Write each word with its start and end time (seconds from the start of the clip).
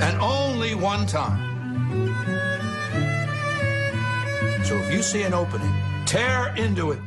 and 0.00 0.20
only 0.20 0.74
one 0.74 1.06
time. 1.06 1.48
So 4.64 4.76
if 4.76 4.92
you 4.92 5.02
see 5.02 5.22
an 5.22 5.34
opening, 5.34 5.72
tear 6.06 6.54
into 6.56 6.92
it. 6.92 7.00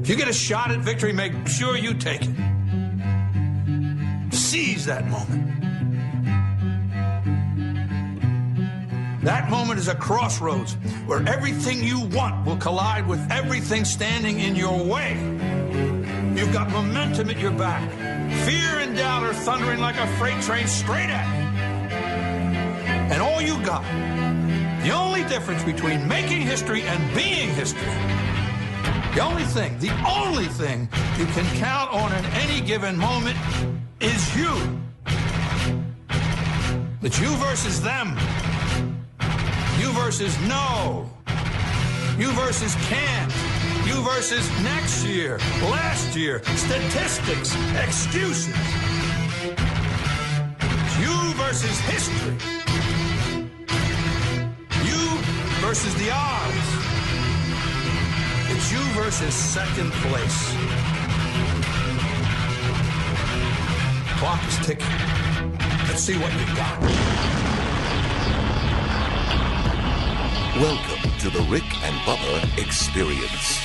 If 0.00 0.08
you 0.08 0.16
get 0.16 0.28
a 0.28 0.32
shot 0.32 0.70
at 0.70 0.80
victory, 0.80 1.12
make 1.12 1.32
sure 1.46 1.76
you 1.76 1.94
take 1.94 2.22
it. 2.22 2.30
Seize 4.32 4.84
that 4.86 5.06
moment. 5.08 5.50
That 9.22 9.48
moment 9.48 9.78
is 9.78 9.88
a 9.88 9.94
crossroads 9.94 10.74
where 11.06 11.26
everything 11.26 11.82
you 11.82 12.00
want 12.00 12.44
will 12.44 12.58
collide 12.58 13.06
with 13.06 13.26
everything 13.30 13.86
standing 13.86 14.40
in 14.40 14.54
your 14.54 14.84
way. 14.84 15.14
You've 16.36 16.52
got 16.52 16.70
momentum 16.70 17.30
at 17.30 17.38
your 17.38 17.52
back. 17.52 18.13
Fear 18.44 18.80
and 18.80 18.96
doubt 18.96 19.22
are 19.22 19.32
thundering 19.32 19.80
like 19.80 19.96
a 19.96 20.06
freight 20.18 20.40
train 20.42 20.66
straight 20.66 21.10
at 21.10 21.26
you. 21.34 21.44
And 23.12 23.22
all 23.22 23.40
you 23.40 23.62
got, 23.64 23.84
the 24.82 24.90
only 24.90 25.24
difference 25.24 25.62
between 25.62 26.06
making 26.08 26.42
history 26.42 26.82
and 26.82 27.14
being 27.14 27.50
history, 27.50 27.80
the 29.14 29.20
only 29.20 29.44
thing, 29.44 29.78
the 29.78 29.92
only 30.06 30.46
thing 30.46 30.88
you 31.18 31.26
can 31.26 31.46
count 31.56 31.92
on 31.92 32.12
in 32.12 32.24
any 32.42 32.60
given 32.60 32.96
moment 32.96 33.38
is 34.00 34.36
you. 34.36 34.52
It's 37.02 37.20
you 37.20 37.28
versus 37.36 37.80
them. 37.82 38.16
You 39.78 39.92
versus 39.92 40.36
no. 40.48 41.10
You 42.18 42.30
versus 42.32 42.74
can't. 42.86 43.53
You 43.94 44.02
versus 44.02 44.50
next 44.64 45.04
year, 45.04 45.38
last 45.62 46.16
year, 46.16 46.42
statistics, 46.56 47.54
excuses. 47.76 48.56
You 50.98 51.14
versus 51.34 51.78
history. 51.86 52.34
You 54.82 55.00
versus 55.62 55.94
the 55.94 56.10
odds. 56.12 56.68
It's 58.50 58.72
you 58.72 58.80
versus 59.00 59.32
second 59.32 59.92
place. 60.02 60.38
Clock 64.18 64.44
is 64.48 64.66
ticking. 64.66 64.86
Let's 65.86 66.02
see 66.02 66.18
what 66.18 66.32
you 66.32 66.46
got. 66.56 66.80
Welcome 70.60 71.10
to 71.20 71.30
the 71.30 71.42
Rick 71.48 71.62
and 71.84 71.94
Bubba 72.00 72.58
Experience. 72.58 73.63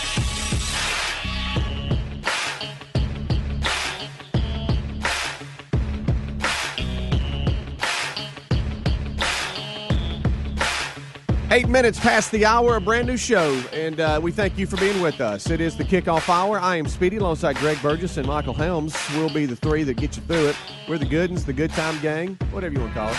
Eight 11.51 11.67
minutes 11.67 11.99
past 11.99 12.31
the 12.31 12.45
hour, 12.45 12.75
a 12.75 12.81
brand 12.81 13.07
new 13.07 13.17
show, 13.17 13.59
and 13.73 13.99
uh, 13.99 14.19
we 14.21 14.31
thank 14.31 14.55
you 14.59 14.67
for 14.67 14.77
being 14.77 15.01
with 15.01 15.19
us. 15.19 15.49
It 15.49 15.59
is 15.59 15.75
the 15.75 15.83
kickoff 15.83 16.29
hour. 16.29 16.59
I 16.59 16.75
am 16.75 16.85
Speedy 16.85 17.17
alongside 17.17 17.55
Greg 17.55 17.81
Burgess 17.81 18.17
and 18.17 18.27
Michael 18.27 18.53
Helms. 18.53 18.95
We'll 19.15 19.33
be 19.33 19.47
the 19.47 19.55
three 19.55 19.81
that 19.85 19.95
get 19.95 20.15
you 20.15 20.21
through 20.21 20.49
it. 20.49 20.55
We're 20.87 20.99
the 20.99 21.05
good 21.05 21.31
ones, 21.31 21.45
the 21.45 21.53
good 21.53 21.71
time 21.71 21.99
gang, 22.01 22.37
whatever 22.51 22.75
you 22.75 22.81
want 22.81 22.93
to 22.93 22.99
call 22.99 23.09
it. 23.09 23.15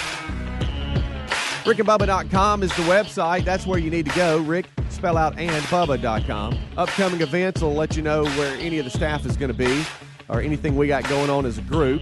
RickandBubba.com 1.64 2.62
is 2.62 2.70
the 2.76 2.82
website. 2.82 3.44
That's 3.44 3.66
where 3.66 3.80
you 3.80 3.90
need 3.90 4.06
to 4.06 4.14
go. 4.14 4.38
Rick, 4.38 4.66
spell 4.90 5.16
out 5.16 5.36
and 5.36 5.50
Bubba.com. 5.64 6.56
Upcoming 6.76 7.22
events 7.22 7.62
will 7.62 7.74
let 7.74 7.96
you 7.96 8.02
know 8.02 8.22
where 8.22 8.54
any 8.58 8.78
of 8.78 8.84
the 8.84 8.92
staff 8.92 9.26
is 9.26 9.36
going 9.36 9.50
to 9.50 9.58
be 9.58 9.84
or 10.28 10.40
anything 10.40 10.76
we 10.76 10.86
got 10.86 11.02
going 11.08 11.30
on 11.30 11.46
as 11.46 11.58
a 11.58 11.62
group. 11.62 12.00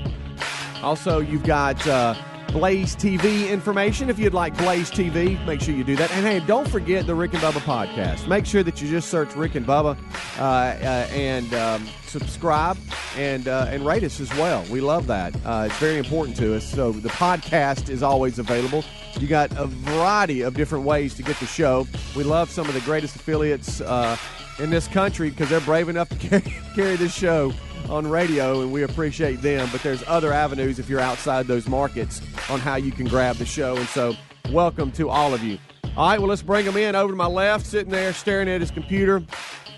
Also, 0.82 1.20
you've 1.20 1.44
got 1.44 1.84
uh, 1.86 2.14
Blaze 2.48 2.96
TV 2.96 3.48
information. 3.50 4.08
If 4.08 4.18
you'd 4.18 4.34
like 4.34 4.56
Blaze 4.56 4.90
TV, 4.90 5.44
make 5.46 5.60
sure 5.60 5.74
you 5.74 5.84
do 5.84 5.96
that. 5.96 6.10
And 6.12 6.26
hey, 6.26 6.40
don't 6.46 6.68
forget 6.68 7.06
the 7.06 7.14
Rick 7.14 7.34
and 7.34 7.42
Bubba 7.42 7.60
podcast. 7.60 8.26
Make 8.26 8.46
sure 8.46 8.62
that 8.62 8.80
you 8.80 8.88
just 8.88 9.08
search 9.10 9.34
Rick 9.36 9.54
and 9.54 9.66
Bubba 9.66 9.98
uh, 10.38 10.42
uh, 10.42 11.08
and 11.12 11.52
um, 11.54 11.86
subscribe 12.06 12.78
and 13.16 13.48
uh, 13.48 13.66
and 13.68 13.84
rate 13.84 14.02
us 14.02 14.18
as 14.20 14.30
well. 14.34 14.64
We 14.70 14.80
love 14.80 15.06
that. 15.08 15.36
Uh, 15.44 15.64
it's 15.66 15.78
very 15.78 15.98
important 15.98 16.36
to 16.38 16.56
us. 16.56 16.64
So 16.64 16.92
the 16.92 17.10
podcast 17.10 17.90
is 17.90 18.02
always 18.02 18.38
available. 18.38 18.84
You 19.20 19.26
got 19.26 19.50
a 19.58 19.66
variety 19.66 20.42
of 20.42 20.54
different 20.54 20.84
ways 20.84 21.14
to 21.14 21.22
get 21.22 21.36
the 21.40 21.46
show. 21.46 21.86
We 22.16 22.24
love 22.24 22.50
some 22.50 22.66
of 22.66 22.74
the 22.74 22.80
greatest 22.80 23.16
affiliates 23.16 23.80
uh, 23.80 24.16
in 24.58 24.70
this 24.70 24.88
country 24.88 25.30
because 25.30 25.50
they're 25.50 25.60
brave 25.60 25.88
enough 25.88 26.08
to 26.08 26.16
carry, 26.28 26.54
carry 26.74 26.96
this 26.96 27.14
show 27.14 27.52
on 27.88 28.06
radio, 28.06 28.60
and 28.62 28.72
we 28.72 28.82
appreciate 28.82 29.40
them. 29.42 29.68
But 29.72 29.82
there's 29.82 30.02
other 30.06 30.32
avenues 30.32 30.78
if 30.78 30.88
you're 30.88 31.00
outside 31.00 31.46
those 31.46 31.68
markets 31.68 32.20
on 32.50 32.60
how 32.60 32.76
you 32.76 32.92
can 32.92 33.06
grab 33.06 33.36
the 33.36 33.46
show. 33.46 33.76
And 33.76 33.88
so, 33.88 34.14
welcome 34.50 34.90
to 34.92 35.08
all 35.08 35.34
of 35.34 35.42
you. 35.42 35.58
All 35.96 36.08
right, 36.10 36.18
well, 36.18 36.28
let's 36.28 36.42
bring 36.42 36.64
him 36.64 36.76
in. 36.76 36.94
Over 36.94 37.12
to 37.12 37.16
my 37.16 37.26
left, 37.26 37.66
sitting 37.66 37.90
there 37.90 38.12
staring 38.12 38.48
at 38.48 38.60
his 38.60 38.70
computer, 38.70 39.22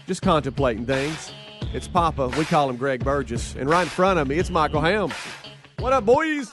just 0.06 0.22
contemplating 0.22 0.84
things. 0.86 1.32
It's 1.72 1.86
Papa. 1.88 2.28
We 2.36 2.44
call 2.44 2.68
him 2.68 2.76
Greg 2.76 3.04
Burgess. 3.04 3.54
And 3.54 3.68
right 3.68 3.82
in 3.82 3.88
front 3.88 4.18
of 4.18 4.26
me, 4.28 4.38
it's 4.38 4.50
Michael 4.50 4.80
Helms. 4.80 5.14
What 5.78 5.92
up, 5.92 6.04
boys? 6.04 6.50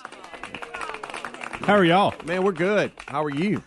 How 1.62 1.76
are 1.76 1.84
y'all? 1.84 2.14
Man, 2.26 2.44
we're 2.44 2.52
good. 2.52 2.92
How 3.08 3.24
are 3.24 3.30
you? 3.30 3.62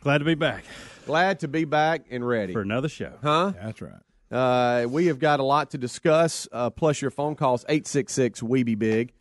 Glad 0.00 0.18
to 0.18 0.24
be 0.24 0.34
back 0.34 0.64
Glad 1.06 1.38
to 1.40 1.48
be 1.48 1.64
back 1.64 2.06
and 2.10 2.26
ready. 2.26 2.52
for 2.52 2.60
another 2.60 2.88
show. 2.88 3.12
Huh? 3.22 3.52
That's 3.62 3.80
right. 3.80 3.94
Uh, 4.30 4.86
we 4.88 5.06
have 5.06 5.18
got 5.18 5.40
a 5.40 5.44
lot 5.44 5.70
to 5.70 5.78
discuss, 5.78 6.48
uh, 6.52 6.70
plus 6.70 7.00
your 7.00 7.10
phone 7.10 7.36
calls, 7.36 7.64
866 7.68 8.42
We 8.42 8.62
Be 8.62 8.74
Big. 8.74 9.12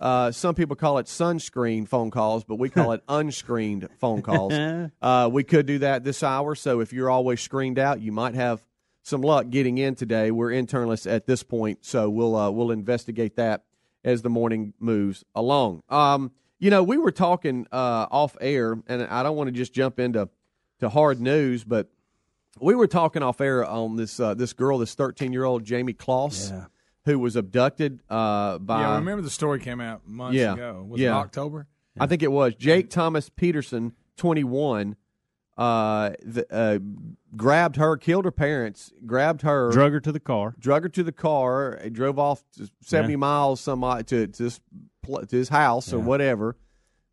Uh, 0.00 0.32
some 0.32 0.54
people 0.54 0.76
call 0.76 0.98
it 0.98 1.06
sunscreen 1.06 1.88
phone 1.88 2.10
calls, 2.10 2.44
but 2.44 2.56
we 2.56 2.68
call 2.68 2.92
it 2.92 3.02
unscreened 3.08 3.88
phone 3.98 4.22
calls. 4.22 4.52
Uh, 5.02 5.28
we 5.30 5.44
could 5.44 5.66
do 5.66 5.78
that 5.78 6.02
this 6.02 6.22
hour, 6.22 6.54
so 6.54 6.80
if 6.80 6.92
you're 6.92 7.10
always 7.10 7.40
screened 7.40 7.78
out, 7.78 8.00
you 8.00 8.10
might 8.10 8.34
have 8.34 8.64
some 9.02 9.20
luck 9.20 9.50
getting 9.50 9.78
in 9.78 9.94
today. 9.94 10.30
We're 10.30 10.50
internalists 10.50 11.10
at 11.10 11.26
this 11.26 11.42
point, 11.42 11.84
so 11.84 12.08
we'll 12.08 12.34
uh, 12.34 12.50
we'll 12.50 12.70
investigate 12.70 13.36
that 13.36 13.64
as 14.02 14.22
the 14.22 14.30
morning 14.30 14.72
moves 14.80 15.24
along. 15.34 15.82
Um, 15.90 16.32
you 16.58 16.70
know, 16.70 16.82
we 16.82 16.96
were 16.96 17.12
talking 17.12 17.66
uh, 17.70 18.06
off 18.10 18.36
air, 18.40 18.78
and 18.86 19.02
I 19.02 19.22
don't 19.22 19.36
want 19.36 19.48
to 19.48 19.52
just 19.52 19.74
jump 19.74 19.98
into 20.00 20.28
to 20.80 20.88
hard 20.88 21.20
news, 21.20 21.64
but 21.64 21.88
we 22.60 22.74
were 22.74 22.86
talking 22.86 23.22
off 23.22 23.40
air 23.40 23.64
on 23.64 23.96
this 23.96 24.18
uh, 24.20 24.34
this 24.34 24.52
girl, 24.52 24.78
this 24.78 24.94
13 24.94 25.32
year 25.32 25.44
old 25.44 25.64
Jayme 25.64 25.96
Closs, 25.96 26.50
Yeah. 26.50 26.64
who 27.04 27.18
was 27.18 27.36
abducted 27.36 28.00
uh, 28.08 28.58
by. 28.58 28.80
Yeah, 28.80 28.90
I 28.92 28.94
remember 28.96 29.22
the 29.22 29.30
story 29.30 29.60
came 29.60 29.80
out 29.80 30.06
months 30.06 30.36
Yeah. 30.36 30.54
ago. 30.54 30.84
Was 30.88 31.00
Yeah. 31.00 31.10
it 31.16 31.20
October? 31.20 31.66
I 31.98 32.06
think 32.06 32.22
it 32.22 32.32
was 32.32 32.54
Jake 32.56 32.90
Thomas 32.90 33.28
Peterson, 33.28 33.92
21, 34.16 34.96
uh, 35.56 36.10
the, 36.24 36.44
uh, 36.52 36.78
grabbed 37.36 37.76
her, 37.76 37.96
killed 37.96 38.24
her 38.24 38.32
parents, 38.32 38.92
grabbed 39.06 39.42
her, 39.42 39.70
Drug 39.70 39.92
her 39.92 40.00
to 40.00 40.10
the 40.10 40.18
car. 40.18 40.54
drug 40.58 40.82
her 40.82 40.88
to 40.88 41.04
the 41.04 41.12
car, 41.12 41.70
and 41.70 41.94
drove 41.94 42.18
off 42.18 42.42
to 42.56 42.68
70 42.80 43.12
Yeah. 43.12 43.18
miles 43.18 43.60
some 43.60 43.84
odd- 43.84 44.06
to 44.08 44.26
to 44.26 44.42
his, 44.44 44.60
to 45.06 45.26
his 45.36 45.50
house 45.50 45.92
or 45.92 46.00
whatever, 46.00 46.56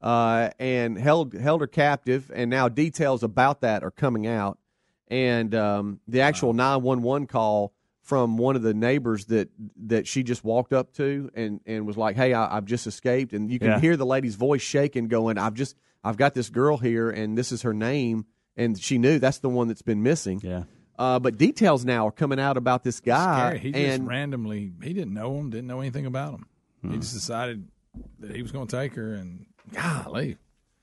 uh, 0.02 0.50
and 0.58 0.98
held 0.98 1.34
held 1.34 1.62
her 1.62 1.68
captive. 1.68 2.32
And 2.34 2.50
now 2.50 2.68
details 2.68 3.22
about 3.22 3.62
that 3.62 3.84
are 3.84 3.92
coming 3.92 4.26
out, 4.26 4.58
and 5.12 5.54
um, 5.54 6.00
the 6.08 6.22
actual 6.22 6.54
911 6.54 7.28
call 7.28 7.74
from 8.02 8.38
one 8.38 8.56
of 8.56 8.64
the 8.64 8.74
neighbors 8.74 9.26
that 9.26 9.50
that 9.86 10.08
she 10.08 10.24
just 10.24 10.44
walked 10.44 10.74
up 10.74 10.92
to 10.94 11.30
and 11.36 11.60
and 11.68 11.86
was 11.86 11.98
like, 11.98 12.16
"Hey, 12.16 12.34
I, 12.34 12.58
I've 12.58 12.66
just 12.66 12.88
escaped," 12.88 13.34
and 13.34 13.52
you 13.52 13.60
can 13.60 13.68
Yeah. 13.68 13.80
hear 13.80 13.96
the 13.98 14.06
lady's 14.08 14.36
voice 14.36 14.62
shaking, 14.64 15.08
going, 15.08 15.38
"I've 15.38 15.54
just 15.54 15.76
I've 16.04 16.18
got 16.18 16.34
this 16.34 16.50
girl 16.50 16.78
here, 16.78 17.12
and 17.12 17.38
this 17.38 17.52
is 17.52 17.62
her 17.62 17.74
name," 17.76 18.26
and 18.58 18.80
she 18.82 18.98
knew 18.98 19.20
that's 19.20 19.38
the 19.40 19.50
one 19.50 19.68
that's 19.68 19.84
been 19.84 20.02
missing. 20.02 20.42
Yeah. 20.44 20.64
Uh, 20.98 21.20
but 21.20 21.38
details 21.38 21.84
now 21.86 22.08
are 22.08 22.12
coming 22.12 22.40
out 22.40 22.58
about 22.58 22.84
this 22.84 23.00
guy. 23.00 23.58
He 23.58 23.72
just 23.72 24.02
randomly 24.02 24.72
he 24.82 24.94
didn't 24.94 25.14
know 25.14 25.38
him, 25.38 25.50
didn't 25.50 25.68
know 25.68 25.80
anything 25.82 26.06
about 26.06 26.34
him. 26.36 26.46
Hmm. 26.82 26.92
He 26.92 26.98
just 26.98 27.14
decided 27.14 27.68
that 28.20 28.36
he 28.36 28.42
was 28.42 28.52
going 28.52 28.68
to 28.68 28.76
take 28.76 28.96
her, 28.96 29.14
and 29.14 29.46
golly, 29.74 30.38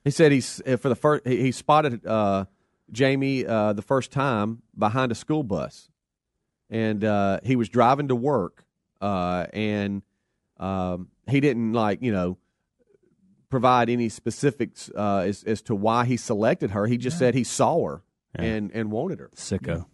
He 0.05 0.11
said 0.11 0.31
he's 0.33 0.61
uh, 0.67 0.77
for 0.77 0.89
the 0.89 0.95
first 0.97 1.27
he, 1.27 1.43
he 1.43 1.53
spotted 1.53 2.05
uh, 2.07 2.45
Jayme 2.93 3.47
uh, 3.49 3.73
the 3.73 3.83
first 3.83 4.11
time 4.13 4.63
behind 4.77 5.13
a 5.13 5.15
school 5.15 5.43
bus, 5.43 5.89
and 6.71 7.05
uh, 7.05 7.41
he 7.45 7.57
was 7.57 7.69
driving 7.69 8.09
to 8.09 8.17
work, 8.17 8.65
uh, 9.01 9.47
and 9.53 10.03
um, 10.59 11.09
he 11.29 11.41
didn't 11.41 11.73
like 11.73 12.03
you 12.03 12.13
know 12.13 12.39
provide 13.51 13.89
any 13.89 14.09
specifics 14.09 14.91
uh, 14.97 15.25
as 15.27 15.43
as 15.45 15.63
to 15.63 15.75
why 15.75 16.05
he 16.05 16.17
selected 16.17 16.71
her. 16.73 16.87
He 16.87 16.97
just 16.97 17.19
said 17.19 17.35
he 17.35 17.45
saw 17.45 17.87
her 17.87 18.03
Yeah. 18.39 18.45
and 18.45 18.71
and 18.73 18.91
wanted 18.91 19.21
her. 19.21 19.31
Sicko. 19.35 19.87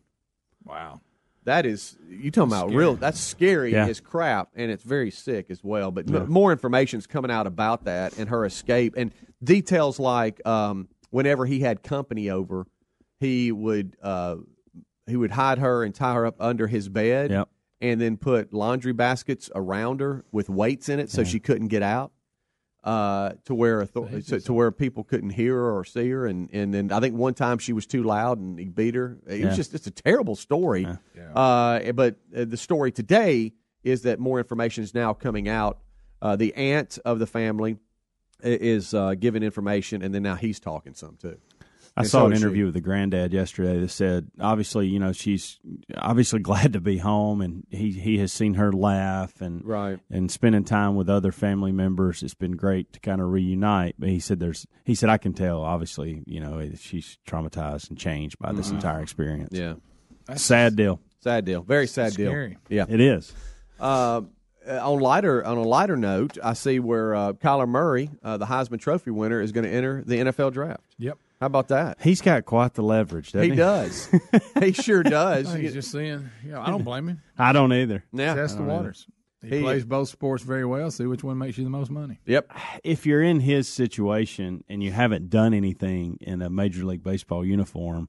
wow. 0.64 1.00
That 1.44 1.66
is 1.66 1.98
you 2.08 2.30
talking 2.30 2.52
about 2.52 2.68
Scary. 2.68 2.76
real? 2.76 2.94
That's 2.94 3.20
scary 3.20 3.72
Yeah. 3.72 3.86
as 3.86 4.00
crap, 4.00 4.48
and 4.54 4.70
it's 4.70 4.82
very 4.82 5.10
sick 5.10 5.50
as 5.50 5.62
well. 5.62 5.90
But 5.90 6.10
m- 6.10 6.30
more 6.30 6.52
information's 6.52 7.06
coming 7.06 7.30
out 7.30 7.46
about 7.46 7.84
that 7.84 8.16
and 8.18 8.30
her 8.30 8.46
escape, 8.46 8.94
and 8.96 9.12
details 9.42 9.98
like 10.00 10.40
um, 10.46 10.88
whenever 11.10 11.44
he 11.44 11.60
had 11.60 11.82
company 11.82 12.30
over, 12.30 12.66
he 13.24 13.50
would 13.50 13.96
uh, 14.02 14.36
he 15.06 15.16
would 15.16 15.32
hide 15.32 15.58
her 15.58 15.82
and 15.82 15.94
tie 15.94 16.14
her 16.14 16.26
up 16.26 16.36
under 16.38 16.66
his 16.68 16.88
bed, 16.88 17.30
Yep. 17.30 17.48
and 17.80 18.00
then 18.00 18.16
put 18.16 18.52
laundry 18.54 18.92
baskets 18.92 19.50
around 19.54 20.00
her 20.00 20.24
with 20.32 20.48
weights 20.48 20.88
in 20.88 21.00
it 21.00 21.10
so 21.10 21.24
she 21.24 21.40
couldn't 21.40 21.68
get 21.68 21.82
out. 21.82 22.12
Uh, 22.84 23.32
to 23.46 23.54
where 23.54 23.80
author- 23.82 24.20
to, 24.20 24.38
to 24.40 24.52
where 24.52 24.70
people 24.70 25.02
couldn't 25.04 25.30
hear 25.30 25.54
her 25.54 25.74
or 25.78 25.86
see 25.86 26.10
her, 26.10 26.26
and, 26.26 26.50
and 26.52 26.74
then 26.74 26.92
I 26.92 27.00
think 27.00 27.14
one 27.16 27.32
time 27.32 27.56
she 27.56 27.72
was 27.72 27.86
too 27.86 28.02
loud 28.02 28.38
and 28.38 28.58
he 28.58 28.66
beat 28.68 28.94
her. 28.94 29.16
It 29.26 29.40
Yeah. 29.40 29.46
was 29.46 29.56
just 29.56 29.72
it's 29.72 29.86
a 29.86 29.90
terrible 29.90 30.36
story. 30.36 30.86
Uh, 31.34 31.92
but 31.92 32.16
uh, 32.36 32.44
the 32.44 32.58
story 32.58 32.92
today 32.92 33.54
is 33.84 34.02
that 34.02 34.18
more 34.20 34.38
information 34.38 34.84
is 34.84 34.92
now 34.92 35.14
coming 35.14 35.48
out. 35.48 35.78
Uh, 36.20 36.36
the 36.36 36.54
aunt 36.56 36.98
of 37.06 37.18
the 37.18 37.26
family 37.26 37.78
is 38.42 38.92
uh, 38.92 39.14
giving 39.14 39.42
information, 39.42 40.02
and 40.02 40.14
then 40.14 40.22
now 40.22 40.34
he's 40.34 40.60
talking 40.60 40.92
some 40.92 41.16
too. 41.16 41.38
I 41.96 42.00
And 42.00 42.10
saw 42.10 42.20
so 42.20 42.26
an 42.26 42.32
is 42.32 42.38
she. 42.40 42.44
interview 42.44 42.64
with 42.64 42.74
the 42.74 42.80
granddad 42.80 43.32
yesterday 43.32 43.78
that 43.78 43.88
said, 43.88 44.28
obviously, 44.40 44.88
you 44.88 44.98
know, 44.98 45.12
she's 45.12 45.60
obviously 45.96 46.40
glad 46.40 46.72
to 46.72 46.80
be 46.80 46.98
home, 46.98 47.40
and 47.40 47.64
he 47.70 47.92
he 47.92 48.18
has 48.18 48.32
seen 48.32 48.54
her 48.54 48.72
laugh 48.72 49.40
and 49.40 49.64
Right. 49.64 50.00
and 50.10 50.28
spending 50.30 50.64
time 50.64 50.96
with 50.96 51.08
other 51.08 51.30
family 51.30 51.70
members. 51.70 52.22
It's 52.24 52.34
been 52.34 52.56
great 52.56 52.92
to 52.94 53.00
kind 53.00 53.20
of 53.20 53.28
reunite. 53.30 53.94
But 53.98 54.08
he 54.08 54.18
said, 54.18 54.40
"There's," 54.40 54.66
he 54.84 54.94
said, 54.96 55.08
"I 55.08 55.18
can 55.18 55.34
tell. 55.34 55.62
Obviously, 55.62 56.22
you 56.26 56.40
know, 56.40 56.68
she's 56.76 57.16
traumatized 57.28 57.90
and 57.90 57.96
changed 57.98 58.38
by 58.40 58.52
this 58.52 58.70
entire 58.70 59.00
experience. 59.00 59.50
Yeah, 59.52 59.74
sad 60.34 60.74
deal. 60.74 61.00
sad 61.20 61.44
deal, 61.44 61.62
very 61.62 61.86
sad 61.86 62.12
Scary. 62.14 62.50
deal. 62.68 62.76
Yeah. 62.76 62.86
It 62.88 63.00
is. 63.00 63.32
Uh, 63.78 64.22
on 64.68 64.98
lighter 64.98 65.44
on 65.44 65.58
a 65.58 65.62
lighter 65.62 65.96
note, 65.96 66.38
I 66.42 66.54
see 66.54 66.80
where 66.80 67.14
uh, 67.14 67.32
Kyler 67.34 67.68
Murray, 67.68 68.10
uh, 68.22 68.36
the 68.38 68.46
Heisman 68.46 68.80
Trophy 68.80 69.10
winner, 69.10 69.40
is 69.40 69.52
going 69.52 69.64
to 69.64 69.70
enter 69.70 70.02
the 70.04 70.16
NFL 70.16 70.52
draft. 70.52 70.80
Yep. 70.98 71.18
How 71.44 71.48
about 71.48 71.68
that? 71.68 71.98
He's 72.00 72.22
got 72.22 72.46
quite 72.46 72.72
the 72.72 72.80
leverage, 72.80 73.32
doesn't 73.32 73.44
he? 73.44 73.50
He 73.50 73.56
does. 73.56 74.08
he 74.60 74.72
sure 74.72 75.02
does. 75.02 75.54
Oh, 75.54 75.58
he's 75.58 75.74
just 75.74 75.92
seeing. 75.92 76.30
Yeah, 76.42 76.62
I 76.62 76.70
don't 76.70 76.84
blame 76.84 77.06
him. 77.06 77.22
I 77.36 77.52
don't 77.52 77.70
either. 77.70 78.02
yeah. 78.14 78.34
Test 78.34 78.56
the 78.56 78.62
waters. 78.62 79.06
He, 79.42 79.50
He- 79.50 79.60
plays 79.60 79.84
both 79.84 80.08
sports 80.08 80.42
very 80.42 80.64
well. 80.64 80.90
See 80.90 81.04
which 81.04 81.22
one 81.22 81.36
makes 81.36 81.58
you 81.58 81.64
the 81.64 81.68
most 81.68 81.90
money. 81.90 82.18
Yep. 82.24 82.50
if 82.82 83.04
you're 83.04 83.20
in 83.20 83.40
his 83.40 83.68
situation 83.68 84.64
and 84.70 84.82
you 84.82 84.90
haven't 84.90 85.28
done 85.28 85.52
anything 85.52 86.16
in 86.22 86.40
a 86.40 86.48
major 86.48 86.82
league 86.86 87.02
baseball 87.02 87.44
uniform, 87.44 88.08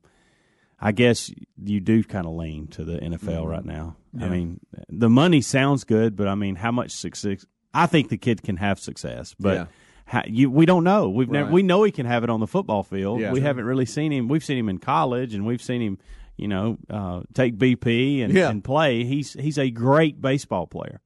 I 0.79 0.93
guess 0.93 1.29
you 1.61 1.81
do 1.81 2.05
kind 2.05 2.25
of 2.25 2.35
lean 2.35 2.67
to 2.67 2.85
the 2.85 2.99
NFL 2.99 3.17
mm-hmm. 3.17 3.47
right 3.47 3.65
now. 3.65 3.97
I 4.17 4.29
mean, 4.29 4.61
the 4.87 5.09
money 5.09 5.41
sounds 5.41 5.83
good, 5.83 6.15
but 6.15 6.29
I 6.29 6.35
mean, 6.35 6.55
how 6.55 6.71
much 6.71 6.91
success? 6.91 7.45
I 7.73 7.85
think 7.85 8.07
the 8.07 8.17
kid 8.17 8.43
can 8.43 8.55
have 8.55 8.79
success, 8.79 9.35
but 9.37 9.53
Yeah. 9.55 9.65
How, 10.05 10.23
you, 10.27 10.49
we 10.51 10.65
don't 10.65 10.83
know. 10.83 11.09
We've 11.09 11.29
never 11.29 11.51
we 11.51 11.63
know 11.63 11.83
he 11.83 11.91
can 11.91 12.05
have 12.05 12.23
it 12.23 12.29
on 12.29 12.39
the 12.39 12.47
football 12.47 12.83
field. 12.83 13.19
Yeah. 13.21 13.31
we 13.31 13.41
haven't 13.41 13.65
really 13.65 13.85
seen 13.85 14.11
him. 14.11 14.27
We've 14.27 14.43
seen 14.43 14.57
him 14.57 14.69
in 14.69 14.77
college, 14.77 15.33
and 15.33 15.45
we've 15.45 15.61
seen 15.61 15.81
him, 15.81 15.97
you 16.37 16.47
know, 16.47 16.77
uh, 16.89 17.21
take 17.33 17.57
BP 17.57 18.21
and, 18.23 18.33
Yeah. 18.33 18.49
and 18.49 18.63
play. 18.63 19.03
He's 19.03 19.33
he's 19.33 19.57
a 19.57 19.71
great 19.71 20.21
baseball 20.21 20.67
player, 20.67 21.01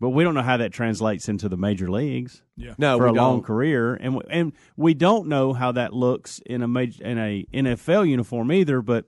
but 0.00 0.10
we 0.10 0.24
don't 0.24 0.32
know 0.34 0.42
how 0.42 0.56
that 0.56 0.72
translates 0.72 1.28
into 1.28 1.48
the 1.50 1.56
major 1.58 1.90
leagues 1.90 2.42
Yeah. 2.56 2.74
No, 2.78 2.96
for 2.96 3.06
a 3.06 3.12
long 3.12 3.36
don't. 3.38 3.42
career, 3.44 3.94
and 3.94 4.14
w- 4.14 4.28
and 4.30 4.52
we 4.76 4.94
don't 4.94 5.28
know 5.28 5.52
how 5.52 5.72
that 5.72 5.92
looks 5.92 6.40
in 6.46 6.62
a 6.62 6.68
major, 6.68 7.04
in 7.04 7.18
a 7.18 7.44
NFL 7.52 8.08
uniform 8.08 8.50
either. 8.52 8.80
But 8.80 9.04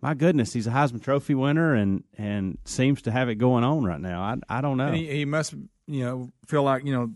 my 0.00 0.14
goodness, 0.14 0.52
he's 0.54 0.66
a 0.66 0.70
Heisman 0.70 1.02
Trophy 1.02 1.34
winner 1.34 1.74
and 1.74 2.02
and 2.16 2.56
seems 2.64 3.02
to 3.02 3.10
have 3.10 3.28
it 3.28 3.34
going 3.34 3.62
on 3.64 3.84
right 3.84 4.00
now. 4.00 4.22
I 4.22 4.36
I 4.48 4.60
don't 4.62 4.78
know. 4.78 4.86
And 4.86 4.96
he, 4.96 5.06
he 5.08 5.24
must, 5.26 5.52
you 5.86 6.04
know, 6.04 6.30
feel 6.46 6.62
like 6.62 6.84
you 6.86 6.92
know, 6.94 7.10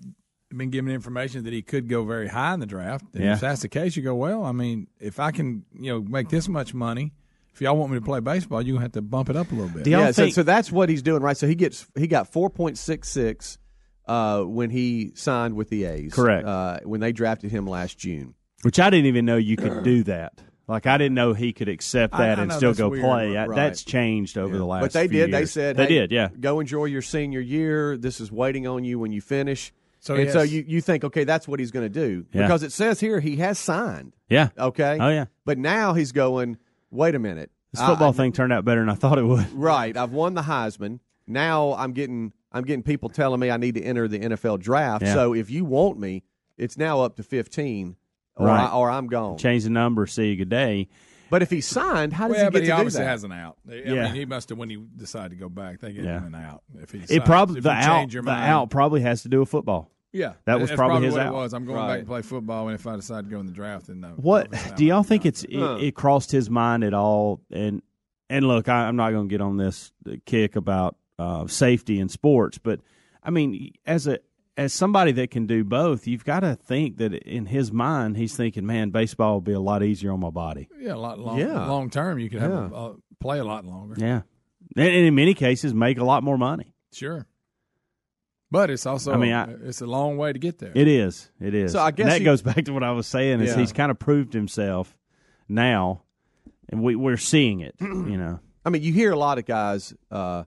been 0.54 0.70
given 0.70 0.90
information 0.92 1.44
that 1.44 1.52
he 1.52 1.62
could 1.62 1.88
go 1.88 2.04
very 2.04 2.28
high 2.28 2.54
in 2.54 2.60
the 2.60 2.66
draft. 2.66 3.04
And 3.14 3.22
Yeah. 3.24 3.34
if 3.34 3.40
that's 3.40 3.62
the 3.62 3.68
case, 3.68 3.96
you 3.96 4.02
go, 4.02 4.14
well, 4.14 4.44
I 4.44 4.52
mean, 4.52 4.86
if 4.98 5.20
I 5.20 5.30
can, 5.30 5.64
you 5.78 5.92
know, 5.92 6.00
make 6.00 6.28
this 6.30 6.48
much 6.48 6.72
money, 6.74 7.12
if 7.52 7.60
y'all 7.60 7.76
want 7.76 7.92
me 7.92 7.98
to 7.98 8.04
play 8.04 8.20
baseball, 8.20 8.62
you 8.62 8.78
have 8.78 8.92
to 8.92 9.02
bump 9.02 9.28
it 9.28 9.36
up 9.36 9.50
a 9.52 9.54
little 9.54 9.68
bit. 9.70 9.86
Yeah, 9.86 10.10
so, 10.10 10.22
think- 10.22 10.34
so 10.34 10.42
that's 10.42 10.72
what 10.72 10.88
he's 10.88 11.02
doing, 11.02 11.22
right? 11.22 11.36
So 11.36 11.46
he 11.46 11.54
gets 11.54 11.86
he 11.96 12.06
got 12.06 12.32
four 12.32 12.48
point 12.50 12.78
six 12.78 13.08
six 13.08 13.58
uh, 14.06 14.42
when 14.42 14.70
he 14.70 15.12
signed 15.14 15.54
with 15.54 15.68
the 15.68 15.84
A's. 15.84 16.14
Correct. 16.14 16.46
Uh, 16.46 16.80
when 16.84 17.00
they 17.00 17.12
drafted 17.12 17.50
him 17.50 17.66
last 17.66 17.98
June. 17.98 18.34
Which 18.62 18.80
I 18.80 18.90
didn't 18.90 19.06
even 19.06 19.24
know 19.26 19.36
you 19.36 19.56
could 19.56 19.82
do 19.84 20.02
that. 20.04 20.40
Like 20.66 20.86
I 20.86 20.98
didn't 20.98 21.14
know 21.14 21.32
he 21.32 21.52
could 21.52 21.68
accept 21.68 22.12
that 22.16 22.38
I 22.38 22.42
and 22.42 22.50
know 22.50 22.56
still 22.56 22.74
go 22.74 22.88
weird, 22.90 23.04
play. 23.04 23.36
I- 23.36 23.48
That's 23.48 23.82
changed 23.84 24.36
over 24.38 24.56
the 24.56 24.64
last. 24.66 24.80
but 24.82 24.92
they 24.92 25.08
few 25.08 25.20
did. 25.26 25.32
They 25.32 25.38
years. 25.40 25.50
said 25.50 25.76
they 25.76 25.84
hey, 25.84 25.88
did. 25.88 26.12
Yeah. 26.12 26.28
Go 26.40 26.60
enjoy 26.60 26.86
your 26.86 27.02
senior 27.02 27.40
year. 27.40 27.96
This 27.96 28.20
is 28.20 28.30
waiting 28.32 28.66
on 28.66 28.84
you 28.84 28.98
when 28.98 29.12
you 29.12 29.20
finish. 29.20 29.72
So 30.00 30.14
and 30.14 30.30
so 30.30 30.42
you, 30.42 30.64
you 30.66 30.80
think, 30.80 31.04
okay, 31.04 31.24
that's 31.24 31.48
what 31.48 31.58
he's 31.60 31.70
going 31.70 31.84
to 31.84 31.88
do 31.88 32.24
Yeah. 32.32 32.42
because 32.42 32.62
it 32.62 32.72
says 32.72 33.00
here 33.00 33.20
he 33.20 33.36
has 33.36 33.58
signed. 33.58 34.14
Yeah. 34.28 34.50
Okay. 34.58 34.98
Oh 35.00 35.08
yeah. 35.08 35.26
But 35.44 35.58
now 35.58 35.94
he's 35.94 36.12
going. 36.12 36.56
Wait 36.90 37.14
a 37.14 37.18
minute. 37.18 37.50
This 37.72 37.82
football 37.84 38.10
I- 38.10 38.12
thing 38.12 38.32
turned 38.32 38.52
out 38.52 38.64
better 38.64 38.80
than 38.80 38.88
I 38.88 38.94
thought 38.94 39.18
it 39.18 39.24
would. 39.24 39.52
Right. 39.54 39.96
I've 39.96 40.12
won 40.12 40.34
the 40.34 40.42
Heisman. 40.42 41.00
Now 41.26 41.74
I'm 41.74 41.92
getting 41.92 42.32
I'm 42.52 42.64
getting 42.64 42.82
people 42.82 43.08
telling 43.10 43.40
me 43.40 43.50
I 43.50 43.56
need 43.58 43.74
to 43.74 43.82
enter 43.82 44.08
the 44.08 44.18
NFL 44.20 44.60
draft. 44.60 45.04
Yeah. 45.04 45.14
So 45.14 45.34
if 45.34 45.50
you 45.50 45.64
want 45.64 45.98
me, 45.98 46.22
it's 46.56 46.78
now 46.78 47.02
up 47.02 47.16
to 47.16 47.22
15, 47.22 47.96
or 48.36 48.46
Right. 48.46 48.64
I, 48.66 48.72
or 48.72 48.90
I'm 48.90 49.06
gone. 49.08 49.36
Change 49.36 49.64
the 49.64 49.70
number. 49.70 50.06
See 50.06 50.28
you. 50.30 50.36
Good 50.36 50.48
day. 50.48 50.88
But 51.30 51.42
if 51.42 51.50
he 51.50 51.60
signed, 51.60 52.12
how 52.14 52.28
does 52.28 52.36
Well, 52.36 52.44
he 52.46 52.50
but 52.50 52.52
get 52.52 52.60
he 52.62 52.66
to 52.68 52.72
do 52.72 52.78
obviously 52.78 53.04
that? 53.04 53.10
has 53.10 53.24
an 53.24 53.32
out. 53.32 53.56
I 53.70 53.74
Yeah. 53.74 54.04
mean, 54.04 54.14
he 54.14 54.24
must 54.24 54.48
have 54.48 54.58
when 54.58 54.70
he 54.70 54.76
decided 54.96 55.30
to 55.30 55.36
go 55.36 55.48
back. 55.48 55.80
They 55.80 55.92
gave 55.92 56.04
Yeah. 56.04 56.18
him 56.20 56.34
an 56.34 56.34
out. 56.34 56.62
If 56.80 56.90
he 56.92 57.00
It 57.08 57.24
probably 57.24 57.60
the 57.60 57.68
you 57.70 57.74
out. 57.74 58.12
your 58.12 58.22
The 58.22 58.30
mind. 58.30 58.50
out 58.50 58.70
probably 58.70 59.02
has 59.02 59.22
to 59.24 59.28
do 59.28 59.40
with 59.40 59.48
football. 59.48 59.90
Yeah, 60.10 60.32
That 60.46 60.58
was 60.58 60.70
that's 60.70 60.78
probably 60.78 61.04
his 61.04 61.12
what 61.12 61.20
out. 61.26 61.32
It 61.32 61.36
was. 61.36 61.52
I'm 61.52 61.66
going 61.66 61.76
Right. 61.76 61.88
back 61.96 62.00
to 62.00 62.06
play 62.06 62.22
football, 62.22 62.68
and 62.68 62.74
if 62.74 62.86
I 62.86 62.96
decide 62.96 63.24
to 63.26 63.30
go 63.30 63.40
in 63.40 63.46
the 63.46 63.52
draft, 63.52 63.88
then 63.88 64.00
no. 64.00 64.08
What 64.16 64.50
do 64.76 64.84
y'all 64.86 65.02
think 65.02 65.26
it's 65.26 65.44
it, 65.44 65.58
it 65.58 65.94
crossed 65.94 66.30
his 66.32 66.48
mind 66.48 66.82
at 66.82 66.94
all? 66.94 67.42
And 67.50 67.82
and 68.30 68.46
look, 68.48 68.68
I, 68.70 68.88
I'm 68.88 68.96
not 68.96 69.10
going 69.10 69.28
to 69.28 69.32
get 69.32 69.42
on 69.42 69.58
this 69.58 69.92
kick 70.24 70.56
about 70.56 70.96
uh, 71.18 71.46
safety 71.46 72.00
in 72.00 72.08
sports, 72.08 72.56
but 72.56 72.80
I 73.22 73.30
mean, 73.30 73.72
as 73.84 74.06
a 74.06 74.18
as 74.58 74.74
somebody 74.74 75.12
that 75.12 75.30
can 75.30 75.46
do 75.46 75.64
both, 75.64 76.06
you've 76.06 76.24
got 76.24 76.40
to 76.40 76.54
think 76.56 76.98
that 76.98 77.14
in 77.14 77.46
his 77.46 77.72
mind, 77.72 78.16
he's 78.18 78.36
thinking, 78.36 78.66
"Man, 78.66 78.90
baseball 78.90 79.34
will 79.34 79.40
be 79.40 79.52
a 79.52 79.60
lot 79.60 79.82
easier 79.82 80.12
on 80.12 80.20
my 80.20 80.30
body." 80.30 80.68
Yeah, 80.78 80.94
a 80.94 80.96
lot 80.96 81.18
long, 81.18 81.38
Yeah. 81.38 81.66
long 81.66 81.88
term. 81.88 82.18
You 82.18 82.28
could 82.28 82.40
have 82.42 82.50
Yeah. 82.50 82.68
a, 82.70 82.74
uh, 82.90 82.92
play 83.20 83.38
a 83.38 83.44
lot 83.44 83.64
longer. 83.64 83.94
Yeah, 83.96 84.22
and, 84.76 84.86
and 84.86 85.06
in 85.06 85.14
many 85.14 85.32
cases, 85.32 85.72
make 85.72 85.96
a 85.98 86.04
lot 86.04 86.22
more 86.22 86.36
money. 86.36 86.74
Sure, 86.92 87.26
but 88.50 88.70
it's 88.70 88.84
also. 88.86 89.12
I 89.12 89.16
mean, 89.16 89.32
I- 89.32 89.52
it's 89.64 89.80
a 89.80 89.86
long 89.86 90.16
way 90.16 90.32
to 90.32 90.38
get 90.38 90.58
there. 90.58 90.72
It 90.74 90.88
is. 90.88 91.30
It 91.40 91.54
is. 91.54 91.72
So 91.72 91.78
I 91.80 91.88
And 91.88 91.96
guess 91.96 92.06
that 92.08 92.18
he- 92.18 92.24
goes 92.24 92.42
back 92.42 92.64
to 92.64 92.72
what 92.72 92.82
I 92.82 92.90
was 92.92 93.06
saying. 93.06 93.40
Is 93.40 93.50
Yeah. 93.50 93.58
he's 93.60 93.72
kind 93.72 93.90
of 93.90 93.98
proved 93.98 94.32
himself 94.32 94.96
now, 95.48 96.02
and 96.68 96.82
we 96.82 96.96
we're 96.96 97.16
seeing 97.16 97.60
it. 97.60 97.74
You 97.80 98.16
know. 98.16 98.40
I 98.64 98.70
mean, 98.70 98.82
you 98.82 98.92
hear 98.92 99.12
a 99.12 99.18
lot 99.18 99.38
of 99.38 99.46
guys, 99.46 99.94
uh, 100.10 100.44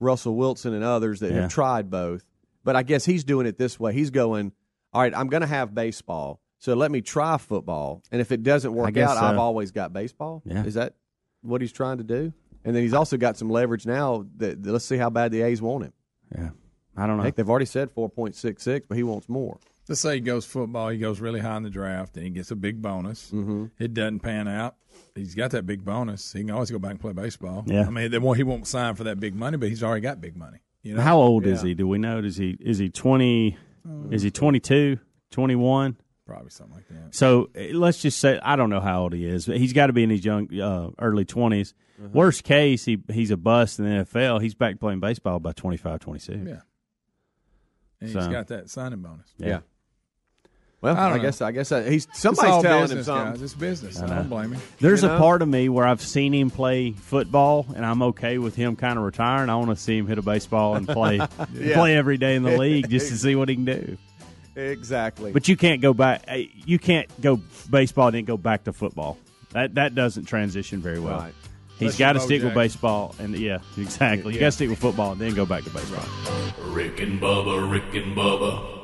Russell 0.00 0.34
Wilson 0.34 0.74
and 0.74 0.82
others 0.84 1.20
that 1.20 1.30
Yeah. 1.32 1.42
have 1.42 1.50
tried 1.52 1.88
both, 1.88 2.24
but 2.64 2.74
I 2.76 2.82
guess 2.82 3.04
he's 3.04 3.24
doing 3.24 3.46
it 3.46 3.58
this 3.58 3.78
way. 3.78 3.92
He's 3.92 4.10
going, 4.10 4.52
all 4.92 5.02
right, 5.02 5.14
I'm 5.14 5.28
going 5.28 5.42
to 5.42 5.46
have 5.46 5.74
baseball, 5.74 6.40
so 6.58 6.74
let 6.74 6.90
me 6.90 7.02
try 7.02 7.36
football, 7.36 8.02
and 8.10 8.20
if 8.20 8.32
it 8.32 8.42
doesn't 8.42 8.72
work 8.72 8.94
guess 8.94 9.10
out, 9.10 9.22
I've 9.22 9.38
always 9.38 9.70
got 9.70 9.92
baseball. 9.92 10.42
Yeah. 10.44 10.64
Is 10.64 10.74
that 10.74 10.94
what 11.42 11.60
he's 11.60 11.72
trying 11.72 11.98
to 11.98 12.04
do? 12.04 12.32
And 12.64 12.74
then 12.74 12.82
he's 12.82 12.94
also 12.94 13.18
got 13.18 13.36
some 13.36 13.50
leverage 13.50 13.84
now. 13.84 14.24
That, 14.38 14.62
that 14.62 14.72
let's 14.72 14.86
see 14.86 14.96
how 14.96 15.10
bad 15.10 15.30
the 15.30 15.42
A's 15.42 15.60
want 15.60 15.84
him. 15.84 15.92
Yeah. 16.34 16.50
I 16.96 17.06
don't 17.06 17.18
know. 17.18 17.22
Heck, 17.22 17.34
they've 17.34 17.48
already 17.48 17.66
said 17.66 17.94
4.66, 17.94 18.84
but 18.88 18.96
he 18.96 19.02
wants 19.02 19.28
more. 19.28 19.58
Let's 19.88 20.00
say 20.00 20.14
he 20.14 20.20
goes 20.20 20.46
football, 20.46 20.88
he 20.88 20.96
goes 20.98 21.20
really 21.20 21.40
high 21.40 21.58
in 21.58 21.62
the 21.62 21.70
draft, 21.70 22.16
and 22.16 22.24
he 22.24 22.30
gets 22.30 22.50
a 22.50 22.56
big 22.56 22.80
bonus. 22.80 23.30
Mm-hmm. 23.30 23.66
It 23.78 23.92
doesn't 23.92 24.20
pan 24.20 24.48
out. 24.48 24.76
He's 25.14 25.34
got 25.34 25.50
that 25.50 25.66
big 25.66 25.84
bonus. 25.84 26.32
He 26.32 26.40
can 26.40 26.50
always 26.52 26.70
go 26.70 26.78
back 26.78 26.92
and 26.92 27.00
play 27.00 27.12
baseball. 27.12 27.64
Yeah. 27.66 27.86
I 27.86 27.90
mean, 27.90 28.10
the 28.10 28.20
more 28.20 28.34
he 28.34 28.42
won't 28.42 28.66
sign 28.66 28.94
for 28.94 29.04
that 29.04 29.20
big 29.20 29.34
money, 29.34 29.58
but 29.58 29.68
he's 29.68 29.82
already 29.82 30.00
got 30.00 30.20
big 30.20 30.36
money. 30.36 30.58
You 30.84 30.94
know, 30.94 31.02
How 31.02 31.16
old 31.18 31.46
is 31.46 31.62
he? 31.62 31.74
Do 31.74 31.88
we 31.88 31.98
know? 31.98 32.18
Is 32.20 32.36
he 32.36 32.56
is 32.60 32.78
he 32.78 32.88
twenty? 32.90 33.56
Is 34.10 34.22
he 34.22 34.30
22, 34.30 34.98
21? 35.30 35.96
probably 36.26 36.48
something 36.48 36.74
like 36.74 36.88
that. 36.88 37.14
So 37.14 37.50
eh, 37.54 37.72
let's 37.74 38.00
just 38.00 38.18
say 38.18 38.38
I 38.42 38.56
don't 38.56 38.70
know 38.70 38.80
how 38.80 39.02
old 39.02 39.12
he 39.12 39.26
is, 39.26 39.44
but 39.46 39.58
he's 39.58 39.74
got 39.74 39.88
to 39.88 39.92
be 39.92 40.02
in 40.02 40.08
his 40.08 40.24
young 40.24 40.48
uh, 40.58 40.88
early 40.98 41.26
20s. 41.26 41.74
Worst 41.98 42.44
case, 42.44 42.84
he 42.86 42.98
he's 43.12 43.30
a 43.30 43.36
bust 43.36 43.78
in 43.78 43.84
the 43.84 44.04
NFL. 44.04 44.40
He's 44.40 44.54
back 44.54 44.80
playing 44.80 45.00
baseball 45.00 45.38
by 45.38 45.52
25, 45.52 46.00
26. 46.00 46.38
Yeah. 46.46 46.60
And 48.00 48.10
So- 48.10 48.20
he's 48.20 48.28
got 48.28 48.46
that 48.48 48.70
signing 48.70 49.00
bonus. 49.00 49.32
Yeah. 49.38 49.60
Well, 50.84 50.96
I 50.96 51.12
I, 51.14 51.18
guess 51.18 51.40
I 51.40 51.50
guess 51.50 51.72
uh, 51.72 51.82
he's 51.82 52.06
somebody's 52.12 52.62
telling 52.62 52.82
business, 52.82 52.98
him 52.98 53.04
something. 53.04 53.32
guys. 53.32 53.42
It's 53.42 53.54
business. 53.54 54.00
I, 54.00 54.06
don't 54.06 54.28
blame 54.28 54.52
him. 54.52 54.60
There's 54.80 55.02
You 55.02 55.08
a 55.10 55.18
part 55.18 55.40
of 55.40 55.48
me 55.48 55.68
where 55.70 55.86
I've 55.86 56.00
seen 56.02 56.34
him 56.34 56.50
play 56.50 56.92
football, 56.92 57.66
and 57.74 57.86
I'm 57.86 58.02
okay 58.02 58.36
with 58.38 58.54
him 58.54 58.76
kind 58.76 58.98
of 58.98 59.04
retiring. 59.04 59.48
I 59.48 59.56
want 59.56 59.70
to 59.70 59.76
see 59.76 59.96
him 59.96 60.06
hit 60.06 60.18
a 60.18 60.22
baseball 60.22 60.76
and 60.76 60.86
play 60.86 61.16
Yeah. 61.54 61.74
play 61.74 61.96
every 61.96 62.18
day 62.18 62.34
in 62.36 62.42
the 62.42 62.58
league 62.58 62.90
just 62.90 63.08
to 63.08 63.16
see 63.16 63.34
what 63.34 63.48
he 63.48 63.54
can 63.54 63.64
do. 63.64 63.96
Exactly. 64.56 65.32
But 65.32 65.48
you 65.48 65.56
can't 65.56 65.80
go 65.80 65.94
back. 65.94 66.22
eh, 66.28 66.46
You 66.66 66.78
can't 66.78 67.08
go 67.20 67.40
baseball 67.70 68.08
and 68.08 68.16
then 68.16 68.24
go 68.24 68.36
back 68.36 68.64
to 68.64 68.72
football. 68.72 69.18
That 69.52 69.74
that 69.76 69.94
doesn't 69.94 70.26
transition 70.26 70.80
very 70.80 71.00
well. 71.00 71.18
Right. 71.18 71.34
He's 71.78 71.80
Unless 71.80 71.98
got 71.98 72.12
to 72.12 72.18
you're 72.18 72.20
Bo 72.20 72.26
stick 72.26 72.42
with 72.44 72.54
baseball, 72.54 73.14
and 73.18 73.36
yeah, 73.36 73.58
exactly. 73.76 74.34
You 74.34 74.40
got 74.40 74.46
to 74.46 74.52
stick 74.52 74.68
with 74.70 74.78
football 74.78 75.12
and 75.12 75.20
then 75.20 75.34
go 75.34 75.44
back 75.46 75.64
to 75.64 75.70
baseball. 75.70 76.04
Rick 76.66 77.00
and 77.00 77.20
Bubba, 77.20 77.68
Rick 77.70 77.94
and 77.94 78.16
Bubba. 78.16 78.83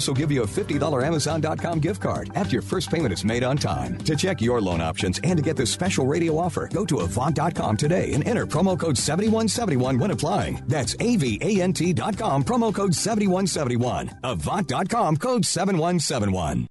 give 0.09 0.31
you 0.31 0.43
a 0.43 0.47
$50 0.47 1.05
Amazon.com 1.05 1.79
gift 1.79 2.01
card 2.01 2.31
after 2.35 2.53
your 2.53 2.61
first 2.61 2.89
payment 2.89 3.13
is 3.13 3.23
made 3.23 3.43
on 3.43 3.57
time. 3.57 3.97
To 3.99 4.15
check 4.15 4.41
your 4.41 4.59
loan 4.59 4.81
options 4.81 5.19
and 5.23 5.37
to 5.37 5.43
get 5.43 5.55
this 5.55 5.71
special 5.71 6.05
radio 6.05 6.37
offer, 6.37 6.67
go 6.67 6.85
to 6.85 6.99
Avant.com 7.01 7.77
today 7.77 8.13
and 8.13 8.27
enter 8.27 8.45
promo 8.45 8.77
code 8.77 8.97
7171 8.97 9.99
when 9.99 10.11
applying. 10.11 10.63
That's 10.67 10.95
AVANT.com, 10.95 12.43
promo 12.43 12.73
code 12.73 12.95
7171. 12.95 14.19
Avant.com, 14.23 15.17
code 15.17 15.45
7171. 15.45 16.67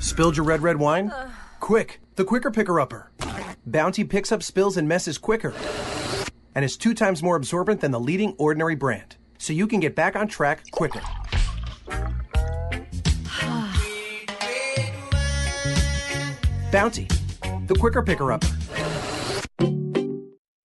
Spilled 0.00 0.36
your 0.36 0.44
red, 0.44 0.60
red 0.62 0.76
wine? 0.76 1.10
Uh. 1.10 1.30
Quick, 1.60 2.00
the 2.16 2.24
quicker 2.24 2.50
picker 2.50 2.80
upper. 2.80 3.09
Bounty 3.66 4.04
picks 4.04 4.32
up 4.32 4.42
spills 4.42 4.78
and 4.78 4.88
messes 4.88 5.18
quicker 5.18 5.52
and 6.54 6.64
is 6.64 6.76
two 6.76 6.94
times 6.94 7.22
more 7.22 7.36
absorbent 7.36 7.80
than 7.80 7.90
the 7.90 8.00
leading 8.00 8.34
ordinary 8.38 8.74
brand. 8.74 9.16
So 9.38 9.52
you 9.52 9.66
can 9.66 9.80
get 9.80 9.94
back 9.94 10.16
on 10.16 10.28
track 10.28 10.70
quicker. 10.70 11.00
Bounty, 16.72 17.08
the 17.66 17.76
quicker 17.78 18.02
picker 18.02 18.32
upper. 18.32 18.46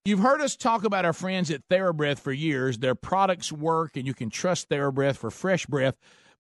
You've 0.06 0.20
heard 0.20 0.40
us 0.40 0.56
talk 0.56 0.84
about 0.84 1.04
our 1.04 1.14
friends 1.14 1.50
at 1.50 1.68
TheraBreath 1.68 2.20
for 2.20 2.32
years. 2.32 2.78
Their 2.78 2.94
products 2.94 3.52
work, 3.52 3.98
and 3.98 4.06
you 4.06 4.14
can 4.14 4.30
trust 4.30 4.70
TheraBreath 4.70 5.18
for 5.18 5.32
fresh 5.32 5.66
breath. 5.66 5.96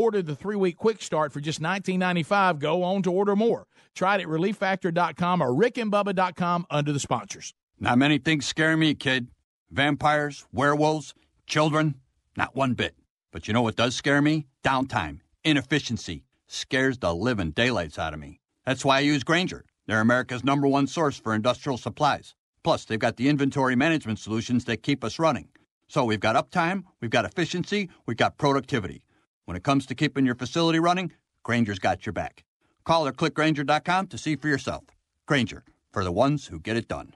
ordered 0.00 0.26
the 0.26 0.34
three 0.34 0.56
week 0.56 0.76
quick 0.76 1.02
start 1.02 1.32
for 1.32 1.40
just 1.40 1.60
$19.95 1.60 2.58
go 2.58 2.82
on 2.82 3.02
to 3.02 3.12
order 3.12 3.36
more. 3.36 3.66
Try 3.94 4.16
it 4.16 4.22
at 4.22 4.26
relieffactor.com 4.26 5.42
or 5.42 5.48
rickandbubba.com 5.48 6.66
under 6.70 6.92
the 6.92 7.00
sponsors. 7.00 7.52
Not 7.78 7.98
many 7.98 8.18
things 8.18 8.46
scare 8.46 8.76
me, 8.76 8.94
kid. 8.94 9.28
Vampires, 9.70 10.46
werewolves, 10.52 11.14
children, 11.46 11.96
not 12.36 12.56
one 12.56 12.74
bit. 12.74 12.94
But 13.30 13.46
you 13.46 13.54
know 13.54 13.62
what 13.62 13.76
does 13.76 13.94
scare 13.94 14.22
me? 14.22 14.46
Downtime, 14.64 15.20
inefficiency, 15.44 16.24
scares 16.46 16.98
the 16.98 17.14
living 17.14 17.50
daylights 17.50 17.98
out 17.98 18.14
of 18.14 18.20
me. 18.20 18.40
That's 18.66 18.84
why 18.84 18.96
I 18.96 19.00
use 19.00 19.22
Grainger. 19.22 19.64
They're 19.86 20.00
America's 20.00 20.44
number 20.44 20.66
one 20.66 20.86
source 20.86 21.18
for 21.18 21.34
industrial 21.34 21.78
supplies. 21.78 22.34
Plus, 22.62 22.84
they've 22.84 22.98
got 22.98 23.16
the 23.16 23.28
inventory 23.28 23.76
management 23.76 24.18
solutions 24.18 24.64
that 24.64 24.82
keep 24.82 25.02
us 25.04 25.18
running. 25.18 25.48
So 25.88 26.04
we've 26.04 26.20
got 26.20 26.36
uptime, 26.36 26.84
we've 27.00 27.10
got 27.10 27.24
efficiency, 27.24 27.88
we've 28.06 28.16
got 28.16 28.38
productivity. 28.38 29.02
When 29.50 29.56
it 29.56 29.64
comes 29.64 29.84
to 29.86 29.96
keeping 29.96 30.24
your 30.24 30.36
facility 30.36 30.78
running, 30.78 31.10
Grainger's 31.42 31.80
got 31.80 32.06
your 32.06 32.12
back. 32.12 32.44
Call 32.84 33.08
or 33.08 33.10
click 33.10 33.34
Grainger.com 33.34 34.06
to 34.06 34.16
see 34.16 34.36
for 34.36 34.46
yourself. 34.46 34.84
Grainger, 35.26 35.64
for 35.92 36.04
the 36.04 36.12
ones 36.12 36.46
who 36.46 36.60
get 36.60 36.76
it 36.76 36.86
done. 36.86 37.14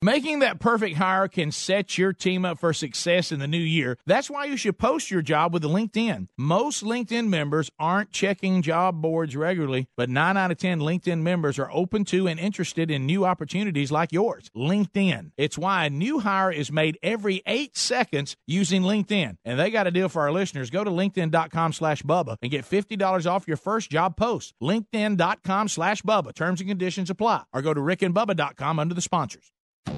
Making 0.00 0.38
that 0.38 0.60
perfect 0.60 0.96
hire 0.96 1.26
can 1.26 1.50
set 1.50 1.98
your 1.98 2.12
team 2.12 2.44
up 2.44 2.60
for 2.60 2.72
success 2.72 3.32
in 3.32 3.40
the 3.40 3.48
new 3.48 3.58
year. 3.58 3.98
That's 4.06 4.30
why 4.30 4.44
you 4.44 4.56
should 4.56 4.78
post 4.78 5.10
your 5.10 5.22
job 5.22 5.52
with 5.52 5.64
LinkedIn. 5.64 6.28
Most 6.38 6.84
LinkedIn 6.84 7.26
members 7.26 7.68
aren't 7.80 8.12
checking 8.12 8.62
job 8.62 9.02
boards 9.02 9.34
regularly, 9.34 9.88
but 9.96 10.08
9 10.08 10.36
out 10.36 10.52
of 10.52 10.58
10 10.58 10.78
LinkedIn 10.78 11.22
members 11.22 11.58
are 11.58 11.68
open 11.72 12.04
to 12.04 12.28
and 12.28 12.38
interested 12.38 12.92
in 12.92 13.06
new 13.06 13.24
opportunities 13.24 13.90
like 13.90 14.12
yours. 14.12 14.52
LinkedIn. 14.56 15.32
It's 15.36 15.58
why 15.58 15.86
a 15.86 15.90
new 15.90 16.20
hire 16.20 16.52
is 16.52 16.70
made 16.70 16.96
every 17.02 17.42
8 17.44 17.76
seconds 17.76 18.36
using 18.46 18.82
LinkedIn. 18.82 19.34
And 19.44 19.58
they 19.58 19.68
got 19.72 19.88
a 19.88 19.90
deal 19.90 20.08
for 20.08 20.22
our 20.22 20.30
listeners. 20.30 20.70
Go 20.70 20.84
to 20.84 20.90
linkedin.com 20.92 21.72
slash 21.72 22.04
Bubba 22.04 22.36
and 22.40 22.52
get 22.52 22.64
$50 22.64 23.28
off 23.28 23.48
your 23.48 23.56
first 23.56 23.90
job 23.90 24.16
post. 24.16 24.54
LinkedIn.com 24.62 25.66
slash 25.66 26.02
Bubba. 26.02 26.32
Terms 26.32 26.60
and 26.60 26.70
conditions 26.70 27.10
apply. 27.10 27.42
Or 27.52 27.62
go 27.62 27.74
to 27.74 27.80
rickandbubba.com 27.80 28.78
under 28.78 28.94
the 28.94 29.02
sponsors. 29.02 29.50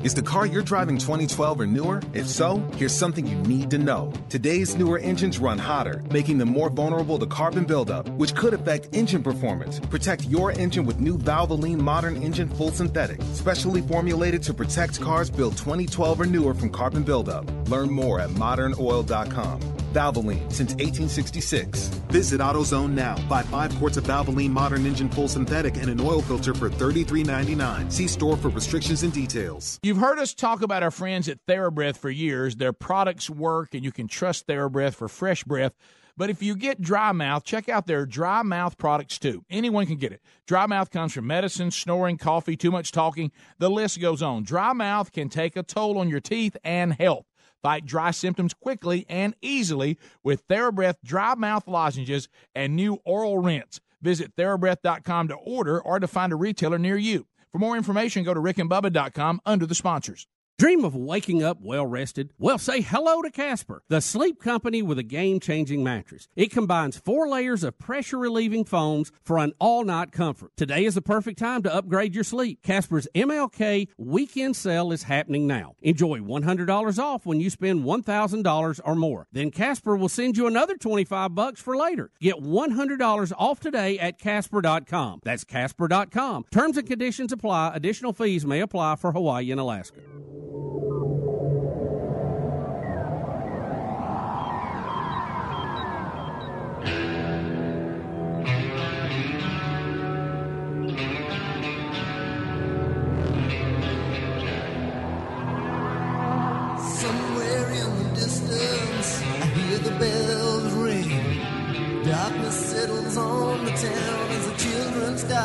Is 0.03 0.15
the 0.15 0.23
car 0.23 0.47
you're 0.47 0.63
driving 0.63 0.99
2012 0.99 1.61
or 1.61 1.67
newer? 1.67 2.03
If 2.15 2.27
so, 2.27 2.59
here's 2.77 2.95
something 2.95 3.27
you 3.27 3.37
need 3.43 3.71
to 3.71 3.79
know. 3.79 4.13
Today's 4.29 4.77
newer 4.77 4.99
engines 4.99 5.39
run 5.39 5.59
hotter, 5.59 6.03
making 6.11 6.39
them 6.39 6.49
more 6.49 6.71
vulnerable 6.71 7.19
to 7.19 7.27
carbon 7.27 7.65
buildup, 7.65 8.09
which 8.11 8.35
could 8.35 8.55
affect 8.55 8.89
engine 8.93 9.23
performance. 9.23 9.79
Protect 9.79 10.25
your 10.25 10.53
engine 10.53 10.87
with 10.87 11.01
new 11.01 11.19
Valvoline 11.19 11.81
Modern 11.81 12.17
Engine 12.17 12.49
Full 12.49 12.71
Synthetic, 12.71 13.21
specially 13.33 13.83
formulated 13.83 14.43
to 14.45 14.55
protect 14.55 15.01
cars 15.01 15.31
built 15.31 15.57
2012 15.57 16.21
or 16.21 16.27
newer 16.27 16.55
from 16.55 16.71
carbon 16.71 17.03
buildup. 17.03 17.45
Learn 17.69 17.91
more 17.91 18.21
at 18.21 18.31
modernoil.com. 18.31 19.80
Valvoline 19.93 20.51
since 20.53 20.73
1866. 20.75 21.89
Visit 22.09 22.41
AutoZone 22.41 22.93
now. 22.93 23.17
Buy 23.29 23.43
five 23.43 23.75
quarts 23.77 23.97
of 23.97 24.05
Valvoline 24.05 24.51
Modern 24.51 24.87
Engine 24.87 25.09
Full 25.09 25.29
Synthetic 25.29 25.77
and 25.77 25.89
an 25.89 26.01
oil 26.01 26.23
filter 26.23 26.55
for 26.55 26.71
$33.99. 26.71 27.93
See 27.93 28.09
store 28.09 28.37
for 28.37 28.49
restrictions 28.49 29.03
and 29.03 29.13
details. 29.13 29.79
You've 29.83 29.99
heard 29.99 30.19
us 30.19 30.35
talk 30.35 30.63
about 30.63 30.83
our 30.83 30.91
friends 30.91 31.29
at 31.29 31.45
TheraBreath 31.47 31.97
for 31.97 32.11
years. 32.11 32.57
Their 32.57 32.73
products 32.73 33.29
work, 33.29 33.75
and 33.75 33.85
you 33.85 33.93
can 33.93 34.09
trust 34.09 34.47
TheraBreath 34.47 34.95
for 34.95 35.09
fresh 35.09 35.45
breath. 35.45 35.73
But 36.17 36.29
if 36.29 36.43
you 36.43 36.55
get 36.55 36.83
dry 36.83 37.13
mouth, 37.13 37.45
check 37.45 37.71
out 37.71 37.87
their 37.87 38.05
dry 38.05 38.43
mouth 38.43 38.77
products 38.77 39.19
too. 39.19 39.43
Anyone 39.49 39.87
can 39.87 39.97
get 39.97 40.13
it. 40.13 40.21
Dry 40.47 40.67
mouth 40.67 40.91
comes 40.91 41.15
from 41.15 41.27
medicine, 41.27 41.71
snoring, 41.71 42.19
coffee, 42.19 42.57
too 42.57 42.71
much 42.71 42.93
talking. 42.93 43.33
The 43.59 43.71
list 43.71 44.01
goes 44.01 44.21
on. 44.21 44.43
Dry 44.43 44.75
mouth 44.75 45.13
can 45.13 45.31
take 45.31 45.57
a 45.57 45.63
toll 45.63 45.97
on 45.97 46.11
your 46.11 46.21
teeth 46.21 46.59
and 46.63 46.93
health. 46.93 47.25
Fight 47.63 47.85
dry 47.85 48.11
symptoms 48.11 48.55
quickly 48.55 49.05
and 49.09 49.35
easily 49.43 49.99
with 50.23 50.47
TheraBreath 50.49 50.97
dry 51.05 51.35
mouth 51.35 51.69
lozenges 51.69 52.29
and 52.55 52.75
new 52.75 52.99
oral 53.05 53.39
rinse. 53.39 53.81
Visit 54.01 54.35
TheraBreath.com 54.37 55.29
to 55.29 55.35
order 55.35 55.81
or 55.81 56.01
to 56.01 56.07
find 56.07 56.33
a 56.33 56.37
retailer 56.37 56.79
near 56.79 56.97
you. 56.97 57.27
For 57.53 57.59
more 57.59 57.77
information, 57.77 58.25
go 58.25 58.33
to 58.33 58.41
rickandbubba.com 58.41 59.41
under 59.45 59.67
the 59.67 59.75
sponsors. 59.75 60.27
Dream 60.61 60.85
of 60.85 60.95
waking 60.95 61.43
up 61.43 61.63
well 61.63 61.87
rested? 61.87 62.35
Well, 62.39 62.59
say 62.59 62.83
hello 62.83 63.23
to 63.23 63.31
Casper, 63.31 63.83
the 63.89 64.03
sleep 64.03 64.43
company 64.43 64.83
with 64.83 64.99
a 64.99 65.03
game 65.03 65.41
changing 65.41 65.83
mattress. 65.83 66.29
It 66.37 66.51
combines 66.51 66.99
four 66.99 67.27
layers 67.29 67.65
of 67.65 67.79
pressure 67.79 68.19
relieving 68.19 68.67
foams 68.67 69.11
for 69.25 69.39
an 69.39 69.55
all 69.59 69.85
night 69.85 70.13
comfort. 70.13 70.51
Today 70.59 70.85
is 70.85 70.95
the 70.95 71.01
perfect 71.01 71.39
time 71.39 71.63
to 71.63 71.75
upgrade 71.75 72.15
your 72.15 72.25
sleep. 72.25 72.63
Casper's 72.63 73.09
MLK 73.15 73.89
weekend 73.97 74.55
sale 74.55 74.93
is 74.93 75.05
happening 75.05 75.47
now. 75.47 75.77
Enjoy 75.81 76.19
$100 76.19 76.99
off 76.99 77.25
when 77.25 77.41
you 77.41 77.49
spend 77.49 77.83
$1,000 77.83 78.81
or 78.85 78.95
more. 78.95 79.29
Then 79.33 79.51
Casper 79.51 79.97
will 79.97 80.11
send 80.11 80.37
you 80.37 80.47
another 80.47 80.77
25 80.77 81.35
bucks 81.35 81.63
for 81.63 81.75
later. 81.75 82.11
Get 82.21 82.37
$100 82.37 83.33
off 83.39 83.61
today 83.61 83.99
at 83.99 84.19
Casper.com. 84.19 85.21
That's 85.25 85.45
Casper.com. 85.45 86.45
Terms 86.51 86.77
and 86.77 86.87
conditions 86.87 87.33
apply. 87.33 87.73
Additional 87.75 88.13
fees 88.13 88.45
may 88.45 88.61
apply 88.61 88.97
for 88.97 89.13
Hawaii 89.13 89.51
and 89.51 89.59
Alaska. 89.59 90.01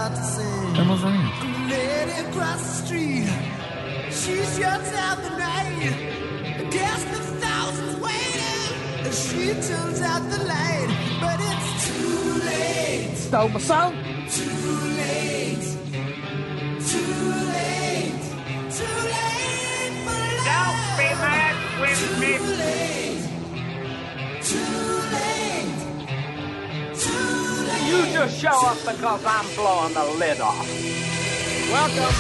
Children 0.06 0.14
start 0.14 0.16
to 0.16 0.24
sing. 0.24 0.74
Bells 0.74 1.04
ring. 1.04 1.32
The 1.42 1.76
lady 1.76 2.28
across 2.28 2.62
the 2.62 2.86
street, 2.86 3.30
she 4.12 4.36
shuts 4.56 4.94
out 4.94 5.18
the 5.24 5.30
night. 5.30 5.94
Against 6.60 7.08
the 7.12 7.22
thousands 7.42 8.00
waiting, 8.00 9.06
as 9.06 9.30
she 9.30 9.54
turns 9.54 10.02
out 10.02 10.22
the 10.30 10.44
light. 10.44 10.90
But 11.22 11.40
it's 11.40 11.88
too 11.88 12.34
late. 12.46 13.18
Stole 13.18 13.50
my 13.50 13.60
song. 13.60 13.94
Too 14.30 14.50
late. 14.98 15.66
Too 16.90 17.16
late. 17.56 18.24
Too 18.78 18.98
late 19.16 19.96
for 20.06 20.22
love. 20.38 20.50
Don't 20.50 20.80
be 20.98 21.10
mad 21.24 21.82
with 21.82 22.20
Too 22.20 22.40
me. 22.60 22.95
You 27.96 28.12
just 28.12 28.42
show 28.42 28.68
up 28.68 28.78
because 28.80 29.24
I'm 29.26 29.56
blowing 29.56 29.94
the 29.94 30.04
lid 30.20 30.42
off. 30.42 30.68
Welcome. 31.72 32.14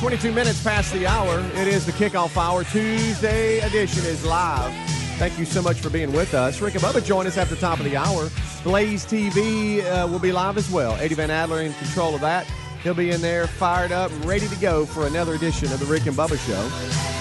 22 0.00 0.32
minutes 0.32 0.62
past 0.64 0.92
the 0.92 1.06
hour. 1.06 1.38
It 1.54 1.68
is 1.68 1.86
the 1.86 1.92
kickoff 1.92 2.36
hour. 2.36 2.64
Tuesday 2.64 3.60
edition 3.60 4.04
is 4.04 4.24
live. 4.24 4.72
Thank 5.18 5.38
you 5.38 5.44
so 5.44 5.62
much 5.62 5.76
for 5.78 5.88
being 5.88 6.12
with 6.12 6.34
us. 6.34 6.60
Rick 6.60 6.74
and 6.74 6.82
Bubba 6.82 7.04
join 7.04 7.26
us 7.26 7.38
at 7.38 7.48
the 7.48 7.56
top 7.56 7.78
of 7.78 7.84
the 7.84 7.96
hour. 7.96 8.30
Blaze 8.64 9.06
TV 9.06 9.84
uh, 9.84 10.08
will 10.08 10.18
be 10.18 10.32
live 10.32 10.56
as 10.56 10.68
well. 10.68 10.96
Eddie 10.96 11.14
Van 11.14 11.30
Adler 11.30 11.62
in 11.62 11.72
control 11.74 12.16
of 12.16 12.20
that. 12.20 12.46
He'll 12.82 12.94
be 12.94 13.10
in 13.10 13.20
there, 13.20 13.46
fired 13.46 13.92
up, 13.92 14.10
ready 14.24 14.48
to 14.48 14.56
go 14.56 14.86
for 14.86 15.06
another 15.06 15.34
edition 15.34 15.72
of 15.72 15.78
the 15.78 15.86
Rick 15.86 16.06
and 16.06 16.16
Bubba 16.16 16.36
Show. 16.46 17.15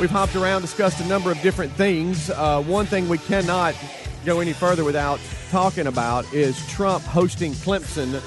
We've 0.00 0.08
hopped 0.08 0.36
around, 0.36 0.60
discussed 0.60 1.00
a 1.00 1.06
number 1.08 1.32
of 1.32 1.42
different 1.42 1.72
things. 1.72 2.30
Uh, 2.30 2.62
one 2.62 2.86
thing 2.86 3.08
we 3.08 3.18
cannot 3.18 3.74
go 4.24 4.38
any 4.38 4.52
further 4.52 4.84
without 4.84 5.18
talking 5.50 5.88
about 5.88 6.32
is 6.32 6.64
Trump 6.68 7.02
hosting 7.02 7.50
Clemson 7.52 8.22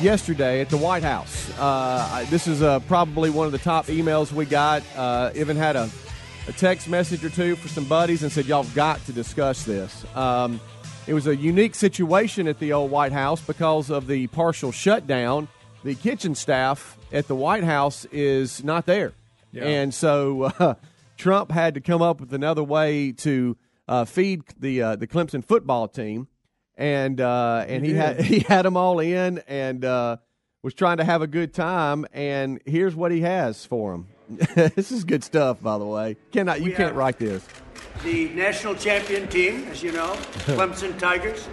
yesterday 0.00 0.60
at 0.60 0.70
the 0.70 0.76
White 0.76 1.02
House. 1.02 1.50
Uh, 1.58 2.24
this 2.30 2.46
is 2.46 2.62
uh, 2.62 2.78
probably 2.80 3.28
one 3.28 3.46
of 3.46 3.50
the 3.50 3.58
top 3.58 3.86
emails 3.86 4.30
we 4.30 4.44
got. 4.44 4.84
Uh, 4.94 5.32
even 5.34 5.56
had 5.56 5.74
a, 5.74 5.90
a 6.46 6.52
text 6.52 6.88
message 6.88 7.24
or 7.24 7.30
two 7.30 7.56
for 7.56 7.66
some 7.66 7.86
buddies 7.86 8.22
and 8.22 8.30
said, 8.30 8.46
Y'all 8.46 8.62
got 8.72 9.04
to 9.06 9.12
discuss 9.12 9.64
this. 9.64 10.04
Um, 10.14 10.60
it 11.08 11.14
was 11.14 11.26
a 11.26 11.34
unique 11.34 11.74
situation 11.74 12.46
at 12.46 12.60
the 12.60 12.72
old 12.72 12.92
White 12.92 13.12
House 13.12 13.40
because 13.40 13.90
of 13.90 14.06
the 14.06 14.28
partial 14.28 14.70
shutdown. 14.70 15.48
The 15.82 15.96
kitchen 15.96 16.36
staff 16.36 16.96
at 17.12 17.26
the 17.26 17.34
White 17.34 17.64
House 17.64 18.04
is 18.12 18.62
not 18.62 18.86
there. 18.86 19.12
Yeah. 19.54 19.64
And 19.64 19.94
so 19.94 20.42
uh, 20.58 20.74
Trump 21.16 21.50
had 21.50 21.74
to 21.74 21.80
come 21.80 22.02
up 22.02 22.20
with 22.20 22.32
another 22.34 22.62
way 22.62 23.12
to 23.12 23.56
uh, 23.88 24.04
feed 24.04 24.42
the 24.58 24.82
uh, 24.82 24.96
the 24.96 25.06
Clemson 25.06 25.44
football 25.44 25.88
team, 25.88 26.28
and 26.76 27.20
uh, 27.20 27.64
and 27.68 27.84
he, 27.84 27.90
He 27.92 27.96
had 27.96 28.20
he 28.20 28.38
had 28.40 28.64
them 28.64 28.76
all 28.76 28.98
in 29.00 29.38
and 29.46 29.84
uh, 29.84 30.16
was 30.62 30.74
trying 30.74 30.96
to 30.98 31.04
have 31.04 31.22
a 31.22 31.26
good 31.26 31.52
time. 31.54 32.06
And 32.12 32.60
here's 32.66 32.94
what 32.96 33.12
he 33.12 33.20
has 33.20 33.64
for 33.64 33.92
them. 33.92 34.08
this 34.74 34.90
is 34.90 35.04
good 35.04 35.22
stuff, 35.22 35.62
by 35.62 35.76
the 35.78 35.84
way. 35.84 36.16
Cannot 36.32 36.60
you 36.60 36.66
We 36.66 36.72
can't 36.72 36.94
write 36.94 37.18
this. 37.18 37.46
the 38.02 38.28
national 38.30 38.74
champion 38.74 39.28
team, 39.28 39.64
as 39.70 39.82
you 39.82 39.92
know, 39.92 40.14
Clemson 40.46 40.98
Tigers, 40.98 41.46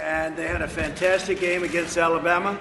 and 0.00 0.36
they 0.36 0.46
had 0.46 0.62
a 0.62 0.68
fantastic 0.68 1.40
game 1.40 1.64
against 1.64 1.98
Alabama. 1.98 2.58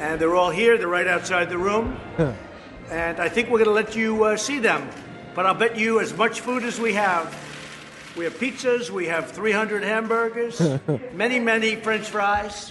And 0.00 0.20
they're 0.20 0.34
all 0.34 0.50
here. 0.50 0.76
They're 0.76 0.88
right 0.88 1.06
outside 1.06 1.48
the 1.50 1.58
room, 1.58 1.96
and 2.92 3.20
I 3.20 3.30
think 3.30 3.48
we're 3.48 3.64
going 3.64 3.68
to 3.68 3.72
let 3.72 3.96
you 3.96 4.24
uh, 4.24 4.36
see 4.36 4.58
them. 4.58 4.86
But 5.34 5.46
I'll 5.46 5.54
bet 5.54 5.78
you 5.78 5.98
as 6.00 6.14
much 6.14 6.40
food 6.40 6.62
as 6.62 6.78
we 6.78 6.92
have. 6.92 7.34
We 8.18 8.24
have 8.24 8.34
pizzas. 8.34 8.90
We 8.90 9.06
have 9.06 9.30
300 9.30 9.82
hamburgers, 9.82 10.60
many, 11.14 11.40
many 11.40 11.76
French 11.76 12.10
fries, 12.10 12.70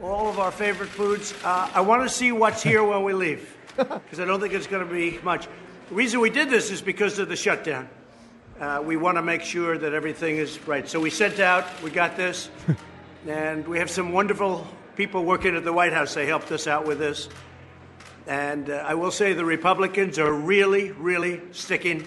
all 0.00 0.28
of 0.28 0.38
our 0.38 0.52
favorite 0.52 0.90
foods. 0.90 1.34
Uh, 1.42 1.68
I 1.74 1.80
want 1.80 2.04
to 2.04 2.08
see 2.08 2.30
what's 2.30 2.62
here 2.62 2.84
when 2.84 3.02
we 3.02 3.14
leave, 3.14 3.56
because 3.76 4.20
I 4.20 4.24
don't 4.24 4.40
think 4.40 4.54
it's 4.54 4.68
going 4.68 4.86
to 4.86 4.94
be 4.94 5.18
much. 5.24 5.48
The 5.88 5.94
reason 5.96 6.20
we 6.20 6.30
did 6.30 6.48
this 6.48 6.70
is 6.70 6.80
because 6.80 7.18
of 7.18 7.28
the 7.28 7.34
shutdown. 7.34 7.88
Uh, 8.60 8.80
we 8.84 8.96
want 8.96 9.16
to 9.16 9.22
make 9.22 9.42
sure 9.42 9.76
that 9.76 9.92
everything 9.92 10.36
is 10.36 10.64
right. 10.68 10.88
So 10.88 11.00
we 11.00 11.10
sent 11.10 11.40
out, 11.40 11.66
we 11.82 11.90
got 11.90 12.16
this, 12.16 12.48
and 13.26 13.66
we 13.66 13.78
have 13.80 13.90
some 13.90 14.12
wonderful 14.12 14.68
people 14.94 15.24
working 15.24 15.56
at 15.56 15.64
the 15.64 15.72
White 15.72 15.92
House. 15.92 16.14
They 16.14 16.26
helped 16.26 16.52
us 16.52 16.68
out 16.68 16.86
with 16.86 17.00
this. 17.00 17.28
And 18.26 18.70
uh, 18.70 18.84
I 18.86 18.94
will 18.94 19.10
say 19.10 19.32
the 19.32 19.44
Republicans 19.44 20.18
are 20.18 20.32
really, 20.32 20.92
really 20.92 21.40
sticking 21.52 22.04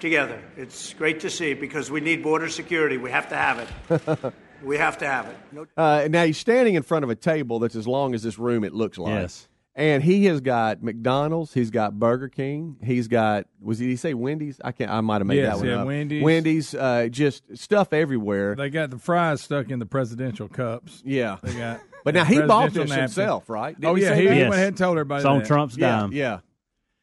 together. 0.00 0.42
It's 0.56 0.94
great 0.94 1.20
to 1.20 1.30
see 1.30 1.54
because 1.54 1.90
we 1.90 2.00
need 2.00 2.22
border 2.22 2.48
security. 2.48 2.96
We 2.96 3.10
have 3.10 3.28
to 3.28 3.36
have 3.36 3.58
it. 3.60 4.34
we 4.64 4.78
have 4.78 4.98
to 4.98 5.06
have 5.06 5.26
it. 5.28 5.36
No- 5.52 5.66
Uh, 5.76 6.08
now 6.10 6.24
he's 6.24 6.38
standing 6.38 6.74
in 6.74 6.82
front 6.82 7.04
of 7.04 7.10
a 7.10 7.14
table 7.14 7.58
that's 7.58 7.76
as 7.76 7.86
long 7.86 8.14
as 8.14 8.22
this 8.22 8.38
room. 8.38 8.64
It 8.64 8.72
looks 8.72 8.98
like. 8.98 9.12
Yes. 9.22 9.48
And 9.74 10.02
he 10.02 10.26
has 10.26 10.42
got 10.42 10.82
McDonald's. 10.82 11.54
He's 11.54 11.70
got 11.70 11.98
Burger 11.98 12.28
King. 12.28 12.76
He's 12.84 13.08
got 13.08 13.46
was 13.60 13.78
he, 13.78 13.86
did 13.86 13.90
he 13.92 13.96
say 13.96 14.12
Wendy's? 14.12 14.60
I 14.62 14.72
can't. 14.72 14.90
I 14.90 15.00
might 15.00 15.20
have 15.20 15.26
made 15.26 15.36
Yes, 15.36 15.54
that 15.54 15.58
one 15.60 15.66
yeah, 15.68 15.80
up. 15.80 15.86
Wendy's. 15.86 16.22
Wendy's. 16.22 16.74
Uh, 16.74 17.08
just 17.10 17.44
stuff 17.56 17.92
everywhere. 17.94 18.54
They 18.54 18.68
got 18.68 18.90
the 18.90 18.98
fries 18.98 19.40
stuck 19.40 19.70
in 19.70 19.78
the 19.78 19.86
presidential 19.86 20.46
cups. 20.48 21.02
Yeah. 21.06 21.38
They 21.42 21.54
got. 21.54 21.80
But 22.04 22.14
now 22.14 22.24
he 22.24 22.40
bought 22.40 22.72
this 22.72 22.88
napkins. 22.88 23.14
himself, 23.16 23.48
right? 23.48 23.74
Didn't 23.78 23.90
oh 23.92 23.94
yeah, 23.96 24.14
he, 24.14 24.26
that? 24.26 24.32
he 24.32 24.38
Yes. 24.40 24.48
went 24.50 24.54
ahead 24.54 24.68
and 24.68 24.76
told 24.76 24.96
everybody 24.98 25.20
It's 25.20 25.26
on. 25.26 25.44
Trump's 25.44 25.76
Yeah, 25.76 25.88
dime. 26.00 26.12
yeah. 26.12 26.36
he 26.36 26.42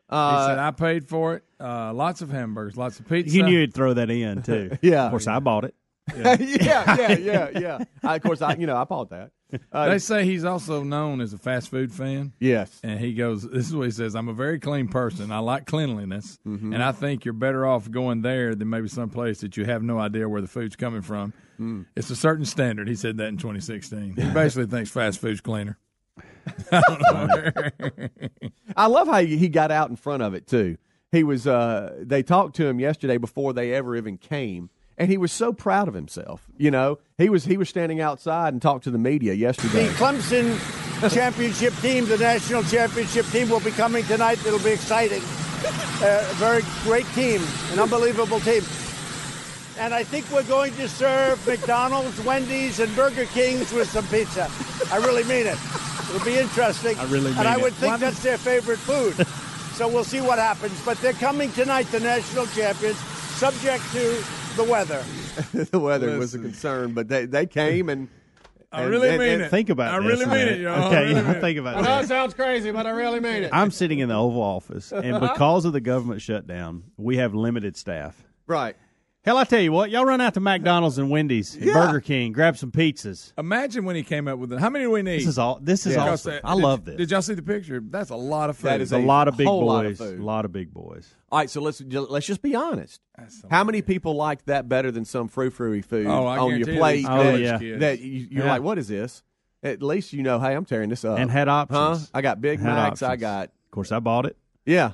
Uh, 0.10 0.48
said 0.48 0.60
I 0.60 0.72
paid 0.72 1.08
for 1.08 1.36
it. 1.36 1.44
Uh, 1.60 1.94
lots 1.94 2.22
of 2.22 2.30
hamburgers, 2.30 2.76
lots 2.78 3.00
of 3.00 3.08
pizza. 3.08 3.36
You 3.36 3.44
knew 3.44 3.60
he'd 3.62 3.74
throw 3.74 3.94
that 3.94 4.10
in 4.10 4.42
too. 4.44 4.78
Yeah. 4.82 5.06
Of 5.06 5.12
course, 5.12 5.28
I 5.28 5.40
bought 5.40 5.66
it. 5.66 5.76
yeah, 6.18 6.96
yeah, 6.98 7.18
yeah, 7.18 7.50
yeah. 7.60 7.78
I, 8.04 8.16
of 8.16 8.24
course, 8.24 8.42
I 8.42 8.56
you 8.56 8.66
know 8.66 8.76
I 8.76 8.84
bought 8.86 9.10
that. 9.12 9.32
Uh, 9.72 9.90
they 9.90 9.98
say 10.00 10.26
he's 10.26 10.44
also 10.46 10.84
known 10.84 11.22
as 11.22 11.34
a 11.34 11.38
fast 11.38 11.70
food 11.70 11.92
fan. 11.92 12.34
Yes. 12.40 12.80
And 12.84 13.00
he 13.00 13.14
goes, 13.14 13.42
This 13.44 13.68
is 13.68 13.76
what 13.76 13.86
he 13.86 13.92
says 13.92 14.16
I'm 14.16 14.28
a 14.28 14.34
very 14.34 14.60
clean 14.60 14.88
person. 14.88 15.32
I 15.32 15.40
like 15.40 15.66
cleanliness. 15.66 16.38
Mm-hmm. 16.48 16.74
And 16.74 16.84
I 16.84 16.92
think 16.92 17.26
you're 17.26 17.34
better 17.34 17.66
off 17.66 17.90
going 17.90 18.22
there 18.22 18.54
than 18.56 18.70
maybe 18.70 18.88
someplace 18.88 19.42
that 19.42 19.58
you 19.58 19.66
have 19.66 19.82
no 19.84 19.98
idea 20.00 20.30
where 20.30 20.42
the 20.42 20.48
food's 20.48 20.76
coming 20.76 21.02
from. 21.02 21.34
Mm. 21.60 21.86
It's 21.95 22.10
a 22.10 22.15
certain 22.15 22.45
standard. 22.45 22.88
He 22.88 22.95
said 22.95 23.17
that 23.17 23.28
in 23.28 23.38
2016. 23.38 24.15
He 24.15 24.30
basically 24.34 24.67
thinks 24.67 24.89
fast 24.89 25.19
food's 25.19 25.41
cleaner. 25.41 25.78
I. 26.72 28.10
I 28.76 28.88
love 28.88 29.08
how 29.08 29.19
he 29.22 29.38
he 29.38 29.50
got 29.50 29.72
out 29.72 29.89
in 29.89 29.95
front 29.95 30.24
of 30.24 30.34
it 30.34 30.48
too. 30.48 30.78
he 31.12 31.24
was. 31.24 31.48
Uh, 31.48 31.95
they 32.02 32.24
talked 32.24 32.56
to 32.58 32.65
him 32.67 32.80
yesterday 32.80 33.17
before 33.17 33.54
they 33.54 33.74
ever 33.74 33.95
even 33.95 34.17
came, 34.17 34.69
and 34.98 35.10
he 35.10 35.17
was 35.17 35.32
so 35.32 35.54
proud 35.54 35.88
of 35.88 35.93
himself. 35.93 36.48
You 36.58 36.72
know, 36.72 37.00
he 37.17 37.30
was 37.30 37.45
he 37.45 37.58
was 37.58 37.69
standing 37.69 38.02
outside 38.02 38.54
and 38.54 38.62
talked 38.62 38.84
to 38.86 38.91
the 38.91 38.98
media 38.98 39.34
yesterday. 39.34 39.88
The 39.88 39.93
Clemson 39.93 41.13
championship 41.13 41.74
team, 41.78 42.06
the 42.06 42.17
national 42.17 42.63
championship 42.63 43.26
team, 43.28 43.50
will 43.50 43.62
be 43.62 43.72
coming 43.72 44.04
tonight. 44.06 44.45
It'll 44.45 44.60
be 44.60 44.72
exciting. 44.72 45.22
Uh, 46.02 46.26
a 46.30 46.34
very 46.36 46.63
great 46.84 47.06
team, 47.13 47.41
an 47.74 47.80
unbelievable 47.80 48.39
team. 48.39 48.63
And 49.80 49.94
I 49.94 50.04
think 50.04 50.30
we're 50.32 50.44
going 50.44 50.74
to 50.74 50.89
serve 50.89 51.46
McDonald's, 51.48 52.20
Wendy's, 52.26 52.80
and 52.80 52.94
Burger 52.96 53.26
King's 53.28 53.72
with 53.72 53.89
some 53.89 54.06
pizza. 54.08 54.50
I 54.92 54.98
really 54.98 55.24
mean 55.24 55.48
it. 55.48 55.58
It'll 56.13 56.26
be 56.26 56.38
interesting. 56.38 56.98
I 57.00 57.04
really 57.06 57.32
mean 57.32 57.34
it. 57.34 57.38
And 57.38 57.38
mean 57.39 57.48
I 57.48 57.56
it. 57.56 57.62
would 57.62 57.74
think 57.74 57.92
Why- 57.94 57.98
that's 57.98 58.22
their 58.22 58.38
favorite 58.38 58.80
food. 58.80 59.26
so 59.76 59.88
we'll 59.88 60.04
see 60.04 60.20
what 60.22 60.38
happens. 60.38 60.80
But 60.84 60.98
they're 61.00 61.13
coming 61.13 61.52
tonight, 61.54 61.84
the 61.92 62.00
national 62.02 62.48
champions, 62.48 62.98
subject 62.98 63.84
to 63.94 64.24
the 64.58 64.63
weather. 64.65 65.02
the 65.54 65.80
weather 65.80 66.18
was 66.20 66.36
a 66.36 66.39
concern, 66.39 66.94
but 66.94 67.08
they 67.08 67.26
they 67.26 67.46
came 67.46 67.88
and. 67.89 68.10
I 68.72 68.82
and- 68.82 68.92
really 68.92 69.10
and- 69.10 69.20
mean 69.20 69.30
and- 69.36 69.42
it. 69.44 69.50
Think 69.50 69.70
about 69.70 69.94
I 69.94 70.00
this 70.00 70.20
really 70.20 70.24
a 70.26 70.28
mean 70.28 70.48
it, 70.56 70.60
y'all. 70.60 70.84
I 70.84 70.88
Okay, 70.88 71.02
really 71.06 71.22
mean 71.22 71.36
it. 71.36 71.42
think 71.42 71.58
about 71.58 71.78
I 71.78 71.82
know 71.82 71.96
it 71.96 72.00
this. 72.02 72.10
sounds 72.10 72.34
crazy, 72.34 72.72
but 72.72 72.86
I 72.86 72.89
really 72.89 73.20
mean 73.22 73.44
it. 73.44 73.50
I'm 73.54 73.72
sitting 73.72 74.00
in 74.00 74.10
the 74.10 74.15
Oval 74.15 74.42
Office, 74.42 74.92
and 74.92 75.20
because 75.22 75.63
of 75.65 75.72
the 75.74 75.80
government 75.82 76.22
shutdown, 76.22 76.84
we 76.98 77.15
have 77.18 77.34
limited 77.34 77.78
staff. 77.78 78.22
Right. 78.46 78.76
Hell, 79.30 79.38
I 79.38 79.44
tell 79.44 79.60
you 79.62 79.72
what, 79.72 79.92
y'all 79.92 80.06
run 80.06 80.22
out 80.22 80.34
to 80.34 80.39
McDonald's 80.39 80.98
and 80.98 81.12
Wendy's, 81.12 81.54
and 81.54 81.65
Yeah. 81.65 81.74
Burger 81.74 82.00
King, 82.00 82.32
grab 82.32 82.58
some 82.58 82.72
pizzas. 82.72 83.32
Imagine 83.38 83.86
when 83.86 83.96
he 83.96 84.02
came 84.02 84.28
up 84.28 84.39
with 84.39 84.52
it. 84.52 84.60
How 84.60 84.72
many 84.72 84.86
do 84.86 84.89
we 84.89 85.04
need? 85.04 85.20
This 85.20 85.28
is 85.28 85.38
all. 85.38 85.60
This 85.62 85.86
is 85.86 85.94
Because, 85.94 86.26
awesome. 86.26 86.39
uh, 86.44 86.50
I 86.52 86.56
did- 86.56 86.63
love 86.63 86.86
this. 86.86 86.96
Did 86.98 87.12
y'all 87.12 87.22
see 87.22 87.36
the 87.36 87.44
picture? 87.44 87.80
That's 87.80 88.10
a 88.10 88.15
lot 88.15 88.50
of 88.50 88.58
food. 88.58 88.70
That 88.70 88.82
is 88.82 88.92
a, 88.92 88.98
lot 88.98 89.28
of 89.28 89.38
big 89.38 89.46
whole 89.46 89.63
lot 89.63 89.86
of 89.86 90.00
boys. 90.00 90.10
food. 90.10 90.20
a 90.20 90.24
lot 90.24 90.46
of 90.46 90.52
big 90.52 90.74
boys. 90.74 91.13
All 91.32 91.38
right, 91.38 91.48
so 91.48 91.62
let's 91.62 91.80
let's 91.80 92.26
just 92.26 92.42
be 92.42 92.56
honest. 92.56 93.02
How 93.52 93.63
many 93.63 93.84
people 93.84 94.15
like 94.15 94.46
that 94.46 94.68
better 94.68 94.89
than 94.89 95.06
some 95.06 95.28
frou 95.28 95.52
frou 95.52 95.80
food 95.84 96.08
Oh, 96.08 96.26
I 96.26 96.39
on 96.39 96.50
your 96.50 96.60
guarantee 96.62 96.80
plate? 96.80 97.02
you 97.02 97.08
Oh, 97.08 97.24
that, 97.24 97.39
yeah. 97.39 97.60
kids. 97.60 97.80
that 97.82 98.00
you, 98.00 98.28
you're 98.32 98.46
Yeah. 98.46 98.52
like, 98.52 98.63
what 98.63 98.80
is 98.80 98.88
this? 98.88 99.22
At 99.62 99.84
least 99.84 100.12
you 100.12 100.24
know, 100.24 100.39
hey, 100.39 100.56
I'm 100.56 100.65
tearing 100.65 100.89
this 100.89 101.06
up. 101.06 101.20
And 101.20 101.30
had 101.30 101.48
options. 101.48 101.78
Huh? 102.06 102.06
I 102.15 102.22
got 102.24 102.42
Big 102.42 102.60
Had 102.62 102.65
Macs. 102.74 103.04
I 103.04 103.10
options. 103.10 103.22
got 103.22 103.44
Of 103.50 103.70
course, 103.70 103.92
I 103.92 104.00
bought 104.00 104.26
it. 104.26 104.38
yeah. 104.65 104.94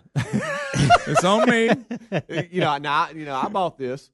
It's 1.07 1.23
on 1.23 1.49
me. 1.49 1.69
you 2.51 2.59
know, 2.59 2.77
now 2.79 3.07
you 3.15 3.23
know 3.23 3.35
I 3.35 3.47
bought 3.47 3.77
this. 3.77 4.11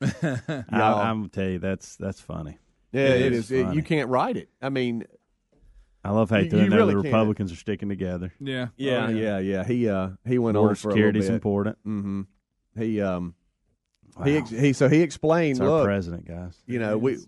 I, 0.22 0.64
Y'all. 0.72 1.00
I'm 1.00 1.18
gonna 1.20 1.28
tell 1.28 1.48
you 1.48 1.58
that's 1.58 1.96
that's 1.96 2.20
funny. 2.20 2.58
Yeah, 2.92 3.08
It 3.08 3.20
it 3.26 3.32
is 3.32 3.50
is. 3.50 3.66
It- 3.68 3.74
you 3.74 3.82
can't 3.82 4.08
write 4.08 4.36
it. 4.36 4.48
I 4.62 4.68
mean, 4.70 5.04
I 6.04 6.10
love 6.10 6.30
how 6.30 6.38
You- 6.38 6.50
you, 6.50 6.58
you 6.64 6.68
know 6.70 6.76
really 6.76 6.94
the 6.94 7.02
can't. 7.02 7.12
Republicans 7.12 7.52
are 7.52 7.56
sticking 7.56 7.88
together. 7.88 8.32
Yeah. 8.40 8.68
yeah, 8.76 9.06
Oh, 9.06 9.10
yeah, 9.10 9.38
yeah. 9.38 9.64
He 9.64 9.88
uh 9.88 10.10
he 10.26 10.38
went 10.38 10.54
Border 10.56 10.70
on 10.70 10.74
for 10.76 10.88
a 10.90 10.92
security's 10.92 11.28
important. 11.28 11.76
Mm-hmm. 11.86 12.22
He 12.78 13.00
um 13.00 13.34
he 14.24 14.32
Wow. 14.34 14.38
ex- 14.38 14.50
he 14.50 14.72
so 14.72 14.88
he 14.88 15.02
explained. 15.02 15.52
It's 15.52 15.60
our 15.60 15.68
look, 15.68 15.84
president, 15.84 16.26
guys. 16.26 16.56
you 16.66 16.78
know 16.78 16.96
we 16.98 17.18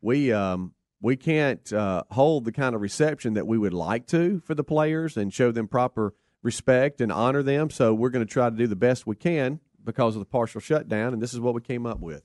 we 0.00 0.32
um 0.32 0.72
we 1.02 1.14
can't 1.16 1.72
uh, 1.72 2.02
hold 2.10 2.44
the 2.44 2.52
kind 2.52 2.74
of 2.74 2.80
reception 2.80 3.34
that 3.34 3.46
we 3.46 3.58
would 3.58 3.74
like 3.74 4.06
to 4.08 4.40
for 4.44 4.54
the 4.54 4.64
players 4.64 5.16
and 5.16 5.32
show 5.32 5.52
them 5.52 5.68
proper 5.68 6.14
respect 6.42 7.00
and 7.00 7.12
honor 7.12 7.42
them 7.42 7.68
so 7.70 7.92
we're 7.92 8.08
going 8.10 8.24
to 8.24 8.30
try 8.32 8.48
to 8.48 8.56
do 8.56 8.66
the 8.66 8.76
best 8.76 9.06
we 9.06 9.14
can 9.14 9.60
because 9.86 10.14
of 10.14 10.20
the 10.20 10.26
partial 10.26 10.60
shutdown 10.60 11.14
and 11.14 11.22
this 11.22 11.32
is 11.32 11.40
what 11.40 11.54
we 11.54 11.60
came 11.62 11.86
up 11.86 12.00
with 12.00 12.22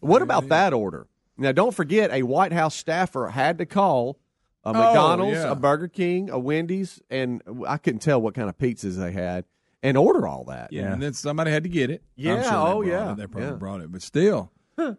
what 0.00 0.22
about 0.22 0.48
that 0.48 0.72
order 0.72 1.08
now 1.36 1.50
don't 1.50 1.74
forget 1.74 2.10
a 2.12 2.22
white 2.22 2.52
house 2.52 2.76
staffer 2.76 3.28
had 3.28 3.58
to 3.58 3.66
call 3.66 4.18
a 4.64 4.68
oh, 4.68 4.72
mcdonald's 4.72 5.38
yeah. 5.38 5.50
a 5.50 5.54
burger 5.56 5.88
king 5.88 6.30
a 6.30 6.38
wendy's 6.38 7.02
and 7.10 7.42
i 7.66 7.76
couldn't 7.76 8.00
tell 8.00 8.20
what 8.20 8.34
kind 8.34 8.48
of 8.48 8.56
pizzas 8.56 8.96
they 8.96 9.10
had 9.10 9.44
and 9.82 9.96
order 9.96 10.26
all 10.26 10.44
that 10.44 10.72
Yeah, 10.72 10.92
and 10.92 11.02
then 11.02 11.12
somebody 11.12 11.50
had 11.50 11.62
to 11.62 11.68
get 11.68 11.90
it. 11.90 12.02
I'm 12.18 12.24
Yeah, 12.24 12.42
sure 12.42 12.52
oh, 12.52 12.82
brought 12.82 12.86
yeah, 12.86 13.12
it. 13.12 13.16
They 13.16 13.26
probably 13.26 13.48
yeah. 13.48 13.54
brought 13.54 13.80
it, 13.80 13.92
but 13.92 14.02
still, 14.02 14.52
th- 14.76 14.96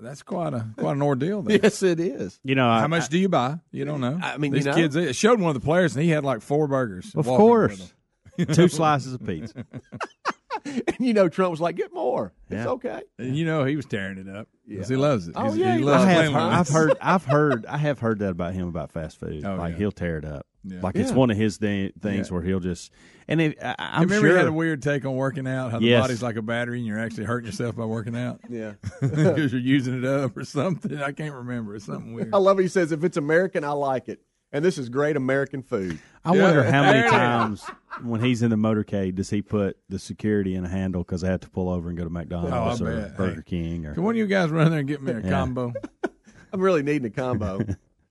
that's 0.00 0.22
quite 0.22 0.54
a 0.54 0.66
quite 0.76 0.92
an 0.92 1.02
ordeal. 1.02 1.42
There. 1.44 1.60
yes 1.62 1.82
it 1.82 2.00
is 2.00 2.40
You 2.42 2.54
know, 2.54 2.68
I, 2.68 2.80
How 2.80 2.88
much 2.88 3.08
do 3.08 3.18
you 3.18 3.28
buy? 3.28 3.58
You 3.70 3.84
don't 3.84 4.00
know. 4.00 4.18
I 4.22 4.38
mean, 4.38 4.52
these 4.52 4.64
you 4.64 4.70
know. 4.70 4.76
kids. 4.76 4.96
It 4.96 5.16
showed 5.16 5.40
one 5.40 5.54
of 5.54 5.60
the 5.60 5.64
players, 5.64 5.94
and 5.94 6.04
he 6.04 6.10
had 6.10 6.24
like 6.24 6.40
four 6.40 6.66
burgers. 6.66 7.14
Of 7.14 7.26
course, 7.26 7.92
two 8.52 8.68
slices 8.68 9.14
of 9.14 9.24
pizza. 9.24 9.64
and 10.64 10.96
you 11.00 11.12
know 11.14 11.28
trump 11.28 11.50
was 11.50 11.60
like 11.60 11.76
get 11.76 11.92
more 11.92 12.32
it's 12.50 12.66
okay 12.66 13.02
And 13.18 13.36
you 13.36 13.44
know 13.44 13.64
he 13.64 13.74
was 13.76 13.86
tearing 13.86 14.18
it 14.18 14.28
up. 14.28 14.48
'cause 14.78 14.88
he 14.88 14.94
Yeah. 14.94 15.00
loves 15.00 15.28
it. 15.28 15.34
Oh, 15.36 15.44
He's- 15.44 15.56
yeah, 15.56 15.72
he 15.72 15.78
he 15.80 15.84
loves 15.84 16.04
I 16.04 16.08
have, 16.10 16.32
with 16.32 16.36
I've 16.42 16.68
heard, 16.68 16.96
I've 17.02 17.24
heard, 17.24 17.66
I 17.66 17.76
have 17.78 17.98
heard 17.98 18.18
that 18.20 18.30
about 18.30 18.54
him 18.54 18.68
about 18.68 18.92
fast 18.92 19.18
food. 19.18 19.44
Oh, 19.44 19.56
like 19.56 19.72
yeah. 19.72 19.78
he'll 19.78 19.92
tear 19.92 20.18
it 20.18 20.24
up. 20.24 20.46
Yeah. 20.62 20.80
Like 20.82 20.94
it's 20.96 21.10
one 21.12 21.30
of 21.30 21.36
his 21.36 21.56
thi- 21.58 21.92
things 22.00 22.28
Yeah. 22.28 22.34
where 22.34 22.42
he'll 22.42 22.60
just. 22.60 22.90
And 23.28 23.40
it, 23.40 23.58
I, 23.62 23.74
I'm 23.78 24.02
Remember, 24.04 24.26
sure 24.26 24.30
he 24.32 24.38
had 24.38 24.46
a 24.46 24.52
weird 24.52 24.82
take 24.82 25.04
on 25.04 25.16
working 25.16 25.46
out. 25.48 25.72
How 25.72 25.78
the 25.80 25.86
Yes. 25.86 26.02
body's 26.02 26.22
like 26.22 26.36
a 26.36 26.42
battery, 26.42 26.78
and 26.78 26.86
you're 26.86 26.98
actually 27.00 27.24
hurting 27.24 27.46
yourself 27.46 27.74
by 27.76 27.84
working 27.86 28.16
out 28.16 28.40
yeah 28.48 28.74
because 29.00 29.52
you're 29.52 29.60
using 29.60 29.98
it 29.98 30.04
up 30.04 30.36
or 30.36 30.44
something. 30.44 31.02
I 31.02 31.12
can't 31.12 31.34
remember. 31.34 31.74
It's 31.74 31.86
something 31.86 32.14
weird. 32.14 32.32
I 32.32 32.38
love 32.38 32.58
it. 32.58 32.62
He 32.62 32.68
says, 32.68 32.92
if 32.92 33.02
it's 33.04 33.16
American, 33.16 33.64
I 33.64 33.72
like 33.72 34.08
it. 34.08 34.20
And 34.54 34.64
this 34.64 34.78
is 34.78 34.88
great 34.88 35.16
American 35.16 35.62
food. 35.62 35.98
I 36.24 36.30
wonder 36.30 36.62
how 36.62 36.82
many 36.82 37.00
There 37.00 37.02
it 37.02 37.06
is. 37.06 37.10
times 37.12 37.64
when 38.04 38.20
he's 38.22 38.40
in 38.40 38.50
the 38.50 38.56
motorcade 38.56 39.16
does 39.16 39.28
he 39.28 39.42
put 39.42 39.76
the 39.88 39.98
security 39.98 40.54
in 40.54 40.64
a 40.64 40.68
handle 40.68 41.02
because 41.02 41.24
I 41.24 41.30
have 41.30 41.40
to 41.40 41.50
pull 41.50 41.68
over 41.68 41.88
and 41.88 41.98
go 41.98 42.04
to 42.04 42.10
McDonald's 42.10 42.80
Oh, 42.80 42.86
or 42.86 42.94
bet. 42.94 43.16
Burger 43.16 43.34
Hey. 43.36 43.42
King 43.44 43.84
or 43.86 43.94
Can 43.94 44.04
one 44.04 44.14
of 44.14 44.18
you 44.18 44.26
guys 44.28 44.50
run 44.50 44.70
there 44.70 44.78
and 44.78 44.88
get 44.88 45.02
me 45.02 45.10
a 45.12 45.20
Yeah. 45.20 45.28
combo? 45.28 45.72
I'm 46.52 46.60
really 46.60 46.84
needing 46.84 47.04
a 47.06 47.10
combo. 47.10 47.58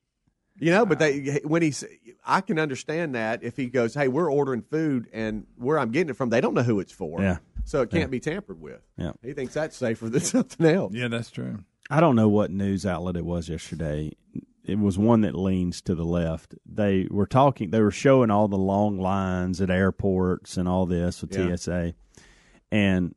you 0.60 0.70
know, 0.72 0.86
but 0.86 1.00
they 1.00 1.40
when 1.46 1.62
he's, 1.62 1.86
I 2.26 2.42
can 2.42 2.60
understand 2.60 3.16
that 3.16 3.42
if 3.42 3.56
he 3.56 3.68
goes, 3.68 3.94
hey, 3.94 4.10
we're 4.10 4.30
ordering 4.30 4.64
food 4.64 5.08
and 5.14 5.48
where 5.56 5.80
I'm 5.80 5.92
getting 5.92 6.10
it 6.10 6.18
from, 6.18 6.30
they 6.30 6.42
don't 6.42 6.54
know 6.54 6.64
who 6.64 6.82
it's 6.82 6.92
for. 6.92 7.22
Yeah. 7.22 7.38
So 7.64 7.82
it 7.84 7.90
can't 7.90 8.02
Yeah. 8.02 8.08
be 8.08 8.20
tampered 8.20 8.60
with. 8.60 8.82
Yeah. 8.98 9.14
He 9.24 9.32
thinks 9.32 9.54
that's 9.54 9.78
safer 9.78 10.10
than 10.10 10.20
something 10.22 10.66
else. 10.66 10.94
Yeah, 10.94 11.08
that's 11.08 11.32
true. 11.32 11.60
I 11.90 12.02
don't 12.02 12.18
know 12.18 12.28
what 12.28 12.52
news 12.52 12.86
outlet 12.86 13.16
it 13.16 13.24
was 13.26 13.48
yesterday. 13.48 14.12
It 14.66 14.80
was 14.80 14.98
one 14.98 15.22
that 15.22 15.36
leans 15.36 15.82
to 15.84 15.96
the 15.96 16.06
left. 16.06 16.56
They 16.66 17.08
were 17.12 17.26
talking. 17.28 17.72
They 17.72 17.82
were 17.82 17.92
showing 17.92 18.32
all 18.32 18.48
the 18.48 18.58
long 18.58 18.98
lines 18.98 19.60
at 19.60 19.70
airports 19.70 20.56
and 20.58 20.68
all 20.70 20.86
this 20.86 21.22
with 21.22 21.36
Yeah. 21.36 21.56
TSA, 21.56 21.94
and 22.72 23.14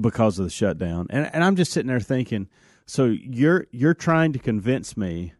because 0.00 0.38
of 0.38 0.44
the 0.44 0.50
shutdown. 0.50 1.06
And 1.10 1.30
and 1.32 1.44
I'm 1.44 1.54
just 1.56 1.72
sitting 1.72 1.88
there 1.88 2.00
thinking, 2.00 2.48
so 2.86 3.04
you're 3.06 3.66
you're 3.70 3.94
trying 3.94 4.32
to 4.32 4.38
convince 4.40 4.96
me 4.96 5.34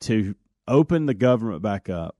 to 0.00 0.34
open 0.68 1.06
the 1.06 1.14
government 1.14 1.62
back 1.62 1.88
up, 1.88 2.16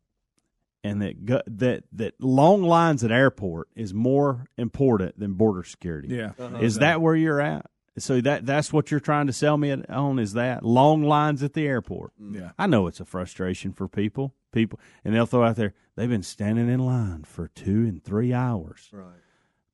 and 0.83 1.03
that 1.03 1.25
go, 1.27 1.43
that 1.47 1.85
that 1.93 2.15
long 2.21 2.63
lines 2.63 3.05
at 3.05 3.13
airport 3.13 3.69
is 3.77 3.93
more 3.93 4.47
important 4.57 5.19
than 5.19 5.35
border 5.35 5.63
security. 5.63 6.09
Yeah. 6.09 6.33
Uh-huh. 6.39 6.59
Is 6.59 6.77
that 6.79 7.01
where 7.03 7.15
you're 7.15 7.41
at? 7.41 7.67
So 8.01 8.21
that 8.21 8.47
that's 8.47 8.73
what 8.73 8.91
you're 8.91 9.01
trying 9.01 9.27
to 9.27 9.33
sell 9.33 9.57
me 9.57 9.73
on 9.89 10.19
is 10.19 10.33
that 10.35 10.65
long 10.65 11.03
lines 11.03 11.43
at 11.43 11.55
the 11.55 11.67
airport. 11.67 12.13
Mm. 12.21 12.35
Yeah. 12.35 12.51
I 12.59 12.67
know 12.67 12.87
it's 12.87 13.01
a 13.01 13.05
frustration 13.05 13.73
for 13.73 13.89
people. 13.89 14.35
People 14.53 14.81
and 15.05 15.15
they'll 15.15 15.27
throw 15.27 15.45
out 15.45 15.57
there 15.57 15.75
they've 15.95 16.09
been 16.09 16.25
standing 16.25 16.69
in 16.69 16.81
line 16.81 17.23
for 17.23 17.49
2 17.49 17.71
and 17.71 18.03
3 18.03 18.33
hours. 18.33 18.89
Right. 18.93 19.07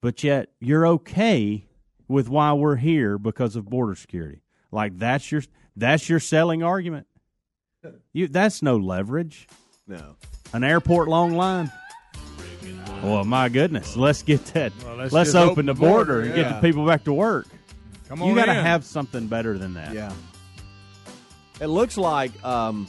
But 0.02 0.22
yet 0.22 0.50
you're 0.60 0.86
okay 0.86 1.66
with 2.08 2.28
why 2.28 2.52
we're 2.52 2.76
here 2.76 3.16
because 3.16 3.56
of 3.56 3.64
border 3.70 3.94
security. 3.94 4.42
Like 4.70 4.98
that's 4.98 5.32
your 5.32 5.42
that's 5.74 6.08
your 6.08 6.20
selling 6.20 6.62
argument. 6.62 7.06
You 8.12 8.28
that's 8.28 8.62
no 8.62 8.76
leverage. 8.76 9.48
No. 9.86 10.16
An 10.52 10.64
airport 10.64 11.08
long 11.08 11.36
line. 11.36 11.70
Well, 13.02 13.24
my 13.24 13.48
goodness, 13.48 13.96
let's 13.96 14.22
get 14.22 14.44
that. 14.46 14.72
Well, 14.84 14.96
let's 14.96 15.12
let's 15.12 15.34
open, 15.34 15.50
open 15.50 15.66
the 15.66 15.74
the 15.74 15.80
border, 15.80 16.14
border, 16.14 16.20
and 16.22 16.34
get 16.34 16.48
the 16.48 16.60
people 16.60 16.86
back 16.86 17.04
to 17.04 17.12
work. 17.12 17.46
Come 18.08 18.22
You 18.22 18.34
got 18.34 18.46
to 18.46 18.54
have 18.54 18.84
something 18.84 19.26
better 19.26 19.58
than 19.58 19.74
that. 19.74 19.92
Yeah. 19.92 20.12
It 21.60 21.66
looks 21.66 21.96
like 21.96 22.44
um, 22.44 22.86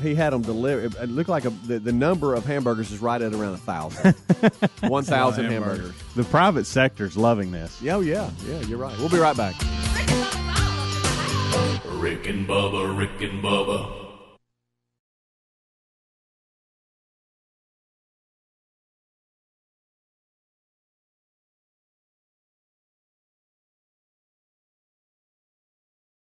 he 0.00 0.14
had 0.14 0.32
them 0.32 0.42
deliver. 0.42 1.02
It 1.02 1.08
looked 1.08 1.30
like 1.30 1.44
a, 1.44 1.50
the, 1.50 1.78
the 1.78 1.92
number 1.92 2.34
of 2.34 2.44
hamburgers 2.44 2.90
is 2.92 3.00
right 3.00 3.20
at 3.20 3.32
around 3.32 3.54
a 3.54 3.58
thousand. 3.58 4.14
One 4.82 5.04
thousand 5.04 5.46
hamburgers. 5.46 5.94
The 6.14 6.24
private 6.24 6.66
sector's 6.66 7.16
loving 7.16 7.50
this. 7.50 7.80
Yeah, 7.80 7.96
oh, 7.96 8.00
yeah, 8.00 8.30
yeah. 8.46 8.60
You're 8.60 8.78
right. 8.78 8.96
We'll 8.98 9.08
be 9.08 9.18
right 9.18 9.36
back. 9.36 9.54
Rick 11.94 12.26
and 12.28 12.46
Bubba, 12.46 12.96
Rick 12.96 13.22
and 13.22 13.42
Bubba. 13.42 14.03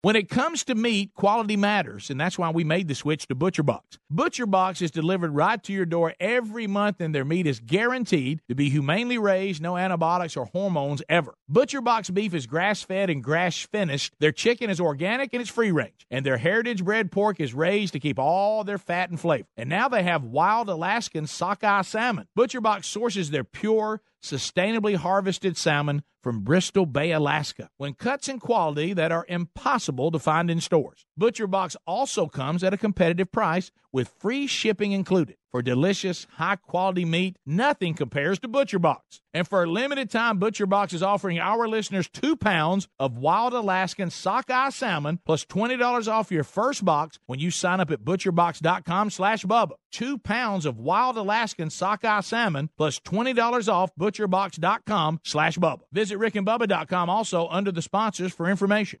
When 0.00 0.14
it 0.14 0.28
comes 0.28 0.62
to 0.66 0.76
meat, 0.76 1.12
quality 1.14 1.56
matters, 1.56 2.08
and 2.08 2.20
that's 2.20 2.38
why 2.38 2.50
we 2.50 2.62
made 2.62 2.86
the 2.86 2.94
switch 2.94 3.26
to 3.26 3.34
ButcherBox. 3.34 3.98
ButcherBox 4.14 4.80
is 4.80 4.92
delivered 4.92 5.34
right 5.34 5.60
to 5.64 5.72
your 5.72 5.86
door 5.86 6.14
every 6.20 6.68
month, 6.68 7.00
and 7.00 7.12
their 7.12 7.24
meat 7.24 7.48
is 7.48 7.58
guaranteed 7.58 8.40
to 8.48 8.54
be 8.54 8.70
humanely 8.70 9.18
raised, 9.18 9.60
no 9.60 9.76
antibiotics 9.76 10.36
or 10.36 10.44
hormones 10.52 11.02
ever. 11.08 11.34
ButcherBox 11.50 12.14
beef 12.14 12.32
is 12.32 12.46
grass 12.46 12.80
fed 12.80 13.10
and 13.10 13.24
grass 13.24 13.58
finished. 13.58 14.14
Their 14.20 14.30
chicken 14.30 14.70
is 14.70 14.78
organic 14.78 15.32
and 15.32 15.40
it's 15.40 15.50
free 15.50 15.72
range, 15.72 16.06
and 16.12 16.24
their 16.24 16.38
heritage 16.38 16.84
bred 16.84 17.10
pork 17.10 17.40
is 17.40 17.52
raised 17.52 17.92
to 17.94 17.98
keep 17.98 18.20
all 18.20 18.62
their 18.62 18.78
fat 18.78 19.10
and 19.10 19.18
flavor. 19.18 19.48
And 19.56 19.68
now 19.68 19.88
they 19.88 20.04
have 20.04 20.22
wild 20.22 20.68
Alaskan 20.68 21.26
sockeye 21.26 21.82
salmon. 21.82 22.28
ButcherBox 22.38 22.84
sources 22.84 23.30
their 23.30 23.42
pure, 23.42 24.00
sustainably 24.22 24.96
harvested 24.96 25.56
salmon 25.56 26.02
from 26.22 26.40
Bristol 26.40 26.84
Bay, 26.84 27.10
Alaska, 27.12 27.70
when 27.78 27.94
cuts 27.94 28.28
in 28.28 28.38
quality 28.38 28.92
that 28.92 29.10
are 29.10 29.24
impossible 29.28 30.10
to 30.10 30.18
find 30.18 30.50
in 30.50 30.60
stores. 30.60 31.06
ButcherBox 31.18 31.76
also 31.86 32.26
comes 32.26 32.62
at 32.62 32.74
a 32.74 32.78
competitive 32.78 33.32
price 33.32 33.70
with 33.92 34.12
free 34.18 34.46
shipping 34.46 34.92
included. 34.92 35.37
For 35.50 35.62
delicious, 35.62 36.26
high 36.34 36.56
quality 36.56 37.06
meat, 37.06 37.36
nothing 37.46 37.94
compares 37.94 38.38
to 38.40 38.48
ButcherBox. 38.48 39.20
And 39.32 39.48
for 39.48 39.62
a 39.62 39.66
limited 39.66 40.10
time, 40.10 40.38
ButcherBox 40.38 40.92
is 40.92 41.02
offering 41.02 41.38
our 41.38 41.66
listeners 41.66 42.08
two 42.08 42.36
pounds 42.36 42.86
of 42.98 43.16
wild 43.16 43.54
Alaskan 43.54 44.10
sockeye 44.10 44.68
salmon 44.68 45.20
plus 45.24 45.46
$20 45.46 46.06
off 46.08 46.30
your 46.30 46.44
first 46.44 46.84
box 46.84 47.18
when 47.26 47.38
you 47.38 47.50
sign 47.50 47.80
up 47.80 47.90
at 47.90 48.04
butcherbox.com 48.04 49.10
slash 49.10 49.44
Bubba. 49.44 49.72
Two 49.90 50.18
pounds 50.18 50.66
of 50.66 50.78
wild 50.78 51.16
Alaskan 51.16 51.70
sockeye 51.70 52.20
salmon 52.20 52.68
plus 52.76 53.00
$20 53.00 53.72
off 53.72 53.90
butcherbox.com 53.98 55.20
slash 55.24 55.56
Bubba. 55.56 55.80
Visit 55.92 56.18
rickandbubba.com 56.18 57.08
also 57.08 57.48
under 57.48 57.72
the 57.72 57.82
sponsors 57.82 58.34
for 58.34 58.50
information. 58.50 59.00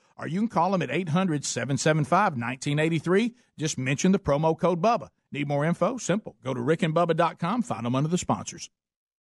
Or 0.21 0.27
you 0.27 0.39
can 0.39 0.47
call 0.47 0.71
them 0.71 0.83
at 0.83 0.91
800 0.91 1.43
775 1.43 2.33
1983. 2.33 3.33
Just 3.57 3.77
mention 3.77 4.11
the 4.11 4.19
promo 4.19 4.57
code 4.57 4.81
BUBBA. 4.81 5.09
Need 5.31 5.47
more 5.47 5.65
info? 5.65 5.97
Simple. 5.97 6.35
Go 6.43 6.53
to 6.53 6.59
rickandbubba.com, 6.59 7.63
find 7.63 7.85
them 7.85 7.95
under 7.95 8.09
the 8.09 8.19
sponsors. 8.19 8.69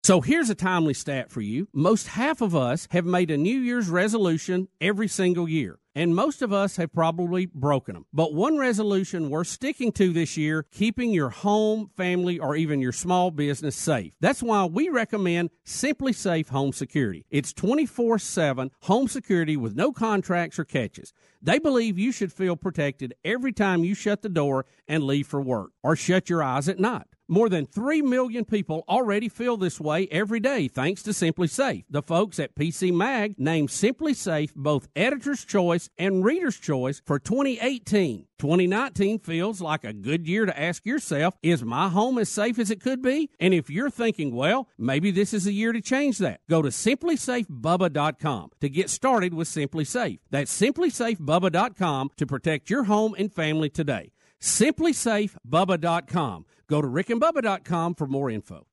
So 0.04 0.22
here's 0.22 0.50
a 0.50 0.56
timely 0.56 0.96
stat 0.96 1.30
for 1.30 1.42
you. 1.42 1.68
Most 1.72 2.08
half 2.08 2.42
of 2.42 2.56
us 2.56 2.88
have 2.90 3.06
made 3.06 3.30
a 3.30 3.38
New 3.38 3.60
Year's 3.60 3.88
resolution 3.88 4.68
every 4.82 5.08
single 5.08 5.48
year. 5.48 5.78
And 5.94 6.16
most 6.16 6.42
of 6.42 6.54
us 6.54 6.78
have 6.78 6.94
probably 6.94 7.46
broken 7.46 7.96
them. 7.96 8.06
But 8.14 8.34
one 8.34 8.58
resolution 8.58 9.30
worth 9.30 9.48
sticking 9.48 9.92
to 9.94 10.14
this 10.14 10.38
year, 10.38 10.66
keeping 10.72 11.12
your 11.12 11.30
home, 11.30 11.90
family, 11.98 12.40
or 12.40 12.56
even 12.56 12.80
your 12.80 12.94
small 12.94 13.30
business 13.32 13.76
safe. 13.76 14.14
That's 14.22 14.42
why 14.42 14.66
we 14.66 14.90
recommend 14.90 15.50
SimpliSafe 15.66 16.50
Home 16.50 16.72
Security. 16.72 17.26
It's 17.30 17.54
24 17.54 18.20
7 18.20 18.72
home 18.82 19.08
security 19.08 19.58
with 19.58 19.76
no 19.76 19.92
contracts 19.92 20.58
or 20.58 20.66
catches. 20.66 21.14
They 21.42 21.60
believe 21.60 21.98
you 21.98 22.12
should 22.12 22.32
feel 22.32 22.56
protected 22.56 23.16
every 23.26 23.52
time 23.52 23.84
you 23.84 23.96
shut 23.96 24.22
the 24.22 24.30
door 24.30 24.66
and 24.88 25.04
leave 25.04 25.28
for 25.28 25.42
work 25.42 25.72
or 25.84 25.96
shut 25.96 26.30
your 26.30 26.44
eyes 26.44 26.70
at 26.70 26.80
night. 26.80 27.08
More 27.32 27.48
than 27.48 27.66
3 27.66 28.02
million 28.02 28.44
people 28.44 28.84
already 28.90 29.30
feel 29.30 29.56
this 29.56 29.80
way 29.80 30.06
every 30.12 30.42
day 30.42 30.68
thanks 30.68 31.02
to 31.04 31.12
SimpliSafe. 31.12 31.86
The 31.90 32.02
folks 32.02 32.40
at 32.40 32.56
PC 32.56 32.94
Mag 32.94 33.40
named 33.40 33.70
SimpliSafe 33.70 34.54
both 34.54 34.90
Editor's 34.98 35.46
Choice 35.46 35.81
and 35.98 36.24
Reader's 36.24 36.60
Choice 36.60 37.02
for 37.06 37.20
2018. 37.20 38.28
2019 38.40 39.20
feels 39.20 39.62
like 39.62 39.84
a 39.84 39.94
good 39.94 40.28
year 40.28 40.46
to 40.46 40.60
ask 40.60 40.86
yourself, 40.86 41.36
is 41.42 41.64
my 41.64 41.90
home 41.90 42.18
as 42.18 42.30
safe 42.30 42.60
as 42.60 42.72
it 42.72 42.82
could 42.82 43.02
be? 43.02 43.30
And 43.40 43.54
if 43.54 43.70
you're 43.70 43.90
thinking, 43.90 44.36
well, 44.36 44.68
maybe 44.78 45.12
this 45.12 45.34
is 45.34 45.48
a 45.48 45.52
year 45.52 45.74
to 45.74 45.82
change 45.82 46.18
that, 46.18 46.42
go 46.50 46.62
to 46.62 46.70
simplisafebubba.com 46.70 48.52
to 48.60 48.70
get 48.70 48.90
started 48.90 49.34
with 49.34 49.48
SimpliSafe. 49.48 50.20
That's 50.30 50.60
simplisafebubba.com 50.60 52.12
to 52.18 52.26
protect 52.26 52.70
your 52.70 52.84
home 52.86 53.16
and 53.18 53.34
family 53.34 53.70
today. 53.70 54.12
SimpliSafeBubba.com. 54.42 56.46
Go 56.68 56.82
to 56.82 56.88
rickandbubba.com 56.88 57.96
for 57.96 58.08
more 58.08 58.30
info. 58.30 58.66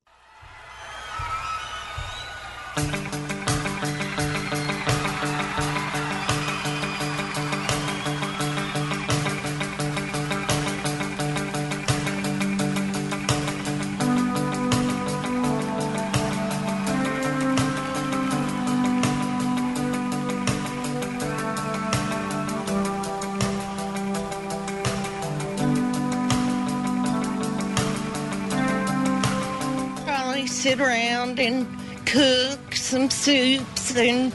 Sit 30.69 30.81
around 30.81 31.39
and 31.39 31.65
cook 32.05 32.75
some 32.75 33.09
soups 33.09 33.97
and 33.97 34.31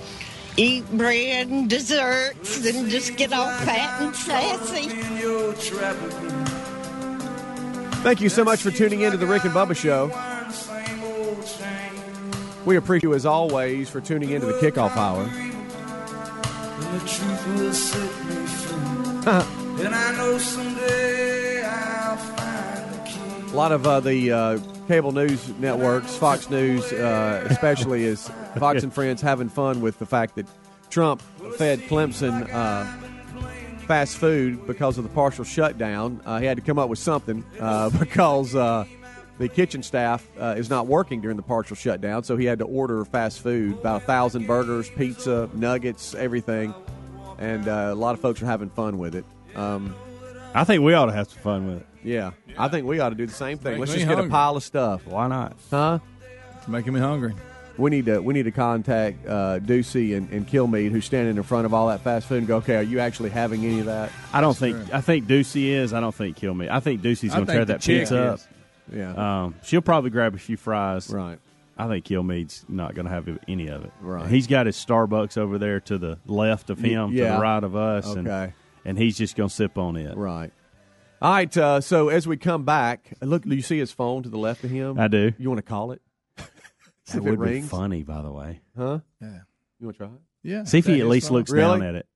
eat 0.57 0.85
bread 0.99 1.47
and 1.47 1.71
desserts 1.71 2.67
and 2.67 2.91
just 2.91 3.17
get 3.17 3.33
all 3.33 3.47
fat 3.47 4.03
and 4.03 4.17
sassy. 4.17 4.89
Thank 8.03 8.21
you 8.21 8.29
so 8.29 8.43
much 8.43 8.63
for 8.63 8.73
tuning 8.73 9.03
in 9.03 9.13
to 9.13 9.17
the 9.17 9.27
Rick 9.27 9.45
and 9.45 9.55
Bubba 9.55 9.77
Show. 9.77 10.11
We 12.65 12.75
appreciate 12.79 13.09
you 13.09 13.15
as 13.15 13.27
always 13.27 13.89
for 13.89 14.01
tuning 14.01 14.31
into 14.31 14.47
the 14.47 14.55
kickoff 14.55 14.97
hour. 14.97 15.23
And 15.23 17.01
the 17.01 17.07
truth 17.07 17.47
will 17.47 17.73
set 17.73 18.11
me 18.27 18.47
free. 18.47 19.85
and 19.87 19.95
I 19.95 20.17
know 20.17 20.39
someday 20.39 21.63
I'll 21.63 22.17
find 22.17 22.93
the 22.93 23.09
key. 23.09 23.53
A 23.53 23.57
lot 23.57 23.71
of 23.71 23.87
uh, 23.87 24.01
the 24.01 24.33
uh, 24.33 24.59
cable 24.87 25.13
news 25.13 25.49
networks, 25.59 26.17
Fox 26.17 26.51
News 26.51 26.93
uh, 26.93 27.47
especially, 27.49 28.05
is 28.05 28.31
Fox 28.59 28.83
and 28.83 28.93
Friends 28.93 29.23
having 29.23 29.49
fun 29.49 29.81
with 29.81 29.99
the 29.99 30.07
fact 30.07 30.37
that 30.37 30.47
Trump 30.91 31.23
fed 31.57 31.81
Clemson 31.81 32.49
uh, 32.53 32.85
fast 33.87 34.17
food 34.17 34.67
because 34.67 34.99
of 34.99 35.05
the 35.05 35.11
partial 35.11 35.45
shutdown. 35.45 36.21
Uh, 36.25 36.39
he 36.39 36.47
had 36.47 36.57
to 36.57 36.63
come 36.63 36.79
up 36.79 36.89
with 36.89 36.99
something 36.99 37.45
uh, 37.61 37.91
because 37.99 38.55
uh, 38.55 38.85
the 39.39 39.49
kitchen 39.49 39.83
staff 39.83 40.27
uh, 40.39 40.55
is 40.57 40.71
not 40.71 40.87
working 40.87 41.21
during 41.21 41.37
the 41.37 41.43
partial 41.43 41.77
shutdown, 41.77 42.23
so 42.25 42.37
he 42.37 42.45
had 42.45 42.59
to 42.59 42.65
order 42.65 43.05
fast 43.05 43.41
food 43.41 43.79
about 43.79 44.03
a 44.03 44.05
thousand 44.05 44.47
burgers, 44.47 44.89
pizza, 44.91 45.49
nuggets, 45.55 46.15
everything. 46.15 46.75
And 47.39 47.67
a 47.67 47.95
lot 47.95 48.15
of 48.15 48.21
folks 48.21 48.41
are 48.43 48.47
having 48.47 48.71
fun 48.71 48.99
with 48.99 49.15
it. 49.15 49.25
Um, 49.57 49.95
I 50.55 50.63
think 50.65 50.85
we 50.85 50.95
ought 50.95 51.07
to 51.07 51.13
have 51.13 51.29
some 51.29 51.43
fun 51.43 51.67
with 51.67 51.81
it. 51.81 51.87
Yeah, 52.05 52.33
I 52.59 52.69
think 52.69 52.87
we 52.87 53.01
ought 53.01 53.09
to 53.11 53.15
do 53.15 53.27
the 53.27 53.33
same 53.33 53.59
thing. 53.59 53.73
Make 53.73 53.81
Let's 53.81 53.93
me 53.93 53.97
just 53.99 54.07
get 54.09 54.13
a 54.13 54.17
hungry. 54.17 54.31
pile 54.31 54.57
of 54.57 54.63
stuff. 54.63 55.07
Why 55.07 55.27
not? 55.27 55.57
Huh? 55.71 55.99
It's 56.59 56.69
making 56.69 56.93
me 56.93 57.01
hungry. 57.01 57.35
We 57.77 57.91
need 57.91 58.07
to 58.07 58.21
we 58.21 58.35
need 58.35 58.45
to 58.45 58.53
contact 58.53 59.27
uh, 59.27 59.59
Doocy 59.59 60.17
and, 60.17 60.31
and 60.31 60.47
Kilmeade, 60.47 60.91
who's 60.93 61.05
standing 61.07 61.37
in 61.37 61.43
front 61.43 61.67
of 61.67 61.75
all 61.75 61.89
that 61.89 62.03
fast 62.03 62.29
food, 62.29 62.39
and 62.39 62.47
go, 62.47 62.59
okay, 62.59 62.77
are 62.77 62.83
you 62.83 63.01
actually 63.01 63.31
having 63.31 63.65
any 63.65 63.81
of 63.81 63.87
that? 63.87 64.13
I 64.33 64.41
don't 64.41 64.57
think. 64.57 64.93
I 64.95 65.01
think 65.01 65.27
Doocy 65.27 65.71
is. 65.71 65.93
I 65.93 66.01
don't 66.01 66.15
think 66.15 66.37
Kill 66.37 66.55
Me. 66.55 66.69
I 66.69 66.79
think 66.81 67.03
Doocy's 67.03 67.33
I 67.33 67.37
going 67.37 67.47
to 67.47 67.53
think 67.53 67.57
tear 67.57 67.65
the 67.65 67.73
that 67.73 67.81
chick 67.81 68.01
pizza 68.03 68.23
up. 68.23 68.35
is. 68.39 68.49
Yeah. 68.95 69.45
Um, 69.45 69.55
she'll 69.65 69.81
probably 69.81 70.11
grab 70.11 70.35
a 70.35 70.39
few 70.39 70.57
fries. 70.57 71.11
Right. 71.11 71.39
I 71.77 71.89
think 71.89 72.05
Kilmeade's 72.05 72.65
not 72.69 72.95
going 72.95 73.07
to 73.07 73.11
have 73.13 73.27
any 73.49 73.67
of 73.69 73.85
it. 73.85 73.91
Right. 74.01 74.31
He's 74.31 74.47
got 74.47 74.67
his 74.67 74.77
Starbucks 74.77 75.37
over 75.37 75.59
there 75.59 75.81
to 75.81 75.99
the 75.99 76.19
left 76.27 76.71
of 76.71 76.81
Y- 76.81 76.91
him, 76.91 77.11
to 77.11 77.17
yeah. 77.17 77.35
the 77.37 77.43
right 77.43 77.65
of 77.65 77.75
us, 77.75 78.07
and 78.15 78.29
Okay. 78.29 78.53
and 78.85 78.97
he's 78.97 79.19
just 79.19 79.35
going 79.35 79.49
to 79.49 79.55
sip 79.55 79.77
on 79.79 79.97
it. 79.97 80.17
Right. 80.17 80.53
All 81.25 81.31
right. 81.33 81.57
Uh, 81.57 81.81
so 81.81 82.11
as 82.11 82.27
we 82.29 82.37
come 82.37 82.65
back, 82.65 83.15
look, 83.23 83.43
do 83.45 83.55
you 83.57 83.63
see 83.63 83.79
his 83.79 83.91
phone 83.91 84.23
to 84.25 84.29
the 84.29 84.37
left 84.39 84.63
of 84.63 84.71
him? 84.71 84.99
I 84.99 85.09
do. 85.09 85.33
You 85.39 85.49
want 85.49 85.59
to 85.59 85.63
call 85.63 85.93
it? 85.93 86.03
See 87.07 87.19
That 87.19 87.19
if 87.19 87.27
it 87.27 87.39
would 87.39 87.49
be 87.49 87.63
funny, 87.63 88.03
by 88.03 88.21
the 88.23 88.31
way. 88.31 88.61
Huh? 88.77 88.99
Yeah. 89.21 89.39
You 89.81 89.87
want 89.87 89.97
to 89.99 90.05
try 90.05 90.07
it? 90.15 90.21
Yeah. 90.43 90.65
See 90.65 90.79
if 90.79 90.87
he 90.87 91.01
at 91.01 91.07
least 91.07 91.29
phone? 91.29 91.39
looks 91.39 91.51
Really? 91.51 91.79
down 91.81 91.89
at 91.89 91.95
it. 91.95 92.07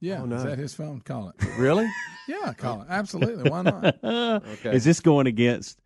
Yeah. 0.00 0.20
Oh, 0.22 0.26
no. 0.26 0.36
Is 0.36 0.44
that 0.44 0.58
his 0.58 0.74
phone? 0.74 1.00
Call 1.00 1.30
it. 1.30 1.36
Really? 1.58 1.88
Yeah, 2.28 2.52
call 2.52 2.82
it. 2.82 2.86
Absolutely. 2.90 3.50
Why 3.50 3.62
not? 3.62 3.96
Okay. 4.04 4.74
Is 4.76 4.84
this 4.84 5.00
going 5.00 5.26
against? 5.26 5.80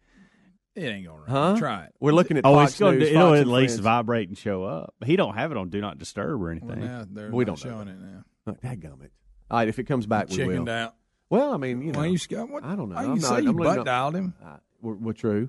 It 0.74 0.83
ain't 0.87 1.07
going 1.07 1.24
to 1.24 1.31
Huh? 1.31 1.57
Try 1.57 1.85
it. 1.85 1.94
We're 2.00 2.12
looking 2.12 2.37
at 2.37 2.44
Oh, 2.44 2.55
Fox 2.55 2.72
it's 2.72 2.81
going 2.81 2.98
News, 2.98 3.09
to. 3.11 3.14
It'll 3.14 3.29
Fox 3.31 3.37
at 3.38 3.42
and 3.42 3.52
least 3.52 3.74
Friends. 3.74 3.81
vibrate 3.85 4.29
and 4.29 4.37
show 4.37 4.64
up. 4.64 4.94
He 5.05 5.16
don't 5.16 5.35
have 5.35 5.50
it 5.52 5.57
on 5.57 5.70
Do 5.70 5.81
Not 5.81 5.98
Disturb 5.98 6.42
or 6.42 6.50
anything. 6.50 6.68
Well, 6.68 6.79
now 6.79 7.07
they're 7.11 7.31
We 7.31 7.44
not 7.44 7.59
don't 7.61 7.64
know 7.70 7.76
showing 7.76 7.87
that. 7.87 7.92
it 7.94 8.00
now. 8.00 8.24
Oh, 8.48 8.52
dadgummit. 8.52 9.11
All 9.50 9.59
right. 9.59 9.68
If 9.68 9.79
it 9.79 9.85
comes 9.85 10.07
back, 10.07 10.29
we 10.31 10.38
will. 10.38 10.46
Chickened 10.48 10.68
out. 10.68 10.94
Well, 11.28 11.52
I 11.52 11.56
mean, 11.56 11.82
you 11.82 11.92
know, 11.92 11.98
Why 12.00 12.06
you 12.06 12.18
scared? 12.18 12.48
What? 12.50 12.64
I 12.64 12.76
don't 12.76 12.88
know. 12.88 12.94
Why 12.96 13.02
I'm 13.04 13.14
you 13.16 13.20
not- 13.20 13.28
say 13.28 13.40
you 13.42 13.48
I'm 13.50 13.56
butt 13.56 13.84
dialed 13.84 14.14
him? 14.14 14.34
Uh, 14.44 14.56
we're, 14.80 14.94
we're 14.94 15.12
true. 15.12 15.48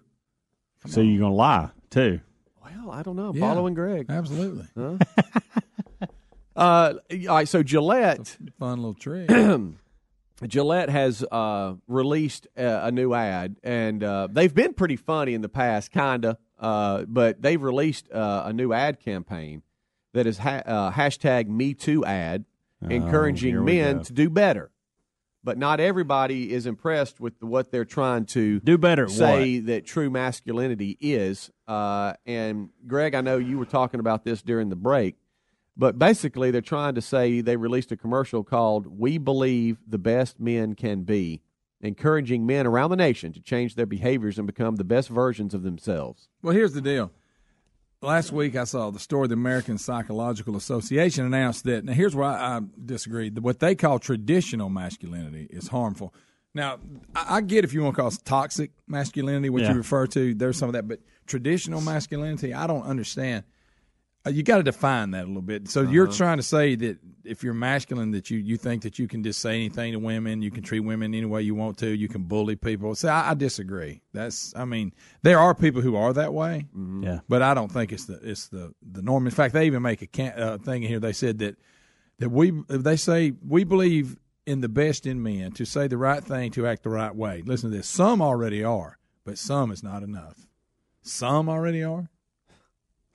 so 0.87 1.01
you're 1.01 1.19
going 1.19 1.31
to 1.31 1.35
lie 1.35 1.69
too? 1.89 2.19
Well, 2.63 2.91
I 2.91 3.03
don't 3.03 3.15
know. 3.15 3.31
Yeah. 3.33 3.41
following 3.41 3.73
Greg. 3.75 4.07
Absolutely. 4.09 4.65
Huh? 4.75 4.97
uh, 6.55 6.93
all 7.29 7.35
right. 7.35 7.47
So 7.47 7.63
Gillette. 7.63 8.37
Fun 8.59 8.77
little 8.79 8.93
trick. 8.93 9.29
Gillette 10.47 10.89
has 10.89 11.23
uh, 11.31 11.73
released 11.87 12.47
a, 12.55 12.87
a 12.87 12.91
new 12.91 13.13
ad, 13.13 13.55
and 13.63 14.03
uh, 14.03 14.27
they've 14.31 14.53
been 14.53 14.73
pretty 14.73 14.95
funny 14.95 15.33
in 15.33 15.41
the 15.41 15.49
past, 15.49 15.91
kinda. 15.91 16.37
Uh, 16.59 17.05
but 17.07 17.41
they've 17.41 17.61
released 17.61 18.11
uh, 18.11 18.43
a 18.45 18.53
new 18.53 18.71
ad 18.73 18.99
campaign 18.99 19.63
that 20.13 20.27
is 20.27 20.37
ha- 20.39 20.61
uh, 20.65 20.91
hashtag 20.91 21.47
Me 21.47 21.73
Too 21.73 22.03
ad, 22.05 22.45
Oh, 22.83 22.87
encouraging 22.89 23.53
here 23.53 23.63
we 23.63 23.77
men 23.79 23.97
go. 23.97 24.03
to 24.03 24.13
do 24.13 24.29
better. 24.29 24.69
But 25.47 25.57
not 25.57 25.79
everybody 25.79 26.51
is 26.51 26.65
impressed 26.65 27.21
with 27.21 27.41
what 27.41 27.71
they're 27.71 27.85
trying 27.85 28.25
to 28.25 28.59
Do 28.59 28.77
better 28.77 29.05
at 29.05 29.11
say 29.11 29.59
that 29.59 29.85
true 29.85 30.09
masculinity 30.09 30.97
is. 30.99 31.49
Uh, 31.65 32.15
and 32.25 32.67
Greg, 32.85 33.15
I 33.15 33.21
know 33.21 33.37
you 33.37 33.57
were 33.57 33.63
talking 33.63 34.01
about 34.01 34.25
this 34.25 34.41
during 34.41 34.67
the 34.67 34.75
break, 34.75 35.15
but 35.77 35.97
basically 35.97 36.51
they're 36.51 36.59
trying 36.59 36.95
to 36.95 37.01
say 37.01 37.39
they 37.39 37.55
released 37.55 37.93
a 37.93 37.95
commercial 37.95 38.43
called 38.43 38.99
"We 38.99 39.17
Believe 39.17 39.77
the 39.87 39.97
Best 39.97 40.37
Men 40.37 40.75
Can 40.75 41.03
Be," 41.03 41.41
encouraging 41.79 42.45
men 42.45 42.67
around 42.67 42.89
the 42.89 42.97
nation 42.97 43.31
to 43.31 43.39
change 43.39 43.75
their 43.75 43.85
behaviors 43.85 44.37
and 44.37 44.47
become 44.47 44.75
the 44.75 44.83
best 44.83 45.07
versions 45.07 45.53
of 45.53 45.63
themselves. 45.63 46.27
Well, 46.41 46.55
here's 46.55 46.73
the 46.73 46.81
deal. 46.81 47.09
Last 48.01 48.31
week, 48.31 48.55
I 48.55 48.65
saw 48.65 48.91
the 48.91 48.99
story. 48.99 49.27
The 49.27 49.33
American 49.33 49.79
Psychological 49.79 50.55
Association 50.55 51.25
announced 51.25 51.63
that. 51.63 51.83
Now, 51.83 51.93
here's 51.93 52.15
where 52.15 52.27
I, 52.27 52.57
I 52.57 52.61
disagree. 52.85 53.31
What 53.31 53.59
they 53.59 53.73
call 53.73 53.97
traditional 53.97 54.69
masculinity 54.69 55.47
is 55.49 55.67
harmful. 55.69 56.13
Now, 56.53 56.77
I, 57.15 57.37
I 57.37 57.41
get 57.41 57.63
if 57.63 57.73
you 57.73 57.81
want 57.83 57.95
to 57.95 58.01
call 58.01 58.09
it 58.11 58.19
toxic 58.23 58.71
masculinity, 58.87 59.49
what 59.49 59.63
Yeah. 59.63 59.71
you 59.71 59.77
refer 59.77 60.05
to. 60.07 60.35
There's 60.35 60.57
some 60.57 60.69
of 60.69 60.73
that, 60.73 60.87
but 60.87 60.99
traditional 61.25 61.81
masculinity, 61.81 62.53
I 62.53 62.67
don't 62.67 62.83
understand. 62.83 63.45
Uh, 64.27 64.29
you 64.29 64.43
got 64.43 64.57
to 64.57 64.63
define 64.63 65.11
that 65.11 65.23
a 65.25 65.27
little 65.27 65.41
bit. 65.41 65.67
So 65.69 65.81
you're 65.81 66.07
Uh-huh. 66.07 66.17
trying 66.17 66.37
to 66.37 66.43
say 66.43 66.75
that 66.75 66.97
if 67.23 67.43
you're 67.43 67.53
masculine, 67.53 68.11
that 68.11 68.29
you 68.29 68.37
you 68.39 68.57
think 68.57 68.83
that 68.83 68.97
you 68.99 69.07
can 69.07 69.23
just 69.23 69.39
say 69.41 69.55
anything 69.55 69.93
to 69.93 69.99
women, 69.99 70.41
you 70.41 70.51
can 70.51 70.63
treat 70.63 70.79
women 70.81 71.13
any 71.13 71.25
way 71.25 71.41
you 71.41 71.55
want 71.55 71.77
to, 71.79 71.87
you 71.87 72.07
can 72.07 72.23
bully 72.23 72.55
people. 72.55 72.95
So 72.95 73.09
I, 73.09 73.31
I 73.31 73.33
disagree. 73.33 74.01
That's 74.13 74.53
I 74.55 74.65
mean, 74.65 74.93
there 75.23 75.39
are 75.39 75.53
people 75.55 75.81
who 75.81 75.95
are 75.95 76.13
that 76.13 76.33
way, 76.33 76.67
Yeah. 77.01 77.19
but 77.29 77.41
I 77.41 77.53
don't 77.53 77.71
think 77.71 77.91
it's 77.91 78.05
the 78.05 78.19
it's 78.23 78.47
the 78.47 78.73
the 78.81 79.01
norm. 79.01 79.25
In 79.25 79.31
fact, 79.31 79.53
they 79.53 79.65
even 79.65 79.81
make 79.81 80.01
a 80.01 80.07
can, 80.07 80.33
uh, 80.39 80.57
thing 80.57 80.83
in 80.83 80.89
here. 80.89 80.99
They 80.99 81.13
said 81.13 81.39
that 81.39 81.55
that 82.19 82.29
we 82.29 82.51
they 82.69 82.95
say 82.97 83.33
we 83.47 83.63
believe 83.63 84.17
in 84.45 84.61
the 84.61 84.69
best 84.69 85.05
in 85.05 85.21
men 85.21 85.51
to 85.51 85.65
say 85.65 85.87
the 85.87 85.97
right 85.97 86.23
thing 86.23 86.51
to 86.51 86.65
act 86.65 86.83
the 86.83 86.89
right 86.89 87.13
way. 87.15 87.43
Listen 87.45 87.69
to 87.71 87.77
this. 87.77 87.87
Some 87.87 88.21
already 88.21 88.63
are, 88.63 88.97
but 89.25 89.37
some 89.37 89.71
is 89.71 89.83
not 89.83 90.01
enough. 90.03 90.47
Some 91.01 91.49
already 91.49 91.83
are. 91.83 92.09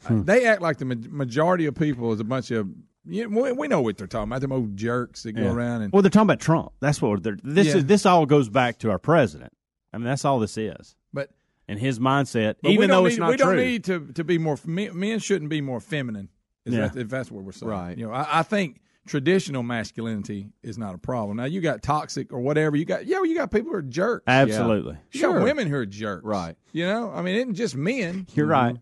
Hmm. 0.05 0.23
They 0.23 0.47
act 0.47 0.63
like 0.63 0.79
the 0.79 0.85
majority 0.85 1.67
of 1.67 1.75
people 1.75 2.13
is 2.13 2.21
a 2.21 2.25
bunch 2.25 2.51
of. 2.51 2.69
We, 3.05 3.27
we 3.27 3.67
know 3.69 3.81
what 3.81 3.99
they're 3.99 4.07
talking 4.07 4.31
about. 4.31 4.41
Them 4.43 4.53
old 4.53 4.77
jerks 4.77 5.25
that 5.25 5.33
go 5.33 5.43
Yeah. 5.43 5.53
around 5.53 5.83
and 5.83 5.93
Well, 5.93 6.03
they're 6.03 6.11
talking 6.11 6.27
about 6.27 6.41
Trump. 6.41 6.73
That's 6.81 7.03
what 7.03 7.23
they're. 7.23 7.37
This 7.43 7.69
Yeah. 7.69 7.79
is 7.79 7.87
this 7.87 8.07
all 8.07 8.27
goes 8.27 8.49
back 8.49 8.79
to 8.79 8.91
our 8.91 8.99
president. 8.99 9.53
I 9.93 9.99
mean, 9.99 10.05
that's 10.05 10.25
all 10.25 10.39
this 10.39 10.57
is. 10.57 10.95
But 11.13 11.31
and 11.69 11.79
his 11.79 11.99
mindset, 11.99 12.57
even 12.63 12.91
though 12.91 13.03
need, 13.03 13.09
it's 13.11 13.19
not 13.19 13.31
we 13.31 13.37
true. 13.37 13.47
don't 13.47 13.57
need 13.57 13.85
to 13.85 14.07
to 14.15 14.25
be 14.25 14.39
more. 14.39 14.57
Men, 14.67 15.19
shouldn't 15.19 15.51
be 15.51 15.61
more 15.61 15.81
feminine. 15.81 16.29
Is 16.65 16.75
Yeah. 16.75 16.89
that, 16.89 16.97
if 16.97 17.09
that's 17.09 17.31
what 17.31 17.43
we're 17.43 17.53
saying, 17.53 17.71
Right. 17.71 17.99
You 17.99 18.07
know, 18.07 18.13
I, 18.13 18.41
I 18.41 18.43
think 18.45 18.81
traditional 19.05 19.65
masculinity 19.65 20.51
is 20.63 20.79
not 20.79 20.95
a 20.95 20.99
problem. 20.99 21.37
Now 21.39 21.45
you 21.45 21.61
got 21.61 21.83
toxic 21.83 22.33
or 22.33 22.41
whatever. 22.41 22.77
You 22.77 22.85
got 22.85 23.07
yeah, 23.07 23.23
you 23.25 23.35
got 23.35 23.51
people 23.51 23.71
who 23.71 23.77
are 23.77 23.83
jerks. 23.83 24.25
Absolutely. 24.29 24.97
You 25.11 25.21
Sure. 25.21 25.35
got 25.35 25.43
women 25.43 25.67
who 25.67 25.77
are 25.77 25.87
jerks. 25.87 26.25
Right. 26.25 26.57
You 26.73 26.87
know, 26.87 27.11
I 27.13 27.23
mean, 27.23 27.35
it 27.35 27.39
isn't 27.41 27.55
just 27.55 27.75
men. 27.77 28.27
You're 28.35 28.47
mm-hmm. 28.47 28.53
right. 28.53 28.77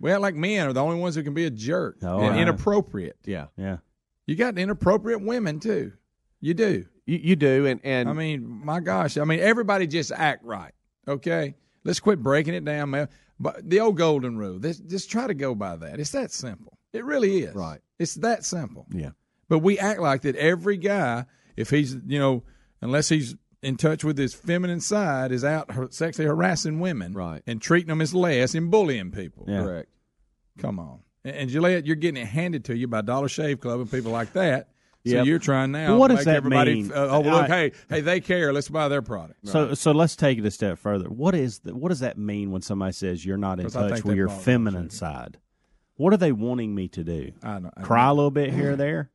We 0.00 0.10
act 0.10 0.20
like 0.22 0.34
men 0.34 0.66
are 0.66 0.72
the 0.72 0.82
only 0.82 0.98
ones 0.98 1.14
who 1.14 1.22
can 1.22 1.34
be 1.34 1.44
a 1.44 1.50
jerk 1.50 1.98
Oh, 2.02 2.20
and 2.20 2.30
right. 2.30 2.40
inappropriate. 2.40 3.18
Yeah, 3.24 3.46
Yeah. 3.56 3.78
You 4.26 4.34
got 4.36 4.58
inappropriate 4.58 5.20
women 5.22 5.60
too. 5.60 5.92
You 6.40 6.54
do. 6.54 6.86
you, 7.04 7.18
you 7.18 7.36
do, 7.36 7.66
and 7.66 7.80
and 7.84 8.08
I 8.08 8.12
mean, 8.12 8.46
my 8.64 8.80
gosh. 8.80 9.18
I 9.18 9.24
mean, 9.24 9.40
everybody 9.40 9.86
just 9.86 10.10
act 10.12 10.44
right. 10.44 10.72
Okay, 11.08 11.54
let's 11.84 12.00
quit 12.00 12.22
breaking 12.22 12.54
it 12.54 12.64
down, 12.64 12.90
man. 12.90 13.08
But 13.38 13.68
the 13.68 13.80
old 13.80 13.96
golden 13.96 14.36
rule. 14.38 14.58
This, 14.58 14.78
just 14.78 15.10
try 15.10 15.26
to 15.26 15.34
go 15.34 15.54
by 15.54 15.76
that. 15.76 15.98
It's 15.98 16.10
that 16.12 16.30
simple. 16.30 16.78
It 16.92 17.04
really 17.04 17.38
is. 17.42 17.54
Right. 17.54 17.80
It's 17.98 18.14
that 18.16 18.44
simple. 18.44 18.86
yeah, 18.92 19.10
But 19.48 19.60
we 19.60 19.78
act 19.78 20.00
like 20.00 20.22
that 20.22 20.36
every 20.36 20.76
guy, 20.76 21.24
if 21.56 21.70
he's 21.70 21.96
you 22.06 22.18
know, 22.18 22.42
unless 22.80 23.08
he's 23.08 23.34
in 23.62 23.76
touch 23.76 24.02
with 24.04 24.16
his 24.18 24.32
feminine 24.34 24.80
side, 24.80 25.32
is 25.32 25.44
out 25.44 25.92
sexually 25.92 26.26
harassing 26.28 26.80
women, 26.80 27.12
Right. 27.12 27.42
and 27.46 27.60
treating 27.60 27.88
them 27.88 28.00
as 28.00 28.14
less 28.14 28.54
and 28.54 28.70
bullying 28.70 29.10
people. 29.10 29.44
Yeah. 29.48 29.62
correct. 29.62 29.88
Come 30.58 30.78
on. 30.78 31.00
And, 31.24 31.36
and 31.36 31.50
Gillette, 31.50 31.86
you're 31.86 31.96
getting 31.96 32.22
it 32.22 32.26
handed 32.26 32.64
to 32.66 32.76
you 32.76 32.88
by 32.88 33.02
Dollar 33.02 33.28
Shave 33.28 33.60
Club 33.60 33.80
and 33.80 33.90
people 33.90 34.12
like 34.12 34.32
that. 34.34 34.68
So 35.06 35.14
Yep. 35.14 35.26
you're 35.26 35.38
trying 35.38 35.72
now 35.72 35.90
Well, 35.92 35.98
what 36.00 36.08
to 36.08 36.16
does 36.16 36.26
make 36.26 36.32
that 36.32 36.36
everybody. 36.36 36.74
mean? 36.82 36.92
Uh, 36.92 36.96
oh, 37.10 37.20
well, 37.20 37.40
look, 37.40 37.44
I- 37.44 37.46
hey, 37.48 37.72
hey, 37.88 38.00
they 38.02 38.20
care. 38.20 38.52
Let's 38.52 38.68
buy 38.68 38.88
their 38.88 39.00
product. 39.00 39.46
So 39.48 39.72
so 39.72 39.92
let's 39.92 40.14
take 40.14 40.38
it 40.38 40.44
a 40.44 40.50
step 40.50 40.78
further. 40.78 41.08
What 41.08 41.34
is 41.34 41.60
the, 41.60 41.74
what 41.74 41.88
does 41.88 42.00
that 42.00 42.18
mean 42.18 42.50
when 42.50 42.60
somebody 42.60 42.92
says 42.92 43.24
you're 43.24 43.38
not 43.38 43.60
in 43.60 43.70
touch 43.70 44.04
with 44.04 44.16
your 44.16 44.28
feminine 44.28 44.90
side? 44.90 45.38
What 45.96 46.12
are 46.12 46.18
they 46.18 46.32
wanting 46.32 46.74
me 46.74 46.88
to 46.88 47.02
do? 47.04 47.32
I 47.42 47.58
know. 47.60 47.70
I 47.76 47.80
Cry 47.82 48.06
know. 48.06 48.12
a 48.12 48.14
little 48.14 48.30
bit 48.30 48.52
here 48.52 48.72
or 48.72 48.76
there? 48.76 49.10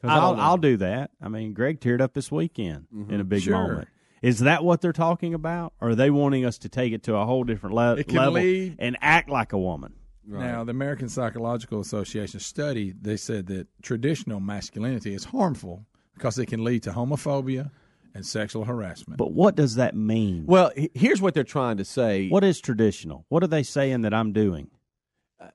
'Cause 0.00 0.10
I 0.10 0.16
don't 0.16 0.38
I'll. 0.38 0.50
I'll 0.52 0.56
do 0.56 0.76
that. 0.78 1.10
I 1.20 1.28
mean, 1.28 1.52
Greg 1.52 1.80
teared 1.80 2.00
up 2.00 2.14
this 2.14 2.30
weekend 2.30 2.86
in 2.92 3.00
a 3.00 3.04
mm-hmm. 3.04 3.28
big 3.28 3.42
Sure. 3.42 3.54
moment. 3.54 3.88
Is 4.22 4.40
that 4.40 4.64
what 4.64 4.80
they're 4.80 4.92
talking 4.92 5.32
about? 5.34 5.72
Or 5.80 5.90
are 5.90 5.94
they 5.94 6.10
wanting 6.10 6.44
us 6.44 6.58
to 6.58 6.68
take 6.68 6.92
it 6.92 7.04
to 7.04 7.14
a 7.14 7.24
whole 7.24 7.44
different 7.44 7.76
le- 7.76 7.94
level 8.08 8.32
lead- 8.32 8.76
and 8.78 8.96
act 9.00 9.28
like 9.28 9.52
a 9.52 9.58
woman? 9.58 9.94
Now, 10.26 10.62
the 10.64 10.72
American 10.72 11.08
Psychological 11.08 11.80
Association 11.80 12.38
study 12.40 12.92
they 13.00 13.16
said 13.16 13.46
that 13.46 13.66
traditional 13.82 14.40
masculinity 14.40 15.14
is 15.14 15.24
harmful 15.24 15.86
because 16.14 16.38
it 16.38 16.46
can 16.46 16.64
lead 16.64 16.82
to 16.82 16.90
homophobia 16.90 17.70
and 18.14 18.26
sexual 18.26 18.64
harassment. 18.64 19.16
But 19.16 19.32
what 19.32 19.54
does 19.54 19.76
that 19.76 19.94
mean? 19.96 20.44
Well, 20.46 20.70
here's 20.94 21.22
what 21.22 21.32
they're 21.34 21.44
trying 21.44 21.76
to 21.78 21.84
say. 21.84 22.28
What 22.28 22.44
is 22.44 22.60
traditional? 22.60 23.24
What 23.28 23.42
are 23.42 23.46
they 23.46 23.62
saying 23.62 24.02
that 24.02 24.12
I'm 24.12 24.32
doing? 24.32 24.70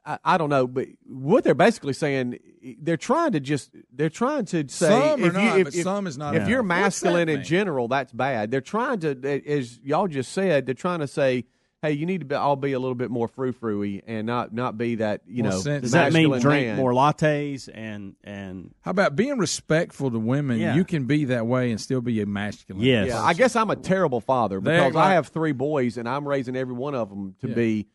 I, 0.05 0.17
I 0.23 0.37
don't 0.37 0.49
know, 0.49 0.65
but 0.65 0.87
what 1.05 1.43
they're 1.43 1.53
basically 1.53 1.93
saying, 1.93 2.39
they're 2.81 2.95
trying 2.97 3.33
to 3.33 3.39
just 3.41 3.71
they're 3.91 4.09
trying 4.09 4.45
to 4.45 4.67
say 4.69 4.87
Some 4.89 5.23
are 5.23 5.27
if 5.27 5.33
you, 5.33 5.39
not, 5.39 5.59
if, 5.59 5.63
but 5.65 5.75
if- 5.75 5.83
some 5.83 6.07
is 6.07 6.17
not 6.17 6.33
If 6.35 6.37
enough. 6.37 6.49
you're 6.49 6.63
masculine 6.63 7.27
in 7.29 7.43
general, 7.43 7.87
that's 7.89 8.13
bad. 8.13 8.49
They're 8.51 8.61
trying 8.61 8.99
to, 9.01 9.41
as 9.45 9.79
y'all 9.83 10.07
just 10.07 10.31
said, 10.31 10.65
they're 10.65 10.73
trying 10.73 10.99
to 10.99 11.07
say, 11.07 11.45
hey, 11.81 11.91
you 11.91 12.05
need 12.05 12.21
to 12.21 12.25
be, 12.25 12.33
all 12.33 12.55
be 12.55 12.71
a 12.71 12.79
little 12.79 12.95
bit 12.95 13.11
more 13.11 13.27
frou 13.27 13.51
frou 13.51 13.83
and 14.07 14.25
not 14.25 14.53
not 14.53 14.77
be 14.77 14.95
that 14.95 15.19
you 15.27 15.43
More 15.43 15.51
know. 15.51 15.57
sensitive. 15.57 15.81
Does 15.81 15.91
that 15.91 16.13
mean 16.13 16.29
masculine 16.29 16.41
drink 16.41 16.67
man. 16.67 16.77
more 16.77 16.93
lattes 16.93 17.67
and 17.73 18.15
and 18.23 18.73
How 18.83 18.91
about 18.91 19.17
being 19.17 19.37
respectful 19.37 20.09
to 20.11 20.17
women? 20.17 20.59
Yeah. 20.59 20.75
You 20.75 20.85
can 20.85 21.07
be 21.07 21.25
that 21.25 21.45
way 21.45 21.71
and 21.71 21.81
still 21.81 21.99
be 21.99 22.21
a 22.21 22.25
masculine. 22.25 22.81
Yes. 22.85 23.07
Yeah, 23.09 23.21
I 23.21 23.33
guess 23.33 23.57
I'm 23.57 23.69
a 23.69 23.75
terrible 23.75 24.21
father 24.21 24.61
because 24.61 24.93
like- 24.93 25.05
I 25.05 25.13
have 25.15 25.27
three 25.27 25.51
boys 25.51 25.97
and 25.97 26.07
I'm 26.07 26.25
raising 26.25 26.55
every 26.55 26.73
one 26.73 26.95
of 26.95 27.09
them 27.09 27.35
to 27.41 27.49
Yeah. 27.49 27.53
be 27.55 27.79
m- 27.79 27.85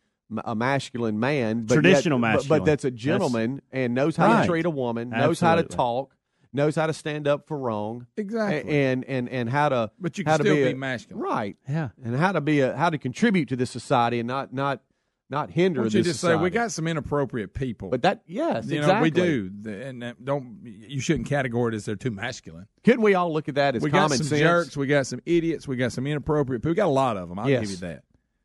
a 0.45 0.55
masculine 0.55 1.19
man, 1.19 1.63
but 1.65 1.73
Traditional 1.75 2.17
yet, 2.19 2.21
but- 2.21 2.27
masculine. 2.33 2.59
but, 2.59 2.65
that's 2.65 2.85
a 2.85 2.89
That's- 2.89 3.01
gentleman 3.01 3.61
and 3.71 3.93
knows 3.95 4.15
how 4.15 4.27
Right. 4.27 4.41
to 4.41 4.47
treat 4.47 4.65
a 4.65 4.69
woman, 4.69 5.09
knows 5.09 5.39
how 5.39 5.55
to 5.55 5.63
talk, 5.63 6.15
knows 6.53 6.75
how 6.75 6.87
to 6.87 6.93
stand 6.93 7.27
up 7.27 7.47
for 7.47 7.57
wrong, 7.57 8.05
Exactly. 8.17 8.71
and 8.71 9.03
and 9.05 9.29
and 9.29 9.49
how 9.49 9.69
to 9.69 9.91
But 9.99 10.17
you 10.17 10.23
can 10.23 10.39
still 10.39 10.55
be, 10.55 10.63
be 10.65 10.71
a- 10.71 10.75
masculine. 10.75 11.23
right? 11.23 11.57
Yeah. 11.67 11.89
and 12.03 12.15
how 12.15 12.31
to 12.31 12.41
be 12.41 12.59
a 12.61 12.75
how 12.75 12.89
to 12.89 12.97
contribute 12.97 13.49
to 13.49 13.55
this 13.55 13.71
society 13.71 14.19
and 14.19 14.27
not 14.27 14.53
not 14.53 14.81
not 15.31 15.51
hinder 15.51 15.81
Why 15.81 15.83
don't 15.83 15.85
this 15.89 15.93
you 15.93 16.03
just 16.05 16.19
say 16.21 16.27
society. 16.29 16.43
we 16.43 16.49
got 16.49 16.71
some 16.71 16.87
inappropriate 16.87 17.53
people? 17.53 17.89
But 17.89 18.01
that 18.01 18.23
yes, 18.25 18.65
you 18.67 18.79
exactly. 18.79 18.95
know 18.95 19.01
we 19.03 19.11
do, 19.11 19.51
and 19.69 20.03
uh, 20.03 20.13
don't 20.23 20.57
you 20.63 20.99
shouldn't 21.01 21.29
categorize 21.29 21.69
it 21.69 21.75
as 21.75 21.85
they're 21.85 21.95
too 21.95 22.09
masculine. 22.09 22.65
Couldn't 22.83 23.03
we 23.03 23.13
all 23.13 23.31
look 23.31 23.47
at 23.47 23.53
that 23.55 23.75
as 23.75 23.81
common? 23.83 23.91
we 23.93 23.99
got 23.99 24.11
some 24.11 24.25
sense? 24.25 24.41
jerks, 24.41 24.75
we 24.77 24.87
got 24.87 25.05
some 25.05 25.19
idiots, 25.27 25.67
we 25.67 25.75
got 25.75 25.91
some 25.91 26.07
inappropriate 26.07 26.63
people. 26.63 26.71
We 26.71 26.75
got 26.75 26.87
a 26.87 26.89
lot 26.89 27.15
of 27.17 27.29
them. 27.29 27.37
I'll 27.37 27.47
Yes. 27.47 27.61
give 27.61 27.69
you 27.71 27.77
that. 27.77 28.03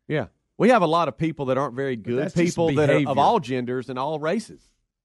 Yeah. 0.09 0.27
We 0.57 0.69
have 0.69 0.83
a 0.83 0.87
lot 0.87 1.09
of 1.09 1.17
people 1.19 1.47
that 1.47 1.59
aren't 1.59 1.75
very 1.75 1.97
good 1.97 2.33
people 2.35 2.73
that 2.75 2.91
are 2.91 3.09
of 3.09 3.19
all 3.19 3.41
genders 3.41 3.89
and 3.89 3.99
all 3.99 4.19
races. 4.19 4.61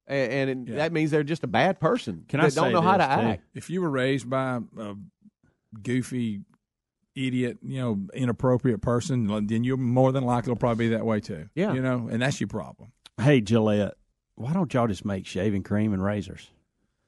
And, 0.07 0.49
and 0.49 0.67
that 0.69 0.91
means 0.91 1.11
they're 1.11 1.23
just 1.23 1.43
a 1.43 1.47
bad 1.47 1.79
person. 1.79 2.25
Can 2.27 2.39
that 2.39 2.47
I 2.47 2.49
don't 2.49 2.69
say 2.69 2.71
know 2.73 2.81
how 2.81 2.97
to 2.97 3.03
too? 3.03 3.09
act. 3.09 3.43
If 3.53 3.69
you 3.69 3.81
were 3.81 3.89
raised 3.89 4.27
by 4.27 4.59
a 4.77 4.95
goofy 5.83 6.41
idiot, 7.15 7.59
you 7.61 7.79
know, 7.79 7.99
inappropriate 8.13 8.81
person, 8.81 9.47
then 9.47 9.63
you're 9.63 9.77
more 9.77 10.11
than 10.11 10.23
likely 10.23 10.53
to 10.53 10.59
probably 10.59 10.89
be 10.89 10.95
that 10.95 11.05
way 11.05 11.19
too. 11.19 11.49
Yeah. 11.53 11.73
You 11.73 11.81
know, 11.81 12.07
and 12.11 12.21
that's 12.21 12.39
your 12.39 12.47
problem. 12.47 12.91
Hey 13.21 13.41
Gillette, 13.41 13.95
why 14.35 14.53
don't 14.53 14.73
y'all 14.73 14.87
just 14.87 15.05
make 15.05 15.27
shaving 15.27 15.63
cream 15.63 15.93
and 15.93 16.03
razors? 16.03 16.49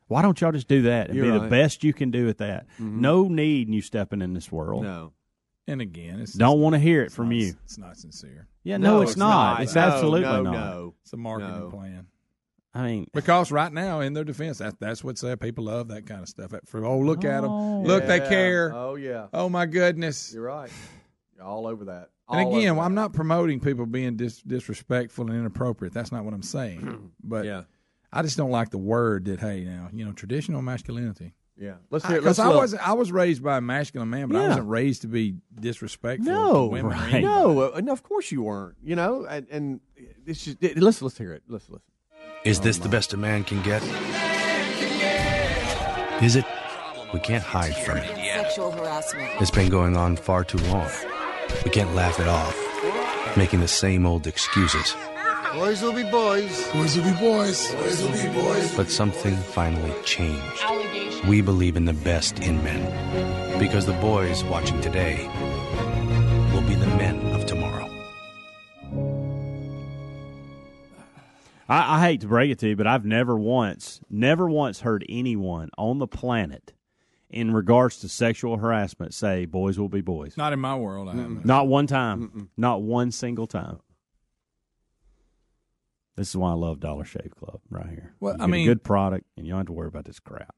Why 0.07 0.21
don't 0.21 0.39
y'all 0.41 0.51
just 0.51 0.67
do 0.67 0.83
that 0.83 1.07
and 1.07 1.15
You're 1.15 1.31
be 1.31 1.39
the 1.39 1.47
best 1.47 1.83
you 1.83 1.93
can 1.93 2.11
do 2.11 2.27
at 2.27 2.39
that? 2.39 2.67
Mm-hmm. 2.73 3.01
No 3.01 3.29
need 3.29 3.67
in 3.67 3.73
you 3.73 3.81
stepping 3.81 4.21
in 4.21 4.33
this 4.33 4.51
world. 4.51 4.83
No. 4.83 5.13
And 5.67 5.81
again, 5.81 6.19
it's 6.19 6.33
Don't 6.33 6.59
want 6.59 6.73
to 6.73 6.79
hear 6.79 7.03
it 7.03 7.11
from 7.11 7.29
not- 7.29 7.35
you. 7.35 7.53
It's 7.65 7.77
not 7.77 7.97
sincere. 7.97 8.47
Yeah, 8.63 8.77
no, 8.77 8.97
No, 8.97 9.01
it's, 9.01 9.11
it's 9.11 9.17
not. 9.17 9.53
not. 9.53 9.63
It's 9.63 9.75
No, 9.75 9.81
absolutely 9.81 10.21
no, 10.21 10.41
not. 10.43 10.51
no. 10.53 10.93
It's 11.03 11.13
a 11.13 11.17
marketing 11.17 11.59
No. 11.59 11.69
plan. 11.69 12.07
I 12.73 12.83
mean, 12.85 13.07
Because 13.13 13.51
right 13.51 13.71
now, 13.71 13.99
in 13.99 14.13
their 14.13 14.23
defense, 14.23 14.59
that, 14.59 14.79
that's 14.79 15.03
what's 15.03 15.19
said. 15.21 15.39
People 15.41 15.65
love 15.65 15.89
that 15.89 16.05
kind 16.05 16.21
of 16.21 16.29
stuff. 16.29 16.53
For 16.65 16.85
oh, 16.85 16.99
look 16.99 17.25
at 17.25 17.41
them, 17.41 17.51
oh. 17.51 17.81
look, 17.81 18.05
they 18.07 18.19
care. 18.19 18.71
Oh, 18.73 18.95
yeah. 18.95 19.27
Oh 19.33 19.49
my 19.49 19.65
goodness. 19.65 20.33
You're 20.33 20.43
right. 20.43 20.71
You're 21.35 21.45
all 21.45 21.67
over 21.67 21.85
that. 21.85 22.09
And 22.29 22.47
again, 22.47 22.71
over 22.71 22.81
I'm 22.81 22.93
not 22.95 23.11
promoting 23.11 23.59
people 23.59 23.85
being 23.85 24.15
dis- 24.15 24.41
disrespectful 24.41 25.29
and 25.29 25.37
inappropriate. 25.37 25.93
That's 25.93 26.13
not 26.13 26.23
what 26.23 26.33
I'm 26.33 26.43
saying. 26.43 27.11
But 27.23 27.45
Yeah. 27.45 27.63
I 28.13 28.21
just 28.21 28.37
don't 28.37 28.51
like 28.51 28.69
the 28.71 28.77
word 28.77 29.25
that 29.25 29.39
hey 29.39 29.63
now 29.63 29.89
you 29.93 30.03
know 30.05 30.11
traditional 30.13 30.61
masculinity. 30.61 31.33
Yeah. 31.61 31.73
Let's 31.91 32.05
hear. 32.07 32.15
Because 32.17 32.39
let's 32.39 32.39
I 32.39 32.47
look. 32.49 32.61
was 32.61 32.73
I 32.73 32.93
was 32.93 33.11
raised 33.11 33.43
by 33.43 33.57
a 33.57 33.61
masculine 33.61 34.09
man, 34.09 34.29
but 34.29 34.41
I 34.41 34.47
wasn't 34.47 34.67
raised 34.67 35.03
to 35.03 35.07
be 35.07 35.35
disrespectful 35.59 36.25
to 36.25 36.31
No, 36.31 36.65
women. 36.65 36.91
right. 36.91 37.21
no, 37.21 37.71
uh, 37.73 37.79
no. 37.81 37.91
Of 37.91 38.01
course 38.01 38.31
you 38.31 38.41
weren't. 38.41 38.77
You 38.83 38.95
know, 38.95 39.25
and, 39.25 39.47
and 39.51 39.79
it's 40.25 40.43
just 40.43 40.57
it, 40.63 40.77
let's 40.81 41.03
let's 41.03 41.17
hear 41.19 41.33
it. 41.33 41.43
Let's 41.47 41.69
listen. 41.69 41.83
Is 42.45 42.61
this 42.61 42.79
the 42.79 42.89
best 42.89 43.13
a 43.13 43.17
man 43.17 43.43
can 43.43 43.61
get? 43.61 43.83
Is 46.23 46.35
it? 46.35 46.45
We 47.13 47.19
can't 47.19 47.43
hide 47.43 47.75
from 47.75 47.97
it. 47.97 48.07
Sexual 48.15 48.71
harassment. 48.71 49.29
It's 49.39 49.51
been 49.51 49.69
going 49.69 49.95
on 49.97 50.15
far 50.15 50.43
too 50.43 50.57
long. 50.69 50.89
We 51.63 51.69
can't 51.69 51.93
laugh 51.93 52.19
it 52.19 52.27
off, 52.27 52.57
making 53.37 53.59
the 53.59 53.67
same 53.67 54.05
old 54.05 54.25
excuses. 54.25 54.95
Boys 55.53 55.81
will 55.81 55.91
be 55.91 56.03
boys. 56.03 56.71
Boys 56.71 56.95
will 56.95 57.03
be 57.03 57.19
boys. 57.19 57.73
Boys 57.73 58.01
will 58.01 58.11
be 58.11 58.29
boys. 58.29 58.73
But 58.75 58.89
something 58.89 59.35
finally 59.35 59.93
changed. 60.05 60.63
We 61.27 61.41
believe 61.41 61.75
in 61.75 61.83
the 61.83 61.93
best 61.93 62.39
in 62.39 62.63
men. 62.63 63.59
Because 63.59 63.85
the 63.85 63.93
boys 63.93 64.45
watching 64.45 64.79
today 64.79 65.27
will 66.53 66.61
be 66.61 66.75
the 66.75 66.87
men 66.97 67.19
of 67.35 67.45
tomorrow. 67.45 67.89
I, 71.67 71.97
I 71.97 71.99
hate 71.99 72.21
to 72.21 72.27
break 72.27 72.49
it 72.51 72.59
to 72.59 72.69
you, 72.69 72.77
but 72.77 72.87
I've 72.87 73.05
never 73.05 73.37
once, 73.37 73.99
never 74.09 74.49
once 74.49 74.79
heard 74.79 75.05
anyone 75.09 75.69
on 75.77 75.99
the 75.99 76.07
planet, 76.07 76.71
in 77.29 77.53
regards 77.53 77.99
to 77.99 78.09
sexual 78.09 78.57
harassment, 78.57 79.13
say 79.13 79.45
boys 79.45 79.77
will 79.77 79.89
be 79.89 80.01
boys. 80.01 80.37
Not 80.37 80.53
in 80.53 80.59
my 80.59 80.75
world. 80.75 81.09
I 81.09 81.15
haven't. 81.15 81.45
Not 81.45 81.67
one 81.67 81.87
time. 81.87 82.49
Not 82.55 82.81
one 82.81 83.11
single 83.11 83.47
time. 83.47 83.79
This 86.21 86.29
is 86.29 86.37
why 86.37 86.51
I 86.51 86.53
love 86.53 86.79
Dollar 86.79 87.03
Shave 87.03 87.33
Club 87.35 87.61
right 87.71 87.89
here. 87.89 88.13
Well, 88.19 88.33
You 88.33 88.43
I 88.43 88.45
get 88.45 88.45
a 88.45 88.51
mean- 88.51 88.67
good 88.67 88.83
product, 88.83 89.25
and 89.35 89.43
you 89.47 89.53
don't 89.53 89.61
have 89.61 89.65
to 89.65 89.73
worry 89.73 89.87
about 89.87 90.05
this 90.05 90.19
crap. 90.19 90.53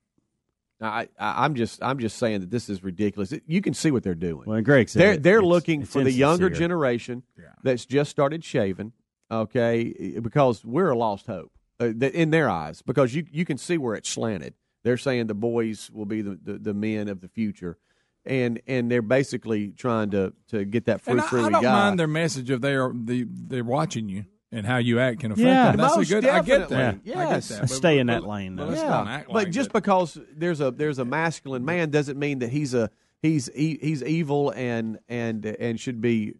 I, 0.81 1.07
I 1.17 1.45
I'm 1.45 1.55
just 1.55 1.81
I'm 1.81 1.99
just 1.99 2.17
saying 2.17 2.41
that 2.41 2.51
this 2.51 2.67
is 2.67 2.83
ridiculous. 2.83 3.31
It- 3.31 3.43
you 3.47 3.61
can 3.61 3.73
see 3.73 3.89
what 3.89 4.03
they're 4.03 4.13
doing. 4.13 4.43
Well, 4.49 4.61
Greg 4.61 4.89
said 4.89 4.99
they're 5.01 5.15
they're 5.17 5.37
It's- 5.37 5.47
looking 5.49 5.83
it's 5.83 5.93
for 5.93 6.03
the 6.03 6.11
younger 6.11 6.47
insincere. 6.47 6.67
generation 6.67 7.23
that's 7.63 7.85
just 7.85 8.11
started 8.11 8.43
shaving. 8.43 8.91
Okay, 9.31 10.19
because 10.21 10.65
we're 10.65 10.89
a 10.89 10.97
lost 10.97 11.27
hope 11.27 11.53
uh, 11.79 11.91
that- 11.95 12.13
in 12.13 12.31
their 12.31 12.49
eyes 12.49 12.81
because 12.81 13.15
you 13.15 13.25
you 13.31 13.45
can 13.45 13.57
see 13.57 13.77
where 13.77 13.95
it's 13.95 14.09
slanted. 14.09 14.55
They're 14.83 14.97
saying 14.97 15.27
the 15.27 15.33
boys 15.33 15.89
will 15.93 16.05
be 16.05 16.21
the, 16.21 16.37
the, 16.43 16.57
the 16.59 16.73
men 16.73 17.07
of 17.07 17.21
the 17.21 17.29
future, 17.29 17.77
and 18.25 18.59
and 18.67 18.91
they're 18.91 19.01
basically 19.01 19.69
trying 19.69 20.09
to 20.09 20.33
to 20.49 20.65
get 20.65 20.87
that 20.87 20.99
frou 20.99 21.13
And 21.13 21.21
I, 21.21 21.25
I 21.25 21.49
don't 21.49 21.61
guy. 21.61 21.71
mind 21.71 21.97
their 21.99 22.07
message 22.07 22.51
if 22.51 22.59
they 22.59 22.75
are 22.75 22.91
the 22.93 23.25
they're 23.29 23.63
watching 23.63 24.09
you 24.09 24.25
and 24.53 24.65
how 24.65 24.77
you 24.77 24.99
act 24.99 25.19
can 25.21 25.31
affect 25.31 25.45
Yeah, 25.45 25.71
them. 25.71 25.77
That's 25.77 25.97
most 25.97 26.09
a 26.11 26.13
good. 26.13 26.25
I 26.25 26.41
get 26.41 26.69
that. 26.69 26.69
definitely. 26.69 27.11
I 27.13 27.15
get 27.25 27.29
Yes. 27.31 27.47
that. 27.49 27.59
But- 27.61 27.69
stay 27.69 27.99
in 27.99 28.07
but- 28.07 28.13
that 28.21 28.27
lane, 28.27 28.55
but 28.55 28.63
though. 28.65 28.69
let's 28.69 28.81
yeah, 28.81 28.89
don't 29.03 29.25
but 29.27 29.33
like 29.35 29.49
just 29.51 29.69
it. 29.69 29.73
because 29.73 30.17
there's 30.35 30.61
a 30.61 30.71
there's 30.71 30.99
a 30.99 31.05
masculine 31.05 31.65
man 31.65 31.89
doesn't 31.89 32.17
mean 32.19 32.39
that 32.39 32.49
he's 32.49 32.73
a 32.73 32.89
he's 33.21 33.49
e- 33.55 33.79
he's 33.81 34.03
evil 34.03 34.51
and 34.55 34.99
and 35.09 35.45
and 35.45 35.79
should 35.79 35.99
be, 36.01 36.33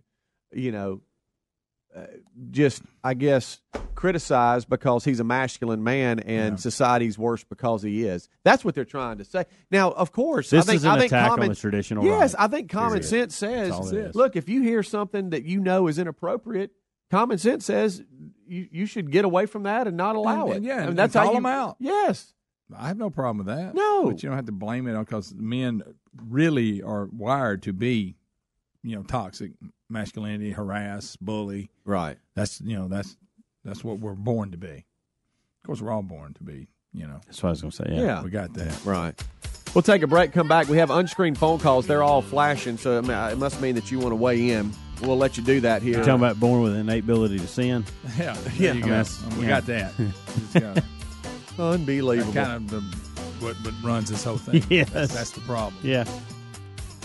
you 0.54 0.72
know, 0.72 1.02
uh, 1.96 2.02
just 2.52 2.82
I 3.04 3.14
guess 3.14 3.62
criticized 3.96 4.68
because 4.70 5.06
he's 5.06 5.20
a 5.20 5.24
masculine 5.24 5.82
man 5.84 6.20
and 6.20 6.60
society's 6.60 7.18
worse 7.18 7.44
because 7.46 7.84
he 7.84 8.04
is. 8.04 8.28
That's 8.44 8.66
what 8.66 8.76
they're 8.76 8.84
trying 8.84 9.20
to 9.20 9.24
say. 9.24 9.46
Now, 9.72 9.92
of 9.92 10.12
course, 10.12 10.50
This 10.50 10.66
I 10.66 10.72
think, 10.72 10.76
is 10.78 10.84
an 10.84 10.92
I 10.92 11.00
think 11.00 11.12
attack 11.12 11.32
on 11.32 11.38
common, 11.38 11.50
the 11.50 11.56
traditional 11.56 12.04
Yes, 12.04 12.34
right. 12.34 12.44
I 12.44 12.48
think 12.48 12.70
common 12.70 13.00
Period. 13.00 13.06
sense 13.06 13.36
says, 13.36 13.70
That's 13.70 13.80
all 13.80 13.88
it 13.88 14.08
is. 14.10 14.16
look, 14.16 14.36
if 14.36 14.50
you 14.50 14.62
hear 14.62 14.84
something 14.84 15.30
that 15.30 15.44
you 15.46 15.60
know 15.62 15.88
is 15.88 15.98
inappropriate. 16.00 16.72
Common 17.12 17.38
sense 17.38 17.66
says 17.66 18.04
you, 18.48 18.68
you 18.72 18.86
should 18.86 19.12
get 19.12 19.24
away 19.26 19.46
from 19.46 19.64
that 19.64 19.88
and 19.88 19.96
not 19.98 20.16
allow 20.16 20.46
And- 20.46 20.54
it. 20.54 20.56
and 20.58 20.66
yeah, 20.66 20.74
I 20.76 20.80
mean, 20.80 20.90
and 20.90 20.98
that's 21.00 21.14
call 21.14 21.24
how 21.26 21.30
you, 21.32 21.36
them 21.38 21.46
out. 21.46 21.76
Yes, 21.80 22.34
I 22.76 22.88
have 22.88 22.98
no 22.98 23.10
problem 23.10 23.38
with 23.46 23.48
that. 23.56 23.76
No. 23.76 24.06
but 24.06 24.24
you 24.24 24.30
don't 24.30 24.36
have 24.38 24.48
to 24.48 24.52
blame 24.52 24.88
it 24.88 24.98
because 24.98 25.34
men 25.36 25.84
really 26.28 26.82
are 26.82 27.08
wired 27.12 27.62
to 27.64 27.74
be, 27.74 28.16
you 28.82 28.96
know, 28.96 29.04
toxic 29.04 29.52
masculinity, 29.90 30.52
harass, 30.52 31.16
bully. 31.18 31.70
Right. 31.86 32.18
That's 32.36 32.62
you 32.62 32.76
know 32.78 32.88
that's 32.88 33.16
that's 33.64 33.84
what 33.84 34.00
we're 34.00 34.16
born 34.16 34.52
to 34.52 34.58
be. 34.58 34.86
Of 35.64 35.68
course, 35.68 35.82
we're 35.82 35.92
all 35.92 36.02
born 36.02 36.34
to 36.34 36.44
be. 36.44 36.68
You 36.96 37.08
know, 37.08 37.22
That's 37.26 37.42
what 37.42 37.50
I 37.50 37.52
was 37.52 37.62
going 37.62 37.72
to 37.72 37.78
say. 37.78 37.86
Yeah. 37.90 38.02
Yeah. 38.02 38.24
we 38.24 38.30
got 38.30 38.54
that. 38.54 38.86
Right. 38.86 39.20
We'll 39.74 39.82
take 39.82 40.04
a 40.04 40.08
break, 40.08 40.32
come 40.32 40.48
back. 40.48 40.68
We 40.68 40.78
have 40.78 40.92
unscreened 40.92 41.40
phone 41.40 41.58
calls. 41.58 41.88
They're 41.88 42.04
all 42.04 42.22
flashing, 42.22 42.78
so 42.78 43.00
it 43.00 43.10
it 43.10 43.38
must 43.40 43.60
mean 43.62 43.74
that 43.76 43.90
you 43.90 43.98
want 43.98 44.12
to 44.12 44.16
weigh 44.16 44.52
in. 44.52 44.72
We'll 45.06 45.18
let 45.18 45.38
you 45.38 45.44
do 45.44 45.60
that 45.62 45.82
here. 45.82 45.96
You're 45.96 46.00
talking 46.06 46.16
about 46.16 46.40
born 46.40 46.62
with 46.64 46.74
an 46.74 46.80
innate 46.80 47.04
ability 47.04 47.40
to 47.40 47.48
sin. 47.48 47.86
Yeah, 48.18 48.34
there 48.34 48.54
Yeah. 48.58 48.74
you 48.74 48.82
go. 48.82 48.88
That's- 48.90 49.22
we 49.38 49.44
yeah. 49.44 49.48
got 49.50 49.66
that. 49.68 49.94
It's 50.00 50.54
got- 50.54 50.84
Unbelievable. 51.60 52.32
that 52.34 52.46
kind 52.48 52.72
of 52.74 52.92
the, 52.92 53.46
what, 53.46 53.56
what 53.58 53.74
runs 53.84 54.10
this 54.10 54.24
whole 54.24 54.38
thing. 54.38 54.64
Yes. 54.70 54.90
that's, 54.90 55.14
that's 55.14 55.32
the 55.32 55.42
problem. 55.42 55.76
Yeah. 55.84 56.06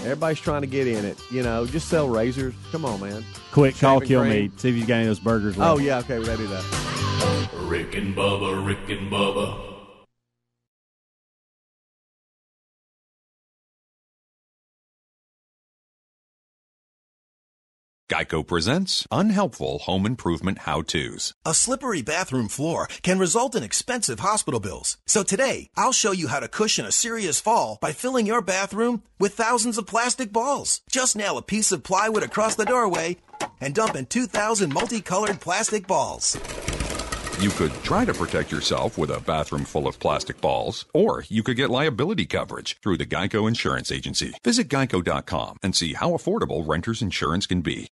Everybody's 0.00 0.40
trying 0.40 0.60
to 0.62 0.66
get 0.68 0.86
in 0.86 1.04
it. 1.04 1.18
You 1.30 1.42
know, 1.42 1.66
just 1.66 1.88
sell 1.88 2.08
razors. 2.08 2.54
Come 2.70 2.84
on, 2.84 3.00
man. 3.00 3.24
Quick, 3.52 3.76
call 3.78 4.00
Kill 4.00 4.20
cream. 4.22 4.30
Me. 4.46 4.50
See 4.56 4.68
if 4.70 4.74
he's 4.76 4.86
got 4.86 4.94
any 4.94 5.02
of 5.04 5.08
those 5.08 5.18
burgers 5.20 5.58
left. 5.58 5.70
Oh, 5.70 5.78
yeah, 5.78 5.98
okay, 5.98 6.18
well, 6.18 6.28
they 6.28 6.36
do 6.36 6.46
that. 6.46 7.48
Rick 7.62 7.96
and 7.96 8.14
Bubba, 8.14 8.64
Rick 8.64 8.88
and 8.96 9.10
Bubba. 9.10 9.74
Geico 18.08 18.46
presents 18.46 19.06
unhelpful 19.10 19.80
home 19.80 20.06
improvement 20.06 20.60
how 20.60 20.80
to's. 20.80 21.34
A 21.44 21.52
slippery 21.52 22.00
bathroom 22.00 22.48
floor 22.48 22.88
can 23.02 23.18
result 23.18 23.54
in 23.54 23.62
expensive 23.62 24.20
hospital 24.20 24.60
bills. 24.60 24.96
So 25.06 25.22
today, 25.22 25.68
I'll 25.76 25.92
show 25.92 26.12
you 26.12 26.28
how 26.28 26.40
to 26.40 26.48
cushion 26.48 26.86
a 26.86 26.92
serious 26.92 27.38
fall 27.38 27.76
by 27.82 27.92
filling 27.92 28.26
your 28.26 28.40
bathroom 28.40 29.02
with 29.18 29.34
thousands 29.34 29.76
of 29.76 29.86
plastic 29.86 30.32
balls. 30.32 30.80
Just 30.90 31.16
nail 31.16 31.36
a 31.36 31.42
piece 31.42 31.70
of 31.70 31.82
plywood 31.82 32.22
across 32.22 32.54
the 32.54 32.64
doorway 32.64 33.18
and 33.60 33.74
dump 33.74 33.94
in 33.94 34.06
2,000 34.06 34.72
multicolored 34.72 35.40
plastic 35.40 35.86
balls. 35.86 36.38
You 37.40 37.50
could 37.50 37.72
try 37.84 38.06
to 38.06 38.14
protect 38.14 38.50
yourself 38.50 38.96
with 38.96 39.10
a 39.10 39.20
bathroom 39.20 39.64
full 39.64 39.86
of 39.86 40.00
plastic 40.00 40.40
balls, 40.40 40.86
or 40.94 41.24
you 41.28 41.42
could 41.42 41.56
get 41.56 41.70
liability 41.70 42.24
coverage 42.24 42.78
through 42.82 42.96
the 42.96 43.06
Geico 43.06 43.46
Insurance 43.46 43.92
Agency. 43.92 44.32
Visit 44.42 44.68
geico.com 44.68 45.58
and 45.62 45.76
see 45.76 45.92
how 45.92 46.12
affordable 46.12 46.66
renter's 46.66 47.02
insurance 47.02 47.46
can 47.46 47.60
be. 47.60 47.88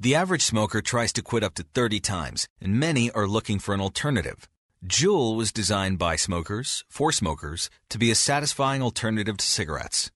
The 0.00 0.14
average 0.14 0.42
smoker 0.42 0.80
tries 0.80 1.12
to 1.14 1.22
quit 1.22 1.42
up 1.42 1.54
to 1.54 1.64
30 1.74 1.98
times, 1.98 2.48
and 2.60 2.78
many 2.78 3.10
are 3.10 3.26
looking 3.26 3.58
for 3.58 3.74
an 3.74 3.80
alternative. 3.80 4.48
Juul 4.86 5.36
was 5.36 5.50
designed 5.52 5.98
by 5.98 6.14
smokers, 6.14 6.84
for 6.88 7.10
smokers, 7.10 7.68
to 7.88 7.98
be 7.98 8.12
a 8.12 8.14
satisfying 8.14 8.80
alternative 8.80 9.36
to 9.38 9.44
cigarettes. 9.44 10.12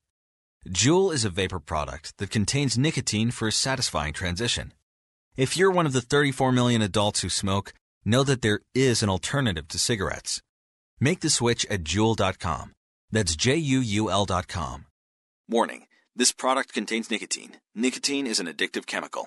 Juul 0.69 1.13
is 1.13 1.25
a 1.25 1.31
vapor 1.31 1.59
product 1.59 2.17
that 2.19 2.31
contains 2.31 2.79
nicotine 2.79 3.33
for 3.33 3.49
a 3.49 3.53
satisfying 3.53 4.13
transition. 4.13 4.73
If 5.37 5.57
you're 5.57 5.73
one 5.73 5.87
of 5.87 5.93
the 5.93 6.01
34 6.01 6.53
million 6.53 6.81
adults 6.81 7.23
who 7.23 7.29
smoke, 7.29 7.73
know 8.05 8.23
that 8.23 8.43
there 8.43 8.61
is 8.77 9.03
an 9.03 9.09
alternative 9.09 9.67
to 9.67 9.81
cigarettes. 9.81 10.41
Make 11.01 11.21
the 11.21 11.31
switch 11.31 11.67
at 11.67 11.83
Juul.com. 11.83 12.73
That's 13.11 13.35
J-U-U-L.com. 13.35 14.87
Warning, 15.49 15.87
this 16.15 16.31
product 16.31 16.73
contains 16.73 17.11
nicotine. 17.11 17.57
Nicotine 17.75 18.29
is 18.29 18.39
an 18.39 18.47
addictive 18.47 18.87
chemical. 18.87 19.27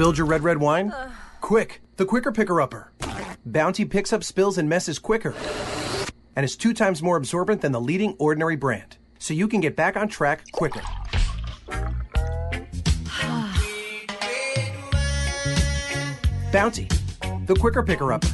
Spilled 0.00 0.16
your 0.16 0.26
red, 0.26 0.42
red 0.42 0.56
wine? 0.56 0.90
Uh. 0.92 1.10
Quick, 1.42 1.82
the 1.98 2.06
quicker 2.06 2.32
picker 2.32 2.58
upper. 2.58 2.90
Bounty 3.44 3.84
picks 3.84 4.14
up 4.14 4.24
spills 4.24 4.56
and 4.56 4.66
messes 4.66 4.98
quicker 4.98 5.34
and 6.34 6.42
is 6.42 6.56
two 6.56 6.72
times 6.72 7.02
more 7.02 7.18
absorbent 7.18 7.60
than 7.60 7.72
the 7.72 7.80
leading 7.82 8.16
ordinary 8.18 8.56
brand. 8.56 8.96
So 9.18 9.34
you 9.34 9.46
can 9.46 9.60
get 9.60 9.76
back 9.76 9.98
on 9.98 10.08
track 10.08 10.50
quicker. 10.52 10.80
Bounty, 16.50 16.88
the 17.44 17.56
quicker 17.60 17.82
picker 17.82 18.10
upper. 18.10 18.28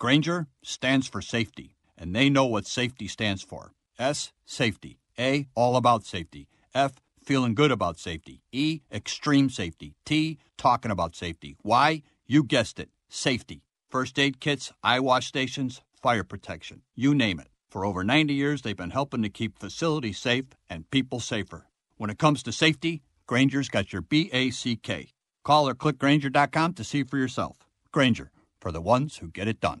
Grainger 0.00 0.46
stands 0.62 1.08
for 1.08 1.20
safety, 1.20 1.76
and 1.98 2.16
they 2.16 2.30
know 2.30 2.46
what 2.46 2.66
safety 2.66 3.06
stands 3.06 3.42
for. 3.42 3.72
S, 3.98 4.32
safety. 4.46 4.98
A, 5.18 5.46
all 5.54 5.76
about 5.76 6.04
safety. 6.04 6.48
F, 6.74 6.94
feeling 7.26 7.54
good 7.54 7.72
about 7.72 7.98
safety. 7.98 8.40
E, 8.52 8.80
extreme 8.90 9.50
safety. 9.50 9.96
T, 10.04 10.38
talking 10.56 10.92
about 10.92 11.16
safety. 11.16 11.56
Y, 11.64 12.02
you 12.26 12.44
guessed 12.44 12.78
it, 12.78 12.88
safety. 13.08 13.64
First 13.90 14.18
aid 14.18 14.40
kits, 14.40 14.72
eye 14.82 15.00
wash 15.00 15.26
stations, 15.26 15.82
fire 16.00 16.24
protection. 16.24 16.82
You 16.94 17.14
name 17.14 17.40
it. 17.40 17.48
For 17.68 17.84
over 17.84 18.04
90 18.04 18.32
years, 18.32 18.62
they've 18.62 18.76
been 18.76 18.90
helping 18.90 19.22
to 19.22 19.28
keep 19.28 19.58
facilities 19.58 20.18
safe 20.18 20.46
and 20.70 20.90
people 20.90 21.20
safer. 21.20 21.66
When 21.96 22.10
it 22.10 22.18
comes 22.18 22.42
to 22.44 22.52
safety, 22.52 23.02
Grainger's 23.26 23.68
got 23.68 23.92
your 23.92 24.02
B 24.02 24.30
A 24.32 24.50
C 24.50 24.76
K. 24.76 25.08
Call 25.44 25.68
or 25.68 25.74
click 25.74 25.98
Grainger.com 25.98 26.74
to 26.74 26.84
see 26.84 27.02
for 27.02 27.18
yourself. 27.18 27.56
Grainger, 27.92 28.30
for 28.60 28.70
the 28.70 28.80
ones 28.80 29.18
who 29.18 29.28
get 29.28 29.48
it 29.48 29.60
done. 29.60 29.80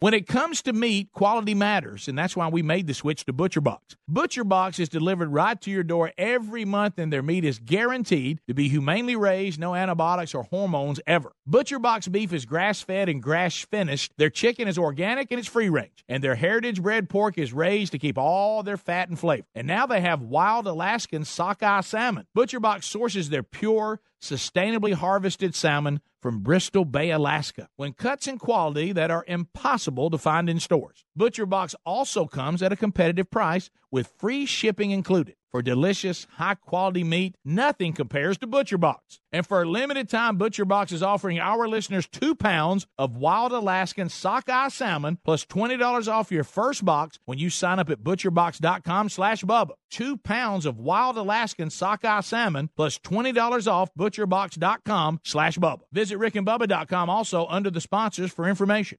When 0.00 0.14
it 0.14 0.28
comes 0.28 0.62
to 0.62 0.72
meat, 0.72 1.10
quality 1.10 1.54
matters, 1.54 2.06
and 2.06 2.16
that's 2.16 2.36
why 2.36 2.46
we 2.46 2.62
made 2.62 2.86
the 2.86 2.94
switch 2.94 3.24
to 3.24 3.32
ButcherBox. 3.32 3.78
ButcherBox 4.08 4.78
is 4.78 4.88
delivered 4.88 5.32
right 5.32 5.60
to 5.60 5.72
your 5.72 5.82
door 5.82 6.12
every 6.16 6.64
month, 6.64 7.00
and 7.00 7.12
their 7.12 7.20
meat 7.20 7.44
is 7.44 7.58
guaranteed 7.58 8.40
to 8.46 8.54
be 8.54 8.68
humanely 8.68 9.16
raised, 9.16 9.58
no 9.58 9.74
antibiotics 9.74 10.36
or 10.36 10.44
hormones 10.44 11.00
ever. 11.04 11.32
ButcherBox 11.50 12.12
beef 12.12 12.32
is 12.32 12.46
grass 12.46 12.80
fed 12.80 13.08
and 13.08 13.20
grass 13.20 13.58
finished. 13.58 14.12
Their 14.18 14.30
chicken 14.30 14.68
is 14.68 14.78
organic 14.78 15.32
and 15.32 15.40
it's 15.40 15.48
free 15.48 15.68
range, 15.68 16.04
and 16.08 16.22
their 16.22 16.36
heritage 16.36 16.80
bred 16.80 17.08
pork 17.08 17.36
is 17.36 17.52
raised 17.52 17.90
to 17.90 17.98
keep 17.98 18.16
all 18.16 18.62
their 18.62 18.76
fat 18.76 19.08
and 19.08 19.18
flavor. 19.18 19.48
And 19.56 19.66
now 19.66 19.86
they 19.86 20.00
have 20.00 20.22
wild 20.22 20.68
Alaskan 20.68 21.24
sockeye 21.24 21.80
salmon. 21.80 22.28
ButcherBox 22.36 22.84
sources 22.84 23.30
their 23.30 23.42
pure, 23.42 23.98
sustainably 24.22 24.94
harvested 24.94 25.56
salmon 25.56 26.00
from 26.20 26.40
Bristol 26.40 26.84
Bay, 26.84 27.10
Alaska, 27.10 27.68
when 27.76 27.92
cuts 27.92 28.26
in 28.26 28.38
quality 28.38 28.92
that 28.92 29.10
are 29.10 29.24
impossible 29.28 30.10
to 30.10 30.18
find 30.18 30.48
in 30.48 30.60
stores. 30.60 31.04
Butcher 31.18 31.46
Box 31.46 31.74
also 31.84 32.26
comes 32.26 32.62
at 32.62 32.72
a 32.72 32.76
competitive 32.76 33.28
price 33.28 33.70
with 33.90 34.12
free 34.18 34.46
shipping 34.46 34.92
included. 34.92 35.34
For 35.50 35.62
delicious, 35.62 36.26
high 36.34 36.54
quality 36.54 37.02
meat, 37.02 37.34
nothing 37.44 37.94
compares 37.94 38.36
to 38.38 38.46
ButcherBox. 38.46 39.18
And 39.32 39.46
for 39.46 39.62
a 39.62 39.68
limited 39.68 40.08
time, 40.08 40.38
ButcherBox 40.38 40.92
is 40.92 41.02
offering 41.02 41.40
our 41.40 41.66
listeners 41.66 42.06
two 42.06 42.34
pounds 42.34 42.86
of 42.98 43.16
wild 43.16 43.52
Alaskan 43.52 44.10
sockeye 44.10 44.68
salmon 44.68 45.18
plus 45.24 45.46
$20 45.46 46.06
off 46.06 46.30
your 46.30 46.44
first 46.44 46.84
box 46.84 47.18
when 47.24 47.38
you 47.38 47.48
sign 47.50 47.78
up 47.78 47.90
at 47.90 48.04
butcherbox.com 48.04 49.08
slash 49.08 49.42
Bubba. 49.42 49.70
Two 49.90 50.18
pounds 50.18 50.66
of 50.66 50.78
wild 50.78 51.16
Alaskan 51.16 51.70
sockeye 51.70 52.20
salmon 52.20 52.68
plus 52.76 52.98
$20 52.98 53.66
off 53.66 53.90
butcherbox.com 53.98 55.20
slash 55.24 55.58
Bubba. 55.58 55.80
Visit 55.92 56.18
rickandbubba.com 56.18 57.10
also 57.10 57.46
under 57.46 57.70
the 57.70 57.80
sponsors 57.80 58.30
for 58.30 58.46
information. 58.46 58.98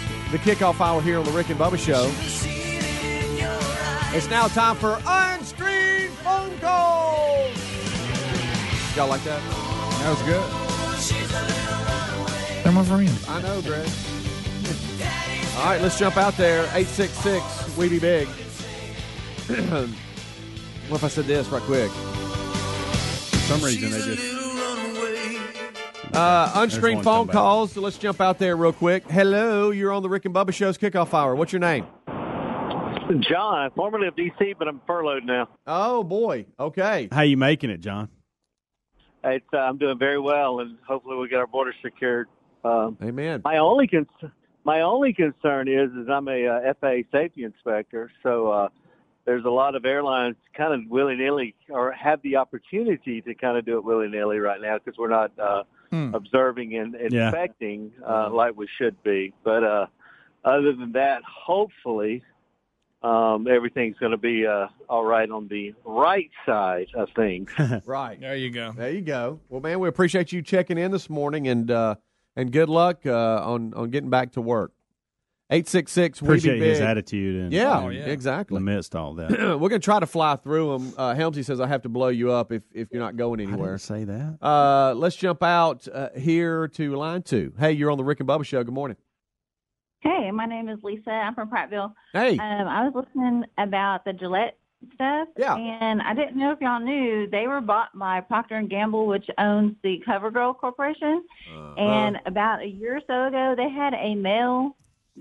the 0.31 0.37
kickoff 0.37 0.79
hour 0.79 1.01
here 1.01 1.19
on 1.19 1.25
the 1.25 1.31
Rick 1.31 1.49
and 1.49 1.59
Bubba 1.59 1.77
Show. 1.77 2.09
It's 4.15 4.29
now 4.29 4.47
time 4.47 4.77
for 4.77 5.01
unscreened 5.05 6.13
phone 6.19 6.57
calls. 6.59 7.57
Y'all 8.95 9.09
like 9.09 9.23
that? 9.23 9.41
That 9.99 10.09
was 10.09 10.21
good. 10.23 10.41
They're 12.63 12.71
my 12.71 12.83
friends. 12.85 13.27
I 13.27 13.41
know, 13.41 13.61
Greg. 13.61 13.89
All 15.57 15.65
right, 15.65 15.81
let's 15.81 15.99
jump 15.99 16.15
out 16.15 16.37
there. 16.37 16.63
866 16.73 17.77
We 17.77 17.89
Be 17.89 17.99
Big. 17.99 18.27
what 19.47 20.97
if 20.97 21.03
I 21.03 21.07
said 21.09 21.25
this 21.25 21.49
right 21.49 21.61
quick? 21.63 21.91
For 21.91 23.37
some 23.37 23.61
reason, 23.61 23.91
they 23.91 24.15
just. 24.15 24.30
Uh, 26.13 26.45
There's 26.53 26.73
unscreened 26.73 27.03
phone 27.03 27.27
calls. 27.27 27.73
So 27.73 27.81
let's 27.81 27.97
jump 27.97 28.19
out 28.19 28.37
there 28.37 28.55
real 28.57 28.73
quick. 28.73 29.09
Hello, 29.09 29.71
you're 29.71 29.91
on 29.91 30.03
the 30.03 30.09
Rick 30.09 30.25
and 30.25 30.33
Bubba 30.35 30.53
Show's 30.53 30.77
kickoff 30.77 31.13
hour. 31.13 31.35
What's 31.35 31.53
your 31.53 31.61
name? 31.61 31.85
John, 33.19 33.71
formerly 33.75 34.07
of 34.07 34.15
DC, 34.15 34.55
but 34.57 34.67
I'm 34.67 34.81
furloughed 34.87 35.25
now. 35.25 35.49
Oh 35.67 36.03
boy. 36.03 36.45
Okay. 36.59 37.09
How 37.11 37.21
you 37.21 37.37
making 37.37 37.69
it, 37.69 37.81
John? 37.81 38.09
It's, 39.23 39.45
uh, 39.53 39.57
I'm 39.57 39.77
doing 39.77 39.99
very 39.99 40.19
well, 40.19 40.59
and 40.61 40.77
hopefully 40.87 41.15
we'll 41.17 41.27
get 41.27 41.39
our 41.39 41.47
border 41.47 41.73
secured. 41.83 42.27
Um, 42.63 42.97
Amen. 43.03 43.41
my 43.43 43.57
only 43.57 43.87
con- 43.87 44.07
my 44.63 44.81
only 44.81 45.13
concern 45.13 45.67
is 45.67 45.89
is 45.91 46.07
I'm 46.09 46.27
a 46.27 46.47
uh, 46.47 46.73
FAA 46.79 47.01
safety 47.11 47.43
inspector, 47.43 48.11
so 48.23 48.51
uh, 48.51 48.69
there's 49.25 49.45
a 49.45 49.49
lot 49.49 49.75
of 49.75 49.85
airlines 49.85 50.35
kind 50.55 50.73
of 50.73 50.89
willy 50.89 51.15
nilly 51.15 51.55
or 51.69 51.91
have 51.91 52.21
the 52.23 52.35
opportunity 52.37 53.21
to 53.21 53.33
kind 53.35 53.57
of 53.57 53.65
do 53.65 53.77
it 53.77 53.83
willy 53.83 54.07
nilly 54.09 54.39
right 54.39 54.59
now 54.61 54.77
because 54.77 54.97
we're 54.97 55.09
not 55.09 55.31
uh, 55.39 55.63
Hmm. 55.91 56.15
observing 56.15 56.75
and 56.77 56.95
Yeah. 57.11 57.25
inspecting 57.25 57.91
uh, 58.07 58.29
like 58.31 58.55
we 58.55 58.65
should 58.77 59.01
be. 59.03 59.33
But 59.43 59.63
uh, 59.65 59.87
other 60.45 60.73
than 60.73 60.93
that, 60.93 61.21
hopefully. 61.23 62.23
Um, 63.03 63.47
everything's 63.47 63.97
going 63.97 64.11
to 64.11 64.17
be 64.17 64.45
uh, 64.45 64.67
all 64.87 65.03
right 65.03 65.27
on 65.27 65.47
the 65.47 65.73
right 65.83 66.29
side 66.45 66.85
of 66.93 67.09
things. 67.15 67.49
right. 67.85 68.19
There 68.21 68.35
you 68.35 68.51
go. 68.51 68.73
There 68.77 68.91
you 68.91 69.01
go. 69.01 69.39
Well, 69.49 69.59
man, 69.59 69.79
we 69.79 69.87
appreciate 69.87 70.31
you 70.31 70.43
checking 70.43 70.77
in 70.77 70.91
this 70.91 71.09
morning, 71.09 71.47
and 71.47 71.71
uh, 71.71 71.95
and 72.35 72.51
good 72.51 72.69
luck 72.69 73.03
uh, 73.07 73.41
on 73.43 73.73
on 73.73 73.89
getting 73.89 74.11
back 74.11 74.33
to 74.33 74.41
work. 74.41 74.71
Eight 75.53 75.67
six 75.67 75.91
six. 75.91 76.21
Appreciate 76.21 76.61
his 76.61 76.79
attitude 76.79 77.41
and 77.43 77.51
yeah, 77.53 77.77
and 77.77 77.85
Oh, 77.85 77.89
yeah. 77.89 78.05
exactly. 78.05 78.55
in 78.57 78.63
the 78.65 78.89
all 78.95 79.15
that. 79.15 79.31
We're 79.59 79.67
gonna 79.69 79.79
try 79.79 79.99
to 79.99 80.05
fly 80.07 80.37
through 80.37 80.77
them. 80.77 80.93
Uh, 80.97 81.13
Helmsy 81.13 81.43
says 81.43 81.59
I 81.59 81.67
have 81.67 81.81
to 81.81 81.89
blow 81.89 82.07
you 82.07 82.31
up 82.31 82.53
if 82.53 82.63
if 82.73 82.87
you're 82.91 83.01
not 83.01 83.17
going 83.17 83.41
I 83.41 83.43
anywhere. 83.43 83.71
didn't 83.71 83.81
say 83.81 84.03
that. 84.05 84.37
Uh, 84.41 84.93
let's 84.95 85.17
jump 85.17 85.43
out 85.43 85.87
uh, 85.89 86.09
here 86.17 86.69
to 86.69 86.95
line 86.95 87.21
two. 87.23 87.51
Hey, 87.59 87.73
you're 87.73 87.91
on 87.91 87.97
the 87.97 88.03
Rick 88.03 88.21
and 88.21 88.29
Bubba 88.29 88.45
show. 88.45 88.63
Good 88.63 88.73
morning. 88.73 88.95
Hey, 89.99 90.31
my 90.31 90.45
name 90.45 90.69
is 90.69 90.79
Lisa. 90.83 91.11
I'm 91.11 91.35
from 91.35 91.49
Prattville. 91.49 91.93
Hey. 92.13 92.31
Um, 92.37 92.67
I 92.67 92.87
was 92.87 92.93
listening 93.05 93.43
about 93.57 94.03
the 94.05 94.13
Gillette 94.13 94.57
stuff. 94.95 95.27
Yeah. 95.37 95.55
And 95.55 96.01
I 96.01 96.15
didn't 96.15 96.37
know 96.37 96.51
if 96.51 96.59
y'all 96.61 96.79
knew 96.79 97.27
they 97.29 97.45
were 97.47 97.61
bought 97.61 97.89
by 97.93 98.21
Procter 98.21 98.55
and 98.55 98.67
Gamble, 98.69 99.05
which 99.05 99.25
owns 99.37 99.75
the 99.83 100.01
CoverGirl 100.07 100.57
Corporation. 100.57 101.23
Uh-huh. 101.55 101.73
And 101.75 102.17
about 102.25 102.61
a 102.63 102.65
year 102.67 102.97
or 102.97 103.01
so 103.05 103.27
ago, 103.27 103.53
they 103.55 103.69
had 103.69 103.93
a 103.93 104.15
male 104.15 104.75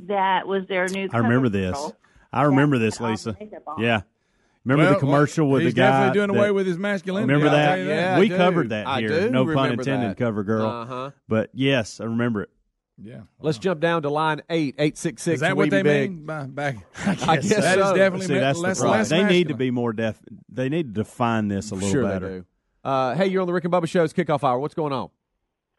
that 0.09 0.46
was 0.46 0.66
their 0.68 0.86
new. 0.88 1.09
I 1.12 1.18
remember 1.18 1.48
this. 1.48 1.76
CoverGirl. 1.76 1.94
I 2.32 2.42
remember 2.42 2.78
this, 2.78 2.98
put 2.98 3.05
all 3.05 3.09
the 3.09 3.12
Lisa. 3.12 3.36
Yeah. 3.78 4.03
Remember 4.64 4.84
Well, 4.84 4.94
the 4.94 5.01
commercial 5.01 5.46
well, 5.46 5.55
with 5.55 5.64
the 5.64 5.72
guy? 5.72 5.90
definitely 5.90 6.18
doing 6.26 6.38
away 6.38 6.51
with 6.51 6.66
his 6.66 6.76
masculinity. 6.78 7.32
Remember 7.32 7.51
that? 7.51 7.76
tell 7.76 7.86
that. 7.86 7.94
Yeah, 7.94 8.16
I 8.16 8.18
we 8.20 8.28
do. 8.28 8.36
covered 8.36 8.68
that 8.68 8.86
I 8.86 9.01
here. 9.01 9.09
do 9.09 9.30
no 9.30 9.44
pun 9.46 9.72
intended, 9.72 10.11
that. 10.11 10.16
cover 10.18 10.44
girl. 10.44 10.66
Uh-huh. 10.66 11.11
But 11.28 11.51
yes, 11.55 12.01
I 12.01 12.05
remember 12.05 12.42
it. 12.42 12.51
Yeah. 13.03 13.20
Let's 13.40 13.57
jump 13.57 13.80
down 13.80 14.03
to 14.03 14.11
line 14.11 14.42
eight 14.51 14.74
eight 14.78 14.98
six 14.98 15.22
six. 15.22 15.36
Is 15.36 15.40
that 15.40 15.57
we 15.57 15.64
what 15.64 15.70
they 15.70 15.82
big. 15.82 16.11
mean 16.11 16.26
by 16.26 16.44
back? 16.44 16.76
I 17.07 17.14
guess 17.36 17.48
that 17.48 17.78
is 17.78 17.86
so. 17.86 17.96
definitely 17.96 18.26
See, 18.26 18.34
that's 18.38 18.59
less, 18.59 18.76
the 18.76 18.82
problem. 18.82 18.98
less 19.01 19.09
They 19.09 19.24
need 19.24 19.48
to 19.48 19.55
be 19.55 19.70
more 19.70 19.94
def. 19.94 20.20
They 20.51 20.68
need 20.68 20.94
to 20.94 21.01
define 21.03 21.48
this 21.48 21.70
a 21.70 21.74
little 21.76 21.90
sure 21.90 22.03
better. 22.03 22.28
they 22.28 22.38
do. 22.40 22.44
Uh, 22.84 23.14
hey, 23.14 23.26
you're 23.28 23.40
on 23.40 23.46
the 23.46 23.55
Rick 23.55 23.64
and 23.64 23.72
Bubba 23.72 23.88
show's 23.88 24.12
kickoff 24.12 24.44
hour. 24.44 24.59
What's 24.59 24.74
going 24.74 24.92
on? 24.92 25.09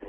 Hey, 0.02 0.08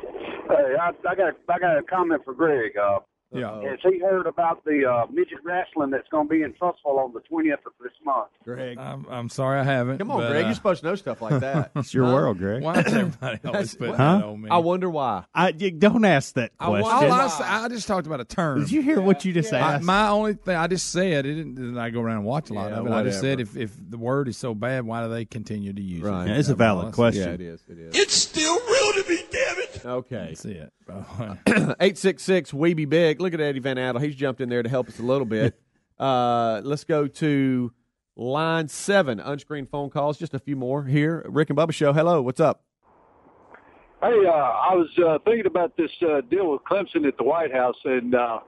I, 0.80 0.88
I 1.08 1.14
got 1.14 1.34
I 1.50 1.58
got 1.58 1.78
a 1.78 1.82
comment 1.82 2.22
for 2.24 2.32
Greg. 2.32 2.72
Uh, 2.78 3.00
Yeah. 3.34 3.62
Has 3.62 3.78
he 3.82 3.98
heard 4.00 4.26
about 4.26 4.64
the 4.64 4.84
uh, 4.88 5.06
midget 5.12 5.38
wrestling 5.44 5.90
that's 5.90 6.08
going 6.08 6.28
to 6.28 6.30
be 6.34 6.42
in 6.42 6.52
Trussville 6.54 6.98
on 6.98 7.12
the 7.14 7.20
twentieth 7.20 7.60
of 7.66 7.72
this 7.82 7.92
month? 8.04 8.28
Greg. 8.44 8.78
I'm, 8.78 9.06
I'm 9.10 9.28
sorry 9.28 9.60
I 9.60 9.64
haven't. 9.64 9.98
Come 9.98 10.10
on, 10.10 10.20
but, 10.20 10.30
Greg. 10.30 10.44
uh, 10.44 10.46
You're 10.48 10.54
supposed 10.54 10.82
to 10.82 10.86
know 10.88 10.94
stuff 10.96 11.22
like 11.22 11.40
that. 11.40 11.70
It's 11.76 11.94
your 11.94 12.06
Huh? 12.06 12.12
world, 12.12 12.38
Greg. 12.38 12.62
Why 12.62 12.82
does 12.82 12.92
everybody 12.92 13.40
always 13.46 13.74
put 13.74 13.90
Huh? 13.90 13.96
that 14.18 14.24
on 14.24 14.40
me? 14.42 14.50
I 14.50 14.58
wonder 14.58 14.90
why. 14.90 15.24
I 15.34 15.48
you 15.56 15.70
don't 15.70 16.04
ask 16.04 16.34
that 16.34 16.52
I 16.60 16.68
wonder 16.68 16.84
question. 16.88 17.10
I, 17.10 17.18
why. 17.18 17.24
s- 17.24 17.40
I 17.40 17.68
just 17.68 17.88
talked 17.88 18.06
about 18.06 18.20
a 18.20 18.24
term. 18.24 18.60
Did 18.60 18.70
you 18.72 18.82
hear 18.82 19.00
what 19.00 19.24
you 19.24 19.32
just 19.32 19.52
I, 19.52 19.58
asked? 19.76 19.84
my 19.84 20.08
only 20.08 20.34
thing 20.34 20.56
I 20.56 20.66
just 20.66 20.90
said 20.90 21.24
it 21.26 21.34
didn't. 21.34 21.54
Didn't 21.54 21.78
I 21.78 21.90
go 21.90 22.00
around 22.00 22.16
and 22.18 22.24
watch 22.26 22.50
a 22.50 22.54
lot 22.54 22.70
Yeah, 22.70 22.78
of 22.80 22.86
it? 22.86 22.92
I 22.92 23.02
just 23.02 23.20
said 23.20 23.40
if 23.40 23.56
if 23.56 23.72
the 23.90 23.98
word 23.98 24.28
is 24.28 24.36
so 24.36 24.54
bad, 24.54 24.84
why 24.84 25.02
do 25.04 25.08
they 25.10 25.24
continue 25.24 25.72
to 25.72 25.82
use 25.82 26.02
Right. 26.02 26.26
it? 26.26 26.30
Yeah, 26.30 26.38
it's 26.38 26.48
a 26.50 26.54
valid 26.54 26.88
I 26.88 26.90
question. 26.90 27.22
Yeah, 27.28 27.34
it 27.34 27.40
is. 27.40 27.62
It 27.68 27.78
is. 27.78 27.96
It's 27.98 28.14
still 28.14 28.54
real 28.54 29.02
to 29.02 29.08
me, 29.08 29.22
damn 29.30 29.58
it. 29.58 29.86
Okay. 29.86 30.26
That's 30.28 30.44
it. 30.44 30.72
Eight 31.80 31.96
six 31.96 32.22
six. 32.22 32.52
We 32.52 32.74
be 32.74 32.84
big. 32.84 33.20
Look 33.22 33.34
at 33.34 33.40
Eddie 33.40 33.60
Van 33.60 33.78
Adel. 33.78 34.02
He's 34.02 34.16
jumped 34.16 34.40
in 34.40 34.48
there 34.48 34.64
to 34.64 34.68
help 34.68 34.88
us 34.88 34.98
a 34.98 35.02
little 35.02 35.24
bit. 35.24 35.54
uh, 36.00 36.60
let's 36.64 36.82
go 36.82 37.06
to 37.06 37.72
line 38.16 38.66
seven. 38.66 39.20
Unscreened 39.20 39.70
phone 39.70 39.90
calls. 39.90 40.18
Just 40.18 40.34
a 40.34 40.40
few 40.40 40.56
more 40.56 40.82
here. 40.82 41.24
Rick 41.28 41.50
and 41.50 41.56
Bubba 41.56 41.72
show. 41.72 41.92
Hello. 41.92 42.20
What's 42.20 42.40
up? 42.40 42.64
Hey, 44.00 44.26
uh, 44.26 44.32
I 44.32 44.74
was 44.74 44.88
uh, 44.98 45.18
thinking 45.24 45.46
about 45.46 45.76
this 45.76 45.90
uh, 46.02 46.22
deal 46.22 46.50
with 46.50 46.62
Clemson 46.68 47.06
at 47.06 47.16
the 47.16 47.22
White 47.22 47.52
House, 47.52 47.76
and 47.84 48.16
uh, 48.16 48.40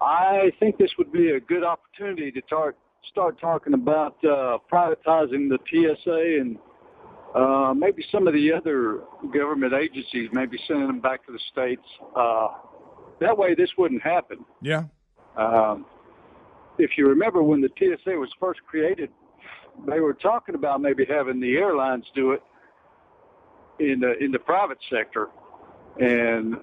I 0.00 0.50
think 0.58 0.76
this 0.78 0.90
would 0.98 1.12
be 1.12 1.30
a 1.30 1.38
good 1.38 1.62
opportunity 1.62 2.32
to 2.32 2.40
tar- 2.50 2.74
start 3.08 3.40
talking 3.40 3.74
about 3.74 4.16
uh, 4.24 4.58
privatizing 4.72 5.48
the 5.48 5.58
TSA 5.70 6.40
and 6.40 6.58
uh, 7.36 7.72
maybe 7.74 8.04
some 8.10 8.26
of 8.26 8.34
the 8.34 8.52
other 8.52 9.02
government 9.32 9.72
agencies, 9.72 10.28
maybe 10.32 10.58
sending 10.66 10.88
them 10.88 11.00
back 11.00 11.24
to 11.26 11.32
the 11.32 11.40
states. 11.52 11.86
That 13.20 13.36
way, 13.36 13.54
this 13.54 13.70
wouldn't 13.76 14.02
happen. 14.02 14.44
Yeah. 14.62 14.84
Um, 15.36 15.86
if 16.78 16.92
you 16.96 17.08
remember 17.08 17.42
when 17.42 17.60
the 17.60 17.70
TSA 17.78 18.12
was 18.12 18.30
first 18.38 18.60
created, 18.66 19.10
they 19.86 20.00
were 20.00 20.14
talking 20.14 20.54
about 20.54 20.80
maybe 20.80 21.04
having 21.08 21.40
the 21.40 21.56
airlines 21.56 22.04
do 22.14 22.32
it 22.32 22.42
in 23.78 24.00
the 24.00 24.16
in 24.22 24.32
the 24.32 24.38
private 24.38 24.78
sector, 24.90 25.28
and 26.00 26.56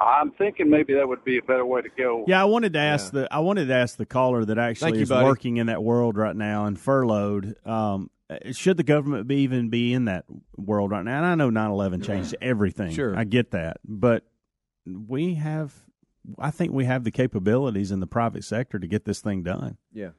I'm 0.00 0.32
thinking 0.32 0.70
maybe 0.70 0.94
that 0.94 1.06
would 1.06 1.24
be 1.24 1.38
a 1.38 1.42
better 1.42 1.64
way 1.66 1.82
to 1.82 1.88
go. 1.96 2.24
Yeah, 2.26 2.40
I 2.40 2.44
wanted 2.44 2.72
to 2.74 2.78
ask 2.78 3.12
the 3.12 3.28
I 3.30 3.40
wanted 3.40 3.66
to 3.66 3.74
ask 3.74 3.96
the 3.96 4.06
caller 4.06 4.44
that 4.44 4.58
actually 4.58 4.92
Thank 4.92 4.96
you, 4.96 5.02
is 5.02 5.08
buddy. 5.10 5.26
working 5.26 5.56
in 5.58 5.66
that 5.66 5.82
world 5.82 6.16
right 6.16 6.36
now 6.36 6.66
and 6.66 6.78
furloughed. 6.78 7.56
Um, 7.66 8.10
should 8.52 8.76
the 8.76 8.82
government 8.82 9.28
be 9.28 9.36
even 9.36 9.68
be 9.68 9.92
in 9.92 10.06
that 10.06 10.24
world 10.56 10.90
right 10.90 11.04
now? 11.04 11.18
And 11.18 11.26
I 11.26 11.34
know 11.34 11.50
9-11 11.50 12.04
changed 12.04 12.34
everything. 12.40 12.92
Sure. 12.92 13.16
I 13.16 13.24
get 13.24 13.50
that, 13.50 13.78
but 13.84 14.24
we 14.86 15.34
have 15.34 15.74
I 16.38 16.50
think 16.50 16.72
we 16.72 16.84
have 16.84 17.04
the 17.04 17.10
capabilities 17.10 17.90
in 17.90 18.00
the 18.00 18.06
private 18.06 18.44
sector 18.44 18.78
to 18.78 18.86
get 18.86 19.04
this 19.04 19.20
thing 19.20 19.42
done. 19.42 19.76
Yeah. 19.92 20.10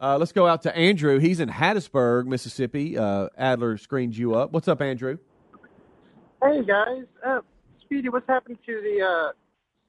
Uh, 0.00 0.16
let's 0.18 0.32
go 0.32 0.46
out 0.46 0.62
to 0.62 0.74
Andrew. 0.76 1.18
He's 1.18 1.40
in 1.40 1.48
Hattiesburg, 1.50 2.26
Mississippi. 2.26 2.96
Uh, 2.96 3.28
Adler 3.36 3.76
screens 3.76 4.18
you 4.18 4.34
up. 4.34 4.50
What's 4.52 4.68
up, 4.68 4.80
Andrew? 4.80 5.18
Hey 6.42 6.62
guys, 6.64 7.04
uh, 7.26 7.40
Speedy, 7.82 8.08
what's 8.08 8.26
happened 8.26 8.56
to 8.64 8.80
the 8.80 9.04
uh, 9.04 9.32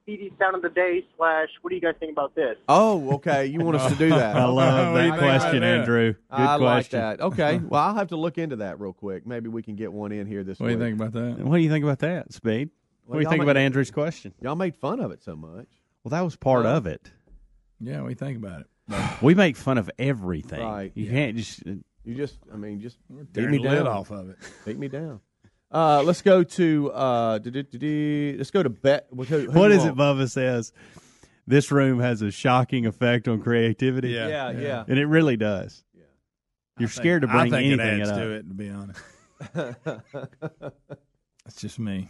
Speedy 0.02 0.30
Sound 0.38 0.54
of 0.54 0.60
the 0.60 0.68
Day 0.68 1.06
slash? 1.16 1.48
What 1.62 1.70
do 1.70 1.76
you 1.76 1.80
guys 1.80 1.94
think 1.98 2.12
about 2.12 2.34
this? 2.34 2.56
Oh, 2.68 3.14
okay. 3.14 3.46
You 3.46 3.60
want 3.60 3.78
us 3.78 3.90
to 3.90 3.96
do 3.98 4.08
that? 4.10 4.36
I 4.36 4.44
love 4.44 4.92
What 4.92 5.00
do 5.02 5.10
that 5.12 5.18
question. 5.18 5.62
Andrew. 5.62 6.12
Good 6.12 6.18
I 6.28 6.56
like 6.56 6.90
question. 6.90 7.00
that. 7.00 7.20
Okay. 7.22 7.58
Well, 7.68 7.80
I'll 7.80 7.94
have 7.94 8.08
to 8.08 8.16
look 8.16 8.36
into 8.36 8.56
that 8.56 8.78
real 8.80 8.92
quick. 8.92 9.26
Maybe 9.26 9.48
we 9.48 9.62
can 9.62 9.76
get 9.76 9.90
one 9.94 10.12
in 10.12 10.26
here 10.26 10.44
this 10.44 10.58
week. 10.58 10.64
What 10.64 10.68
do 10.68 10.72
you 10.74 10.78
think 10.90 11.00
about 11.00 11.12
that? 11.14 11.42
What 11.42 11.56
do 11.56 11.62
you 11.62 11.70
think 11.70 11.84
about 11.84 12.00
that, 12.00 12.34
Speed? 12.34 12.68
What 13.06 13.16
do 13.16 13.22
you 13.22 13.28
think 13.28 13.40
made- 13.40 13.50
about 13.50 13.56
Andrew's 13.56 13.90
question? 13.90 14.32
Y'all 14.40 14.56
made 14.56 14.76
fun 14.76 15.00
of 15.00 15.10
it 15.10 15.22
so 15.22 15.36
much. 15.36 15.66
Well, 16.04 16.10
that 16.10 16.20
was 16.22 16.36
part 16.36 16.66
of 16.66 16.86
it. 16.86 17.10
Yeah, 17.80 18.02
we 18.02 18.14
think 18.14 18.38
about 18.38 18.62
it. 18.62 18.66
We 19.22 19.34
make 19.34 19.56
fun 19.56 19.78
of 19.78 19.90
everything. 19.98 20.60
Right. 20.62 20.92
You 20.94 21.08
can't 21.10 21.36
just. 21.36 21.62
You 22.04 22.16
just, 22.16 22.36
I 22.52 22.56
mean, 22.56 22.80
just 22.80 22.96
beat 23.08 23.32
tearing 23.32 23.52
me 23.52 23.58
the 23.58 23.70
down. 23.76 23.86
off 23.86 24.10
of 24.10 24.28
it. 24.30 24.36
Beat 24.66 24.76
me 24.76 24.88
down. 24.88 25.20
Uh, 25.70 26.02
let's 26.02 26.20
go 26.20 26.42
to 26.42 26.90
uh, 26.92 27.38
let's 27.44 28.50
go 28.50 28.62
to 28.64 28.68
bet. 28.68 29.06
What 29.10 29.30
is 29.30 29.44
who 29.44 29.50
What 29.52 29.70
you 29.70 29.76
is 29.76 29.84
it, 29.84 29.94
want? 29.94 30.18
Bubba 30.18 30.28
says? 30.28 30.72
This 31.46 31.70
room 31.70 32.00
has 32.00 32.20
a 32.20 32.30
shocking 32.32 32.86
effect 32.86 33.28
on 33.28 33.40
creativity. 33.40 34.08
Yeah. 34.10 34.26
Yeah, 34.28 34.50
yeah. 34.50 34.84
And 34.88 34.98
it 34.98 35.06
really 35.06 35.36
does. 35.36 35.84
Yeah. 35.94 36.02
You're 36.78 36.88
scared 36.88 37.22
to 37.22 37.28
I 37.28 37.32
bring 37.48 37.52
think 37.52 37.72
it 37.72 37.80
anything 37.80 38.00
adds 38.00 38.10
up. 38.10 38.16
to 38.18 38.30
it, 38.32 38.48
to 38.48 38.54
be 38.54 38.68
honest. 38.70 39.00
That's 41.44 41.56
just 41.60 41.78
me. 41.78 42.08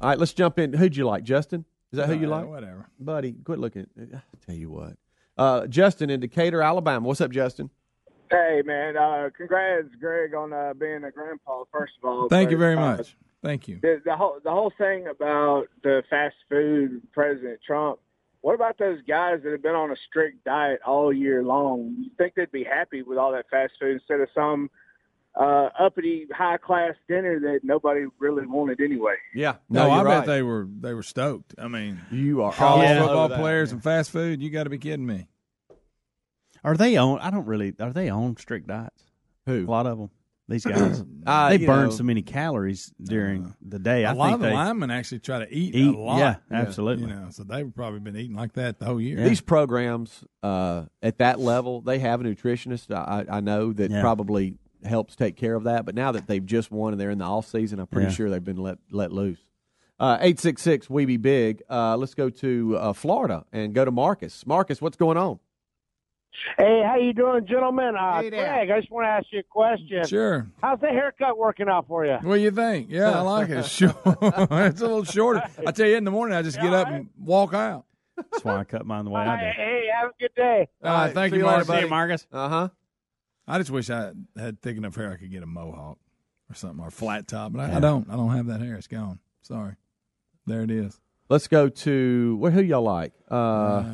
All 0.00 0.08
right, 0.08 0.18
let's 0.18 0.32
jump 0.32 0.58
in. 0.58 0.72
Who'd 0.72 0.96
you 0.96 1.04
like, 1.06 1.24
Justin? 1.24 1.64
Is 1.92 1.96
that 1.96 2.06
who 2.06 2.14
you 2.14 2.26
Uh, 2.26 2.38
like? 2.40 2.48
whatever. 2.48 2.86
buddy. 3.00 3.32
Quit 3.32 3.58
looking. 3.58 3.86
I 3.98 4.20
tell 4.46 4.54
you 4.54 4.70
what, 4.70 4.96
uh, 5.36 5.66
Justin 5.66 6.10
in 6.10 6.20
Decatur, 6.20 6.62
Alabama. 6.62 7.06
What's 7.06 7.20
up, 7.20 7.30
Justin? 7.30 7.70
Hey 8.30 8.62
man, 8.64 8.94
uh, 8.96 9.30
congrats, 9.34 9.88
Greg, 9.98 10.34
on 10.34 10.52
uh, 10.52 10.74
being 10.74 11.02
a 11.04 11.10
grandpa. 11.10 11.64
First 11.72 11.94
of 12.02 12.08
all, 12.08 12.28
Thank 12.28 12.50
you 12.50 12.58
very 12.58 12.74
uh, 12.76 12.96
much. 12.96 13.16
Thank 13.42 13.68
you. 13.68 13.78
The, 13.80 14.02
the 14.04 14.14
whole 14.16 14.38
the 14.44 14.50
whole 14.50 14.70
thing 14.76 15.06
about 15.06 15.68
the 15.82 16.02
fast 16.10 16.36
food 16.50 17.00
President 17.12 17.60
Trump. 17.66 17.98
What 18.42 18.54
about 18.54 18.76
those 18.78 19.00
guys 19.08 19.40
that 19.42 19.50
have 19.52 19.62
been 19.62 19.74
on 19.74 19.90
a 19.90 19.96
strict 20.08 20.44
diet 20.44 20.80
all 20.86 21.12
year 21.12 21.42
long? 21.42 21.96
You 21.98 22.10
think 22.18 22.34
they'd 22.34 22.52
be 22.52 22.64
happy 22.64 23.02
with 23.02 23.16
all 23.18 23.32
that 23.32 23.46
fast 23.50 23.72
food 23.80 23.94
instead 23.94 24.20
of 24.20 24.28
some 24.34 24.70
uh, 25.38 25.68
uppity 25.78 26.26
high 26.34 26.56
class 26.58 26.94
dinner 27.08 27.38
that 27.40 27.60
nobody 27.62 28.06
really 28.18 28.46
wanted 28.46 28.80
anyway? 28.80 29.14
Yeah, 29.34 29.56
No, 29.70 29.90
I 29.90 29.96
you're 29.96 30.04
bet 30.04 30.26
they 30.26 30.42
were 30.42 30.66
they 30.80 30.92
were 30.94 31.02
stoked. 31.02 31.54
I 31.58 31.68
mean, 31.68 32.00
You 32.10 32.42
are 32.42 32.52
college 32.52 32.88
all 32.90 32.96
football 33.06 33.18
over 33.24 33.28
that. 33.34 33.40
players 33.40 33.72
and 33.72 33.82
fast 33.82 34.10
food. 34.10 34.42
You 34.42 34.50
got 34.50 34.64
to 34.64 34.70
be 34.70 34.78
kidding 34.78 35.06
me. 35.06 35.28
Are 36.64 36.76
they 36.76 36.96
on? 36.96 37.20
I 37.20 37.30
don't 37.30 37.46
really. 37.46 37.74
Are 37.80 37.92
they 37.92 38.08
on 38.08 38.36
strict 38.36 38.66
diets? 38.66 39.04
Who? 39.46 39.64
A 39.66 39.70
lot 39.70 39.86
of 39.86 39.98
them. 39.98 40.10
These 40.48 40.64
guys. 40.66 41.04
Uh, 41.26 41.50
they 41.50 41.58
burn 41.58 41.84
know, 41.86 41.90
so 41.90 42.02
many 42.02 42.22
calories 42.22 42.92
during 43.00 43.54
the 43.62 43.78
day. 43.78 44.04
A 44.04 44.10
I 44.10 44.12
lot 44.12 44.24
think 44.26 44.34
of 44.36 44.40
the 44.40 44.46
they, 44.48 44.54
linemen 44.54 44.90
actually 44.90 45.20
try 45.20 45.38
to 45.44 45.54
eat, 45.54 45.74
Eat, 45.74 45.94
a 45.94 45.98
lot. 45.98 46.18
yeah, 46.18 46.36
absolutely. 46.50 47.08
You 47.08 47.14
know, 47.14 47.26
so 47.30 47.44
they've 47.44 47.72
probably 47.72 48.00
been 48.00 48.16
eating 48.16 48.34
like 48.34 48.54
that 48.54 48.78
the 48.78 48.86
whole 48.86 49.00
year. 49.00 49.22
These 49.22 49.42
programs 49.42 50.24
uh, 50.42 50.86
at 51.02 51.18
that 51.18 51.38
level, 51.38 51.80
they 51.82 51.98
have 52.00 52.20
a 52.20 52.24
nutritionist. 52.24 52.90
I, 52.92 53.24
I 53.30 53.40
know 53.40 53.72
that 53.74 53.90
Yeah. 53.90 54.00
probably 54.00 54.56
helps 54.84 55.16
take 55.16 55.36
care 55.36 55.54
of 55.54 55.64
that. 55.64 55.84
But 55.84 55.94
now 55.94 56.12
that 56.12 56.26
they've 56.26 56.44
just 56.44 56.70
won 56.70 56.92
and 56.92 57.00
they're 57.00 57.10
in 57.10 57.18
the 57.18 57.24
off 57.24 57.46
season, 57.46 57.78
I'm 57.80 57.86
pretty 57.86 58.08
Yeah. 58.08 58.14
sure 58.14 58.30
they've 58.30 58.42
been 58.44 58.56
let 58.56 58.78
let 58.90 59.12
loose. 59.12 59.40
Uh, 60.00 60.16
Eight 60.20 60.38
six 60.38 60.62
six, 60.62 60.88
we 60.88 61.04
be 61.06 61.16
big. 61.16 61.62
Uh, 61.68 61.96
let's 61.96 62.14
go 62.14 62.30
to 62.30 62.76
uh, 62.76 62.92
Florida 62.92 63.44
and 63.52 63.74
go 63.74 63.84
to 63.84 63.90
Marcus. 63.90 64.46
Marcus, 64.46 64.80
what's 64.80 64.96
going 64.96 65.16
on? 65.16 65.40
Hey, 66.56 66.82
how 66.86 66.96
you 66.96 67.12
doing, 67.12 67.46
gentlemen? 67.46 67.96
Uh, 67.98 68.20
Hey 68.20 68.30
there. 68.30 68.46
Greg, 68.46 68.70
I 68.70 68.78
just 68.80 68.92
want 68.92 69.04
to 69.06 69.08
ask 69.08 69.26
you 69.32 69.40
a 69.40 69.42
question. 69.42 70.06
Sure. 70.06 70.46
How's 70.62 70.78
the 70.78 70.86
haircut 70.86 71.36
working 71.36 71.68
out 71.68 71.88
for 71.88 72.06
you? 72.06 72.16
What 72.22 72.36
do 72.36 72.40
you 72.40 72.52
think? 72.52 72.88
Yeah, 72.90 73.10
I 73.10 73.20
like 73.22 73.48
it. 73.48 73.64
Sure. 73.66 73.92
it's 74.04 74.80
a 74.80 74.86
little 74.86 75.04
shorter. 75.04 75.42
I 75.66 75.72
tell 75.72 75.88
you, 75.88 75.96
in 75.96 76.04
the 76.04 76.12
morning, 76.12 76.36
I 76.36 76.42
just 76.42 76.60
get 76.60 76.72
up 76.72 76.86
and 76.88 77.08
walk 77.18 77.54
out. 77.54 77.84
That's 78.16 78.44
why 78.44 78.58
I 78.58 78.64
cut 78.64 78.86
mine 78.86 79.04
the 79.04 79.10
way 79.10 79.22
I 79.22 79.36
Hey, 79.36 79.44
did. 79.46 79.54
hey, 79.54 79.84
have 80.00 80.10
a 80.10 80.12
good 80.20 80.34
day. 80.36 80.68
All 80.84 80.92
right, 80.92 81.14
thank 81.14 81.32
see 81.32 81.38
you, 81.38 81.44
you 81.44 81.46
later, 81.48 81.64
Marcus. 81.64 81.66
buddy. 81.68 81.88
Marcus. 81.88 82.26
Uh 82.32 82.48
huh. 82.48 82.68
I 83.48 83.58
just 83.58 83.70
wish 83.70 83.88
I 83.90 84.12
had 84.36 84.60
thick 84.60 84.76
enough 84.76 84.94
hair 84.94 85.10
I 85.12 85.16
could 85.16 85.30
get 85.30 85.42
a 85.42 85.46
mohawk 85.46 85.98
or 86.50 86.54
something 86.54 86.84
or 86.84 86.90
flat 86.90 87.26
top, 87.26 87.52
but 87.52 87.60
I, 87.60 87.76
I 87.76 87.80
don't. 87.80 88.08
I 88.10 88.16
don't 88.16 88.30
have 88.36 88.46
that 88.46 88.60
hair. 88.60 88.76
It's 88.76 88.86
gone. 88.86 89.18
Sorry. 89.42 89.74
There 90.46 90.62
it 90.62 90.70
is. 90.70 91.00
Let's 91.28 91.48
go 91.48 91.68
to 91.68 92.36
where? 92.36 92.50
Who 92.50 92.62
y'all 92.62 92.82
like? 92.82 93.12
Uh, 93.30 93.84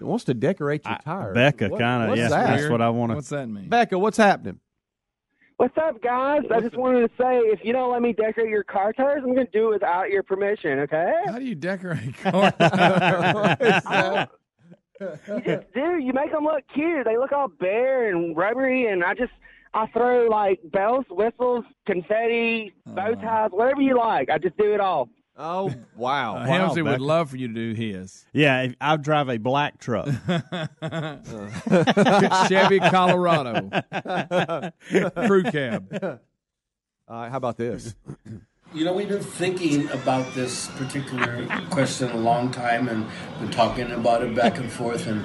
wants 0.00 0.24
to 0.24 0.34
decorate 0.34 0.84
your 0.84 0.98
tires. 1.04 1.34
Becca 1.34 1.70
kinda, 1.70 2.06
what's 2.08 2.18
yeah, 2.18 2.28
that? 2.28 2.56
that's 2.58 2.68
what 2.70 2.82
I 2.82 2.90
wanna- 2.90 3.14
What's 3.14 3.30
that 3.30 3.48
mean? 3.48 3.68
Becca, 3.68 3.98
what's 3.98 4.18
happening? 4.18 4.60
What's 5.56 5.76
up, 5.78 6.02
guys? 6.02 6.42
I 6.50 6.60
just 6.60 6.76
wanted 6.76 7.08
to 7.08 7.16
say, 7.16 7.38
if 7.38 7.64
you 7.64 7.72
don't 7.72 7.90
let 7.90 8.02
me 8.02 8.12
decorate 8.12 8.50
your 8.50 8.62
car 8.62 8.92
tires, 8.92 9.22
I'm 9.24 9.34
going 9.34 9.46
to 9.46 9.52
do 9.52 9.68
it 9.68 9.74
without 9.74 10.10
your 10.10 10.22
permission, 10.22 10.80
okay? 10.80 11.14
How 11.24 11.38
do 11.38 11.46
you 11.46 11.54
decorate 11.54 12.14
cars? 12.18 12.52
You 15.00 15.40
just 15.44 15.66
do. 15.74 15.98
You 15.98 16.12
make 16.12 16.32
them 16.32 16.44
look 16.44 16.64
cute. 16.74 17.04
They 17.04 17.16
look 17.16 17.32
all 17.32 17.48
bare 17.48 18.10
and 18.10 18.36
rubbery, 18.36 18.86
and 18.86 19.04
I 19.04 19.14
just 19.14 19.32
I 19.74 19.86
throw 19.88 20.26
like 20.28 20.60
bells, 20.72 21.04
whistles, 21.10 21.64
confetti, 21.86 22.72
bow 22.86 23.14
ties, 23.14 23.50
whatever 23.52 23.82
you 23.82 23.96
like. 23.98 24.30
I 24.30 24.38
just 24.38 24.56
do 24.56 24.72
it 24.74 24.80
all. 24.80 25.08
Oh 25.38 25.70
wow! 25.96 26.36
Uh, 26.38 26.46
Wow, 26.46 26.48
Helmsy 26.68 26.82
would 26.82 26.98
love 27.00 27.28
for 27.28 27.36
you 27.36 27.48
to 27.48 27.52
do 27.54 27.72
his. 27.74 28.24
Yeah, 28.32 28.62
if- 28.62 28.74
I 28.80 28.96
drive 28.96 29.28
a 29.28 29.36
black 29.36 29.78
truck. 29.78 30.08
Chevy 32.48 32.78
Colorado 32.80 33.68
crew 35.26 35.42
cab. 35.44 36.20
All 37.08 37.20
right, 37.20 37.30
how 37.30 37.36
about 37.36 37.56
this? 37.58 37.94
You 38.74 38.84
know, 38.84 38.92
we've 38.92 39.08
been 39.08 39.22
thinking 39.22 39.88
about 39.90 40.34
this 40.34 40.66
particular 40.72 41.46
question 41.70 42.10
a 42.10 42.16
long 42.16 42.50
time 42.50 42.88
and 42.88 43.06
been 43.38 43.50
talking 43.50 43.90
about 43.92 44.22
it 44.22 44.34
back 44.34 44.58
and 44.58 44.70
forth, 44.70 45.06
and 45.06 45.24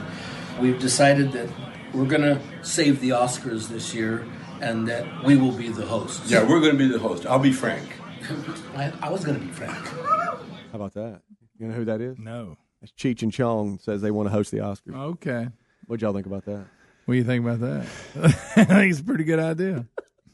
we've 0.60 0.80
decided 0.80 1.32
that 1.32 1.50
we're 1.94 2.06
going 2.06 2.22
to 2.22 2.39
save 2.62 3.02
the 3.02 3.10
Oscars 3.10 3.68
this 3.68 3.94
year 3.94 4.26
and 4.62 4.88
that 4.88 5.24
we 5.24 5.36
will 5.36 5.52
be 5.52 5.70
the 5.70 5.86
hosts. 5.86 6.30
Yeah, 6.30 6.44
we're 6.48 6.60
going 6.60 6.74
to 6.74 6.78
be 6.78 6.88
the 6.88 7.00
host. 7.00 7.26
I'll 7.26 7.39
be 7.39 7.52
Frank. 7.52 7.89
I, 8.76 8.94
I 9.02 9.10
was 9.10 9.26
going 9.26 9.39
to 9.39 9.46
be 9.46 9.52
Frank. 9.52 9.74
How 9.88 10.38
about 10.74 10.94
that? 10.94 11.22
You 11.58 11.68
know 11.68 11.74
who 11.74 11.86
that 11.86 12.00
is? 12.00 12.20
No. 12.20 12.58
That's 12.80 12.94
Cheech 12.94 13.24
and 13.24 13.34
Chong 13.34 13.80
says 13.80 14.02
they 14.02 14.12
want 14.12 14.28
to 14.28 14.32
host 14.32 14.52
the 14.52 14.60
Oscars. 14.60 14.96
Okay. 14.96 15.48
What'd 15.88 16.02
y'all 16.04 16.14
think 16.14 16.28
about 16.28 16.46
that? 16.46 16.66
What 17.06 17.16
do 17.16 17.18
you 17.18 17.24
think 17.24 17.44
about 17.44 17.60
that? 17.60 17.88
I 18.56 18.64
think 18.66 18.92
it's 18.92 19.00
a 19.00 19.04
pretty 19.04 19.24
good 19.24 19.39
idea. 19.39 19.88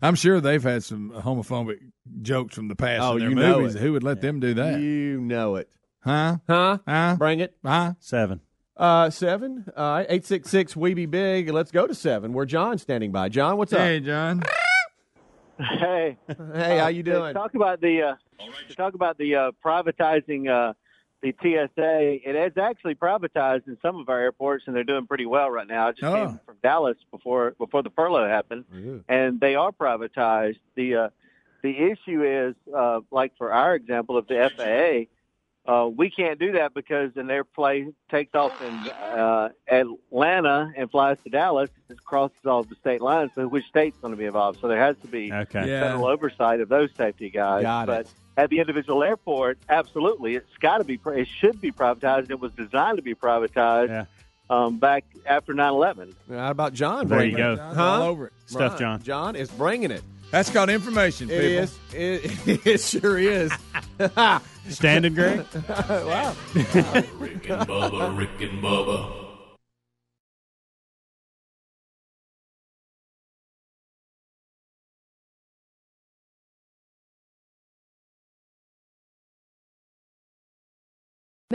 I'm 0.02 0.14
sure 0.14 0.40
they've 0.40 0.62
had 0.62 0.84
some 0.84 1.10
homophobic 1.10 1.78
jokes 2.22 2.54
from 2.54 2.68
the 2.68 2.76
past 2.76 3.02
Oh, 3.02 3.12
in 3.14 3.20
their 3.20 3.28
you 3.30 3.34
know 3.34 3.58
movies. 3.60 3.74
it. 3.76 3.80
Who 3.80 3.92
would 3.92 4.02
let 4.02 4.20
them 4.20 4.40
do 4.40 4.54
that? 4.54 4.80
You 4.80 5.20
know 5.20 5.56
it. 5.56 5.68
Huh? 6.00 6.36
Huh? 6.48 6.78
Huh? 6.86 7.16
Bring 7.18 7.40
it. 7.40 7.56
Huh? 7.64 7.94
Seven. 8.00 8.40
Uh, 8.76 9.08
seven. 9.10 9.64
All 9.76 9.94
right, 9.94 10.06
eight 10.10 10.26
six 10.26 10.50
six. 10.50 10.76
We 10.76 10.92
be 10.94 11.06
big. 11.06 11.48
Let's 11.50 11.70
go 11.70 11.86
to 11.86 11.94
seven. 11.94 12.32
Where 12.34 12.44
John's 12.44 12.82
standing 12.82 13.10
by. 13.10 13.30
John, 13.30 13.56
what's 13.56 13.72
up? 13.72 13.78
Hey. 13.80 14.00
John. 14.00 14.42
Hey, 15.58 16.18
Hey, 16.54 16.78
how 16.78 16.88
you 16.88 17.02
to 17.02 17.10
doing? 17.12 17.32
Talk 17.34 17.54
about 17.54 17.80
the 17.80 18.02
uh, 18.02 18.14
talk 18.76 18.92
about 18.94 19.16
the 19.16 19.34
uh, 19.34 19.50
privatizing 19.64 20.50
uh, 20.50 20.74
the 21.26 21.34
TSA. 21.42 22.28
It 22.28 22.36
is 22.36 22.56
actually 22.56 22.94
privatized 22.94 23.66
in 23.66 23.76
some 23.82 23.96
of 23.98 24.08
our 24.08 24.20
airports, 24.20 24.64
and 24.66 24.76
they're 24.76 24.84
doing 24.84 25.06
pretty 25.06 25.26
well 25.26 25.50
right 25.50 25.66
now. 25.66 25.88
I 25.88 25.92
just 25.92 26.04
Oh. 26.04 26.14
came 26.14 26.40
from 26.46 26.56
Dallas 26.62 26.96
before 27.10 27.52
before 27.58 27.82
the 27.82 27.90
furlough 27.90 28.28
happened, 28.28 28.64
and 29.08 29.40
they 29.40 29.54
are 29.54 29.72
privatized. 29.72 30.58
The 30.74 30.94
uh, 30.96 31.08
the 31.62 31.76
issue 31.90 32.22
is, 32.22 32.54
uh, 32.72 33.00
like 33.10 33.32
for 33.36 33.52
our 33.52 33.74
example 33.74 34.16
of 34.16 34.28
the 34.28 34.38
FAA, 34.56 35.08
uh, 35.72 35.88
we 35.88 36.10
can't 36.10 36.38
do 36.38 36.52
that 36.52 36.74
because 36.74 37.10
an 37.16 37.28
airplane 37.28 37.92
takes 38.08 38.34
off 38.36 38.60
in 38.62 38.74
uh, 39.18 39.48
Atlanta 39.68 40.72
and 40.76 40.88
flies 40.90 41.18
to 41.24 41.30
Dallas. 41.30 41.70
It 41.88 42.04
crosses 42.04 42.44
all 42.46 42.62
the 42.62 42.76
state 42.76 43.00
lines. 43.00 43.32
So 43.34 43.48
which 43.48 43.64
state's 43.66 43.98
going 43.98 44.12
to 44.12 44.16
be 44.16 44.26
involved? 44.26 44.60
So 44.60 44.68
there 44.68 44.78
has 44.80 44.96
to 45.02 45.08
be 45.08 45.32
Okay. 45.32 45.68
Yeah. 45.68 45.80
federal 45.80 46.06
oversight 46.06 46.60
of 46.60 46.68
those 46.68 46.90
safety 46.96 47.30
guys. 47.30 47.62
Got 47.62 47.86
but 47.86 48.00
it. 48.02 48.14
At 48.36 48.50
the 48.50 48.60
individual 48.60 49.02
airport, 49.02 49.58
absolutely, 49.68 50.34
it's 50.36 50.56
got 50.60 50.78
to 50.78 50.84
be. 50.84 50.98
It 51.06 51.28
should 51.40 51.60
be 51.60 51.72
privatized. 51.72 52.30
It 52.30 52.38
was 52.40 52.52
designed 52.52 52.96
to 52.98 53.02
be 53.02 53.14
privatized 53.14 53.88
Yeah. 53.88 54.04
um, 54.50 54.78
back 54.78 55.04
after 55.26 55.54
9/11. 55.54 56.14
How 56.28 56.50
about 56.50 56.74
John? 56.74 57.06
There 57.08 57.18
bringing 57.18 57.38
you 57.38 57.42
go. 57.44 57.56
John's 57.56 57.76
Huh? 57.76 57.84
all 57.84 58.02
over 58.02 58.26
it. 58.26 58.32
Stuff, 58.46 58.72
Right. 58.72 58.80
John. 58.80 59.02
John 59.02 59.36
is 59.36 59.50
bringing 59.50 59.90
it. 59.90 60.02
That's 60.32 60.50
called 60.50 60.70
information, 60.70 61.30
It 61.30 61.40
people. 61.40 61.62
is. 61.62 61.78
It, 61.94 62.66
it 62.66 62.80
sure 62.80 63.16
is. 63.18 63.52
Standing, 64.68 65.14
Greg? 65.14 65.44
wow. 65.78 66.34
Rick 66.54 67.48
and 67.48 67.62
Bubba, 67.66 68.18
Rick 68.18 68.40
and 68.40 68.62
Bubba. 68.62 69.25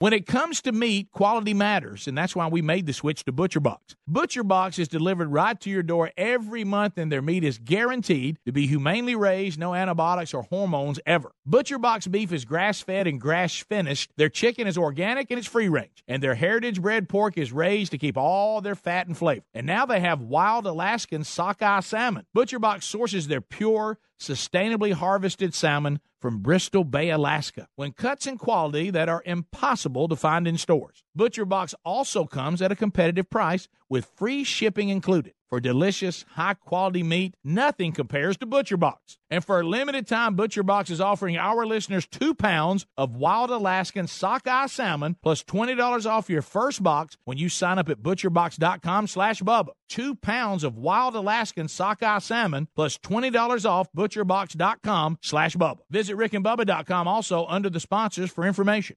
When 0.00 0.12
it 0.12 0.26
comes 0.26 0.62
to 0.62 0.70
meat, 0.70 1.10
quality 1.10 1.54
matters, 1.54 2.06
and 2.06 2.16
that's 2.16 2.36
why 2.36 2.46
we 2.46 2.62
made 2.62 2.86
the 2.86 2.92
switch 2.92 3.24
to 3.24 3.32
ButcherBox. 3.32 3.96
ButcherBox 4.08 4.78
is 4.78 4.86
delivered 4.86 5.32
right 5.32 5.60
to 5.60 5.70
your 5.70 5.82
door 5.82 6.12
every 6.16 6.62
month, 6.62 6.98
and 6.98 7.10
their 7.10 7.20
meat 7.20 7.42
is 7.42 7.58
guaranteed 7.58 8.38
to 8.46 8.52
be 8.52 8.68
humanely 8.68 9.16
raised, 9.16 9.58
no 9.58 9.74
antibiotics 9.74 10.32
or 10.32 10.44
hormones 10.44 11.00
ever. 11.04 11.32
ButcherBox 11.48 12.08
beef 12.12 12.30
is 12.30 12.44
grass 12.44 12.80
fed 12.80 13.08
and 13.08 13.20
grass 13.20 13.56
finished. 13.56 14.12
Their 14.16 14.28
chicken 14.28 14.68
is 14.68 14.78
organic 14.78 15.32
and 15.32 15.38
it's 15.38 15.48
free 15.48 15.68
range, 15.68 16.04
and 16.06 16.22
their 16.22 16.36
heritage 16.36 16.80
bred 16.80 17.08
pork 17.08 17.36
is 17.36 17.50
raised 17.50 17.90
to 17.90 17.98
keep 17.98 18.16
all 18.16 18.60
their 18.60 18.76
fat 18.76 19.08
and 19.08 19.18
flavor. 19.18 19.46
And 19.52 19.66
now 19.66 19.84
they 19.84 19.98
have 19.98 20.20
wild 20.20 20.64
Alaskan 20.66 21.24
sockeye 21.24 21.80
salmon. 21.80 22.24
ButcherBox 22.36 22.84
sources 22.84 23.26
their 23.26 23.40
pure, 23.40 23.98
sustainably 24.18 24.92
harvested 24.92 25.54
salmon 25.54 26.00
from 26.20 26.40
Bristol 26.40 26.84
Bay, 26.84 27.10
Alaska, 27.10 27.68
when 27.76 27.92
cuts 27.92 28.26
and 28.26 28.38
quality 28.38 28.90
that 28.90 29.08
are 29.08 29.22
impossible 29.24 30.08
to 30.08 30.16
find 30.16 30.48
in 30.48 30.58
stores. 30.58 31.04
Butcher 31.18 31.44
Box 31.44 31.74
also 31.84 32.24
comes 32.24 32.62
at 32.62 32.70
a 32.70 32.76
competitive 32.76 33.28
price 33.28 33.66
with 33.90 34.08
free 34.16 34.44
shipping 34.44 34.88
included. 34.88 35.34
For 35.48 35.58
delicious, 35.60 36.24
high 36.34 36.54
quality 36.54 37.02
meat, 37.02 37.34
nothing 37.42 37.90
compares 37.90 38.36
to 38.36 38.46
ButcherBox. 38.46 39.16
And 39.28 39.44
for 39.44 39.60
a 39.60 39.66
limited 39.66 40.06
time, 40.06 40.36
ButcherBox 40.36 40.90
is 40.90 41.00
offering 41.00 41.36
our 41.36 41.66
listeners 41.66 42.06
two 42.06 42.34
pounds 42.34 42.86
of 42.96 43.16
wild 43.16 43.50
Alaskan 43.50 44.06
sockeye 44.06 44.66
salmon 44.66 45.16
plus 45.20 45.42
$20 45.42 46.06
off 46.06 46.30
your 46.30 46.42
first 46.42 46.84
box 46.84 47.16
when 47.24 47.36
you 47.36 47.48
sign 47.48 47.78
up 47.78 47.88
at 47.88 48.00
butcherbox.com 48.00 49.08
slash 49.08 49.42
Bubba. 49.42 49.70
Two 49.88 50.14
pounds 50.14 50.62
of 50.62 50.76
wild 50.76 51.16
Alaskan 51.16 51.66
sockeye 51.66 52.18
salmon 52.20 52.68
plus 52.76 52.96
$20 52.98 53.68
off 53.68 53.88
butcherbox.com 53.92 55.18
slash 55.22 55.56
Bubba. 55.56 55.78
Visit 55.90 56.16
rickandbubba.com 56.16 57.08
also 57.08 57.44
under 57.46 57.70
the 57.70 57.80
sponsors 57.80 58.30
for 58.30 58.46
information. 58.46 58.96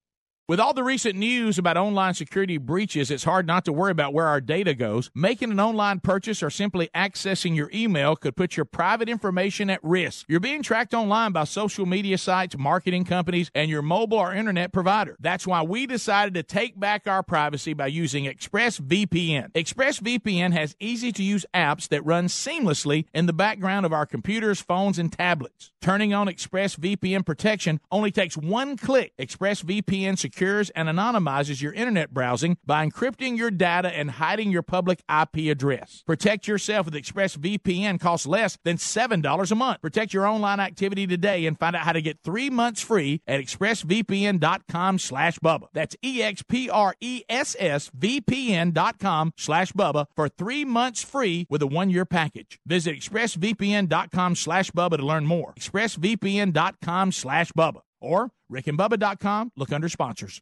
With 0.51 0.59
all 0.59 0.73
the 0.73 0.83
recent 0.83 1.15
news 1.15 1.57
about 1.57 1.77
online 1.77 2.13
security 2.13 2.57
breaches, 2.57 3.09
it's 3.09 3.23
hard 3.23 3.47
not 3.47 3.63
to 3.63 3.71
worry 3.71 3.91
about 3.91 4.13
where 4.13 4.27
our 4.27 4.41
data 4.41 4.73
goes. 4.73 5.09
Making 5.15 5.49
an 5.51 5.61
online 5.61 6.01
purchase 6.01 6.43
or 6.43 6.49
simply 6.49 6.89
accessing 6.93 7.55
your 7.55 7.71
email 7.73 8.17
could 8.17 8.35
put 8.35 8.57
your 8.57 8.65
private 8.65 9.07
information 9.07 9.69
at 9.69 9.79
risk. 9.81 10.25
You're 10.27 10.41
being 10.41 10.61
tracked 10.61 10.93
online 10.93 11.31
by 11.31 11.45
social 11.45 11.85
media 11.85 12.17
sites, 12.17 12.57
marketing 12.57 13.05
companies, 13.05 13.49
and 13.55 13.69
your 13.69 13.81
mobile 13.81 14.17
or 14.17 14.33
internet 14.33 14.73
provider. 14.73 15.15
That's 15.21 15.47
why 15.47 15.61
we 15.61 15.85
decided 15.85 16.33
to 16.33 16.43
take 16.43 16.77
back 16.77 17.07
our 17.07 17.23
privacy 17.23 17.73
by 17.73 17.87
using 17.87 18.25
ExpressVPN. 18.25 19.53
ExpressVPN 19.53 20.51
has 20.51 20.75
easy 20.81 21.13
to 21.13 21.23
use 21.23 21.45
apps 21.53 21.87
that 21.87 22.05
run 22.05 22.25
seamlessly 22.25 23.05
in 23.13 23.25
the 23.25 23.31
background 23.31 23.85
of 23.85 23.93
our 23.93 24.05
computers, 24.05 24.59
phones, 24.59 24.99
and 24.99 25.13
tablets. 25.13 25.71
Turning 25.81 26.13
on 26.13 26.27
ExpressVPN 26.27 27.25
protection 27.25 27.79
only 27.89 28.11
takes 28.11 28.35
one 28.35 28.75
click. 28.75 29.13
ExpressVPN 29.17 30.17
secures 30.41 30.71
and 30.71 30.89
anonymizes 30.89 31.61
your 31.61 31.71
internet 31.73 32.11
browsing 32.11 32.57
by 32.65 32.83
encrypting 32.85 33.37
your 33.37 33.51
data 33.51 33.89
and 33.89 34.11
hiding 34.11 34.51
your 34.51 34.63
public 34.63 35.03
IP 35.09 35.51
address. 35.51 36.03
Protect 36.05 36.47
yourself 36.47 36.85
with 36.85 36.95
ExpressVPN 36.95 37.99
costs 37.99 38.25
less 38.25 38.57
than 38.63 38.77
$7 38.77 39.51
a 39.51 39.55
month. 39.55 39.81
Protect 39.81 40.13
your 40.13 40.25
online 40.25 40.59
activity 40.59 41.05
today 41.05 41.45
and 41.45 41.59
find 41.59 41.75
out 41.75 41.83
how 41.83 41.93
to 41.93 42.01
get 42.01 42.19
three 42.23 42.49
months 42.49 42.81
free 42.81 43.21
at 43.27 43.39
expressvpn.com 43.39 44.97
slash 44.97 45.37
Bubba. 45.39 45.67
That's 45.73 45.95
E 46.01 46.21
E-X-P-R-E-S-S-V-P-N 46.21 48.71
dot 48.71 48.99
com 48.99 49.33
slash 49.37 49.71
Bubba 49.71 50.07
for 50.15 50.27
three 50.27 50.65
months 50.65 51.03
free 51.03 51.45
with 51.49 51.61
a 51.61 51.67
one-year 51.67 52.05
package. 52.05 52.59
Visit 52.65 52.97
expressvpn.com 52.97 54.35
slash 54.35 54.71
Bubba 54.71 54.97
to 54.97 55.05
learn 55.05 55.25
more. 55.25 55.53
expressvpn.com 55.57 57.11
slash 57.11 57.51
Bubba 57.53 57.81
or 58.01 58.31
rickandbubba.com. 58.51 59.51
Look 59.55 59.71
under 59.71 59.89
sponsors. 59.89 60.41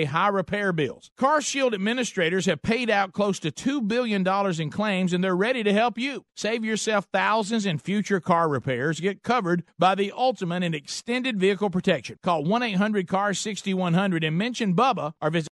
pay 0.01 0.05
high 0.05 0.27
repair 0.27 0.73
bills. 0.73 1.11
CarShield 1.17 1.73
administrators 1.73 2.45
have 2.45 2.61
paid 2.61 2.89
out 2.89 3.13
close 3.13 3.39
to 3.39 3.51
$2 3.51 3.87
billion 3.87 4.27
in 4.59 4.69
claims 4.69 5.13
and 5.13 5.23
they're 5.23 5.35
ready 5.35 5.63
to 5.63 5.73
help 5.73 5.97
you. 5.97 6.25
Save 6.35 6.65
yourself 6.65 7.07
thousands 7.13 7.65
in 7.65 7.77
future 7.77 8.19
car 8.19 8.49
repairs. 8.49 8.99
Get 8.99 9.23
covered 9.23 9.63
by 9.77 9.95
the 9.95 10.11
ultimate 10.15 10.63
in 10.63 10.73
extended 10.73 11.39
vehicle 11.39 11.69
protection. 11.69 12.17
Call 12.23 12.43
1 12.43 12.63
800 12.63 13.07
CAR 13.07 13.33
6100 13.33 14.23
and 14.23 14.37
mention 14.37 14.75
Bubba 14.75 15.13
or 15.21 15.29
visit 15.29 15.49